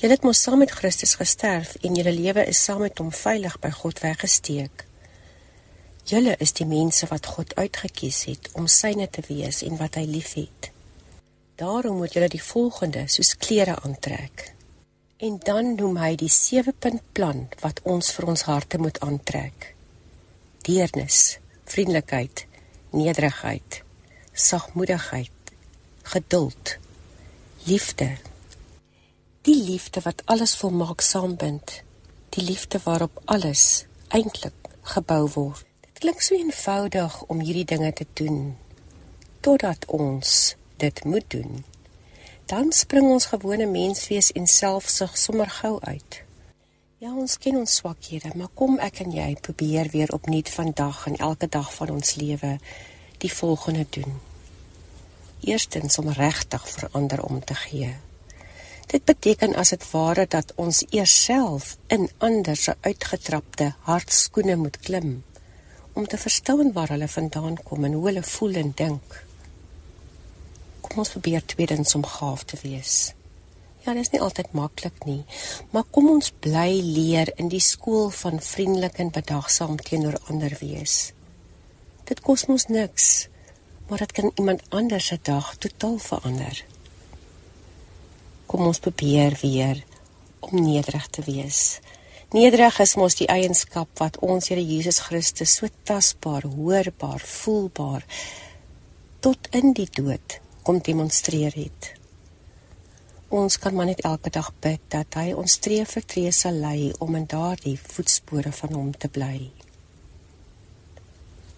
Julle 0.00 0.16
het 0.16 0.24
mos 0.24 0.40
saam 0.42 0.62
met 0.62 0.72
Christus 0.72 1.14
gesterf 1.20 1.74
en 1.82 1.98
julle 1.98 2.14
lewe 2.14 2.46
is 2.48 2.62
saam 2.64 2.80
met 2.86 2.98
hom 2.98 3.12
veilig 3.12 3.58
by 3.60 3.70
God 3.82 4.00
weggesteek. 4.02 4.86
Julle 6.08 6.34
is 6.42 6.56
die 6.58 6.66
mense 6.66 7.06
wat 7.10 7.28
God 7.34 7.52
uitgekies 7.54 8.24
het 8.30 8.48
om 8.58 8.66
syne 8.66 9.10
te 9.10 9.22
wees 9.28 9.60
en 9.62 9.76
wat 9.78 10.00
hy 10.00 10.06
liefhet. 10.08 10.72
Daarom 11.60 12.00
moet 12.00 12.16
julle 12.16 12.32
die 12.32 12.42
volgende 12.42 13.04
soos 13.06 13.36
klere 13.36 13.76
aantrek. 13.84 14.48
En 15.22 15.38
dan 15.46 15.74
noem 15.78 16.00
hy 16.02 16.16
die 16.18 16.30
7-punt 16.34 17.04
plan 17.14 17.46
wat 17.62 17.78
ons 17.86 18.10
vir 18.16 18.26
ons 18.32 18.44
harte 18.48 18.80
moet 18.82 18.98
aantrek. 19.06 19.68
Deernis, 20.66 21.38
vriendelikheid, 21.70 22.44
nederigheid, 22.90 23.80
sagmoedigheid, 24.34 25.54
geduld, 26.14 26.76
liefde. 27.70 28.10
Die 29.46 29.58
liefde 29.62 30.02
wat 30.02 30.26
alles 30.26 30.56
volmaak 30.58 31.02
saambind, 31.06 31.82
die 32.34 32.44
liefde 32.46 32.82
waarop 32.82 33.22
alles 33.24 33.84
eintlik 34.10 34.74
gebou 34.94 35.26
word 35.34 35.68
klink 36.02 36.18
so 36.18 36.34
eenvoudig 36.34 37.16
om 37.30 37.40
hierdie 37.46 37.68
dinge 37.70 37.92
te 37.94 38.02
doen 38.18 38.38
totdat 39.46 39.84
ons 39.86 40.30
dit 40.82 41.02
moet 41.06 41.28
doen. 41.30 41.60
Dan 42.52 42.68
spring 42.76 43.06
ons 43.08 43.30
gewone 43.30 43.64
menswees 43.64 44.26
en 44.36 44.46
selfsug 44.46 45.14
sommer 45.16 45.48
gou 45.48 45.78
uit. 45.80 46.18
Ja, 47.00 47.14
ons 47.16 47.38
ken 47.40 47.56
ons 47.56 47.78
swakhede, 47.80 48.34
maar 48.36 48.50
kom 48.52 48.74
ek 48.84 49.00
en 49.06 49.14
jy 49.16 49.30
probeer 49.40 49.88
weer 49.94 50.12
opnuut 50.12 50.52
vandag 50.52 51.06
en 51.08 51.16
elke 51.28 51.48
dag 51.48 51.70
van 51.78 51.94
ons 51.94 52.12
lewe 52.20 52.50
die 53.24 53.32
volgende 53.32 53.86
doen. 53.96 54.20
Eerstens 55.40 55.96
om 56.04 56.12
regtig 56.12 56.68
verander 56.74 57.24
om 57.24 57.40
te 57.40 57.56
gee. 57.62 57.94
Dit 58.92 59.08
beteken 59.08 59.56
as 59.56 59.72
dit 59.72 59.88
ware 59.94 60.28
dat 60.28 60.52
ons 60.60 60.84
eers 60.90 61.16
self 61.24 61.78
in 61.88 62.10
ander 62.20 62.56
se 62.56 62.76
uitgetrapte 62.84 63.72
hartskoene 63.88 64.60
moet 64.60 64.76
klim 64.84 65.22
om 65.92 66.04
te 66.04 66.20
verstaan 66.20 66.76
waar 66.76 66.92
hulle 66.92 67.08
vandaan 67.08 67.62
kom 67.64 67.88
en 67.88 67.96
hoe 67.96 68.10
hulle 68.10 68.28
voel 68.36 68.60
en 68.60 68.76
dink. 68.76 69.22
Kom 70.92 71.06
ons 71.06 71.12
probeer 71.14 71.40
tweedens 71.48 71.94
om 71.96 72.04
gaaf 72.04 72.44
te 72.44 72.58
wees. 72.60 73.14
Ja, 73.82 73.94
dit 73.96 74.04
is 74.04 74.12
nie 74.12 74.20
altyd 74.20 74.52
maklik 74.52 75.06
nie, 75.08 75.22
maar 75.72 75.86
kom 75.90 76.10
ons 76.12 76.28
bly 76.44 76.76
leer 76.84 77.32
in 77.40 77.48
die 77.48 77.62
skool 77.64 78.12
van 78.14 78.42
vriendelik 78.44 79.00
en 79.00 79.10
bedagsaam 79.14 79.80
teenoor 79.80 80.20
ander 80.28 80.52
wees. 80.60 81.14
Dit 82.04 82.20
kos 82.20 82.44
ons 82.52 82.68
niks, 82.68 83.08
maar 83.88 84.04
dit 84.04 84.12
kan 84.20 84.30
iemand 84.36 84.68
anders 84.68 85.08
se 85.08 85.18
dag 85.24 85.54
totaal 85.64 85.96
verander. 85.96 86.60
Kom 88.46 88.68
ons 88.68 88.84
probeer 88.84 89.38
weer 89.40 89.80
om 90.44 90.60
nederig 90.60 91.08
te 91.08 91.24
wees 91.24 91.80
Nederig 92.32 92.78
is 92.80 92.94
mos 92.96 93.18
die 93.18 93.26
eienskap 93.28 93.90
wat 94.00 94.14
ons 94.24 94.46
Here 94.48 94.62
Jesus 94.64 95.02
Christus 95.04 95.58
so 95.58 95.68
tasbaar, 95.84 96.46
hoorbaar, 96.48 97.20
voelbaar 97.20 98.06
tot 99.20 99.50
in 99.52 99.74
die 99.76 99.88
dood 99.98 100.41
kom 100.62 100.78
demonstreer 100.82 101.54
het. 101.54 101.92
Ons 103.32 103.58
kan 103.58 103.74
maar 103.74 103.88
net 103.88 104.00
elke 104.04 104.30
dag 104.30 104.50
bid 104.60 104.80
dat 104.92 105.16
hy 105.16 105.32
ons 105.32 105.56
tree 105.64 105.84
vir 105.88 106.04
tree 106.04 106.32
sal 106.36 106.58
lei 106.60 106.92
om 107.00 107.14
in 107.16 107.24
daardie 107.26 107.78
voetspore 107.80 108.52
van 108.52 108.74
hom 108.76 108.90
te 108.92 109.08
bly. 109.08 109.50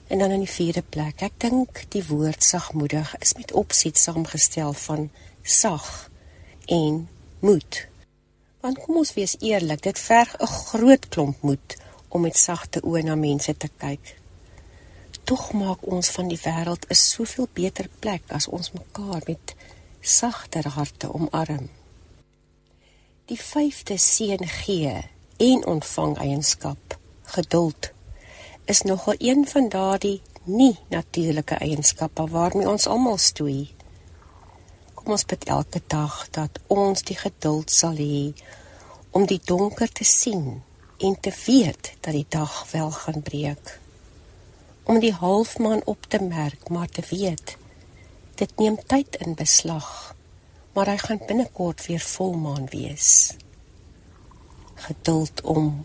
En 0.07 0.19
dan 0.19 0.31
in 0.31 0.45
die 0.45 0.51
vierde 0.51 0.83
plek, 0.83 1.25
ek 1.27 1.41
dink 1.43 1.85
die 1.91 2.05
woord 2.07 2.45
sagmoedig 2.47 3.15
is 3.19 3.35
met 3.35 3.55
opset 3.59 3.99
saamgestel 3.99 4.77
van 4.85 5.09
sag 5.43 5.89
en 6.71 7.09
moed. 7.43 7.81
Want 8.63 8.79
kom 8.85 9.01
ons 9.03 9.15
wees 9.17 9.35
eerlik, 9.41 9.83
dit 9.83 9.99
verg 9.99 10.37
'n 10.39 10.47
groot 10.47 11.09
klomp 11.09 11.43
moed 11.43 11.77
om 12.09 12.21
met 12.21 12.37
sagte 12.37 12.81
oë 12.81 13.03
na 13.03 13.15
mense 13.15 13.57
te 13.57 13.69
kyk. 13.77 14.15
Tog 15.25 15.53
maak 15.53 15.87
ons 15.87 16.11
van 16.17 16.29
die 16.29 16.41
wêreld 16.41 16.87
'n 16.89 16.95
soveel 16.95 17.49
beter 17.53 17.89
plek 17.99 18.23
as 18.29 18.49
ons 18.49 18.73
mekaar 18.73 19.23
met 19.27 19.55
sagter 20.01 20.69
harte 20.69 21.13
omarm. 21.13 21.69
Die 23.25 23.41
vyfde 23.41 23.97
seën 23.99 24.49
gee 24.49 25.11
en 25.37 25.67
ontvang 25.67 26.19
eienskap, 26.19 26.99
geduld, 27.23 27.93
is 28.65 28.83
nogal 28.83 29.15
een 29.19 29.47
van 29.47 29.69
daardie 29.69 30.21
nie 30.45 30.79
natuurlike 30.89 31.55
eienskappe 31.55 32.27
waarmee 32.27 32.69
ons 32.69 32.87
almal 32.87 33.19
stoei 33.19 33.75
kom 35.05 35.13
ons 35.13 35.27
bid 35.29 35.43
elke 35.53 35.83
dag 35.93 36.15
dat 36.33 36.59
ons 36.73 37.03
die 37.05 37.17
geduld 37.21 37.69
sal 37.71 37.99
hê 38.01 38.33
om 39.13 39.27
die 39.29 39.41
donker 39.51 39.91
te 39.93 40.05
sien 40.09 40.63
en 40.97 41.17
te 41.21 41.33
weet 41.45 41.91
dat 42.01 42.15
die 42.17 42.27
dag 42.29 42.55
wel 42.71 42.91
gaan 42.91 43.21
breek. 43.23 43.84
Om 44.85 44.99
die 45.01 45.13
halfmaan 45.13 45.81
op 45.85 46.05
te 46.09 46.23
merk, 46.23 46.69
maar 46.69 46.89
te 46.89 47.03
weet 47.11 47.57
dit 48.35 48.57
neem 48.59 48.77
tyd 48.87 49.17
in 49.23 49.37
beslag, 49.39 50.15
maar 50.75 50.91
hy 50.91 50.97
gaan 50.99 51.23
binnekort 51.27 51.87
weer 51.87 52.03
volmaan 52.03 52.67
wees. 52.73 53.37
Geduld 54.87 55.43
om 55.47 55.85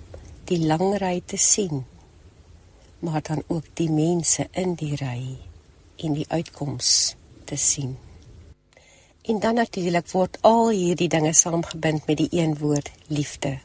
die 0.50 0.60
lang 0.66 0.98
ry 0.98 1.22
te 1.26 1.38
sien, 1.38 1.86
maar 3.06 3.22
dan 3.22 3.44
ook 3.48 3.70
die 3.78 3.90
mense 3.94 4.48
in 4.52 4.74
die 4.82 4.96
ry 4.98 5.38
en 6.02 6.18
die 6.18 6.26
uitkoms 6.28 7.16
te 7.46 7.56
sien. 7.56 7.98
En 9.22 9.40
dan 9.40 9.62
natuurlik 9.62 10.10
word 10.12 10.40
al 10.42 10.72
hierdie 10.74 11.10
dinge 11.12 11.34
saamgebind 11.34 12.08
met 12.10 12.18
die 12.18 12.32
een 12.32 12.58
woord 12.58 12.90
liefde. 13.08 13.60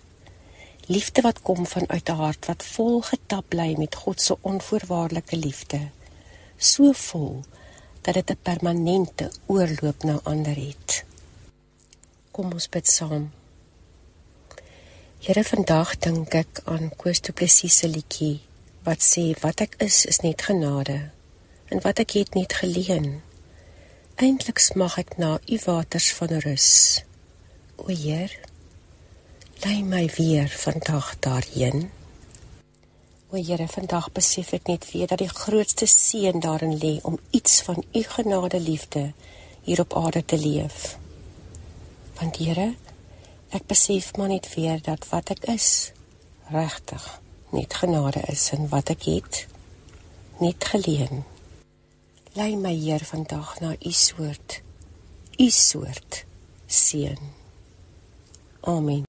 Liefde 0.86 1.20
wat 1.20 1.43
kom 1.43 1.66
vanuit 1.66 2.09
'n 2.09 2.12
hart 2.12 2.47
wat 2.47 2.62
vol 2.62 3.01
getap 3.01 3.48
bly 3.48 3.74
met 3.78 3.94
God 3.94 4.20
se 4.20 4.36
onvoorwaardelike 4.40 5.36
liefde. 5.36 5.81
So 6.56 6.93
vol 6.93 7.44
dat 8.01 8.15
dit 8.15 8.31
'n 8.31 8.39
permanente 8.43 9.31
oorloop 9.47 10.02
na 10.02 10.20
ander 10.23 10.56
het. 10.56 11.05
Kom 12.31 12.52
ons 12.52 12.69
bid 12.69 12.89
saam. 12.89 13.32
Here 15.19 15.44
vandag 15.44 15.98
dink 15.98 16.35
ek 16.35 16.61
aan 16.65 16.90
Koos 16.97 17.20
Du 17.20 17.32
Plessis 17.32 17.77
se 17.77 17.89
liedjie 17.89 18.40
wat 18.82 19.01
sê 19.01 19.40
wat 19.40 19.61
ek 19.61 19.74
is 19.78 20.05
is 20.05 20.19
net 20.20 20.43
genade 20.43 21.11
en 21.73 21.81
wat 21.81 21.98
ek 21.98 22.11
het 22.11 22.35
net 22.35 22.52
geleen. 22.52 23.23
Eintlik 24.15 24.59
smag 24.59 24.98
ek 24.98 25.16
na 25.16 25.39
u 25.48 25.59
waters 25.65 26.12
van 26.12 26.28
rus. 26.28 27.02
O 27.77 27.89
Heer, 27.89 28.44
lei 29.65 29.82
my 29.82 30.11
weer 30.16 30.49
vandag 30.49 31.19
daarheen. 31.19 31.91
O 33.31 33.36
Here, 33.36 33.65
vandag 33.69 34.11
besef 34.12 34.51
ek 34.53 34.69
net 34.69 34.85
weer 34.93 35.09
dat 35.09 35.23
die 35.23 35.31
grootste 35.31 35.86
seën 35.89 36.36
daarin 36.41 36.77
lê 36.82 36.99
om 37.09 37.16
iets 37.32 37.62
van 37.65 37.81
u 37.93 38.03
genade 38.03 38.61
liefde 38.61 39.12
hier 39.65 39.81
op 39.81 39.97
aarde 39.97 40.24
te 40.24 40.36
leef. 40.39 40.99
Want 42.20 42.36
Here, 42.36 42.74
ek 43.57 43.65
besef 43.66 44.12
maar 44.20 44.28
net 44.35 44.51
weer 44.55 44.85
dat 44.85 45.09
wat 45.09 45.32
ek 45.32 45.49
is 45.57 45.93
regtig 46.53 47.09
net 47.57 47.74
genade 47.81 48.20
is 48.28 48.51
en 48.53 48.69
wat 48.69 48.93
ek 48.93 49.09
het 49.09 49.47
net 50.45 50.69
geleen. 50.74 51.24
Lei 52.36 52.53
my 52.53 52.77
Heer 52.77 53.09
vandag 53.09 53.57
na 53.65 53.73
u 53.81 53.97
soort 53.97 54.61
u 55.41 55.51
soort 55.51 56.24
seën. 56.66 57.19
Amen. 58.61 59.03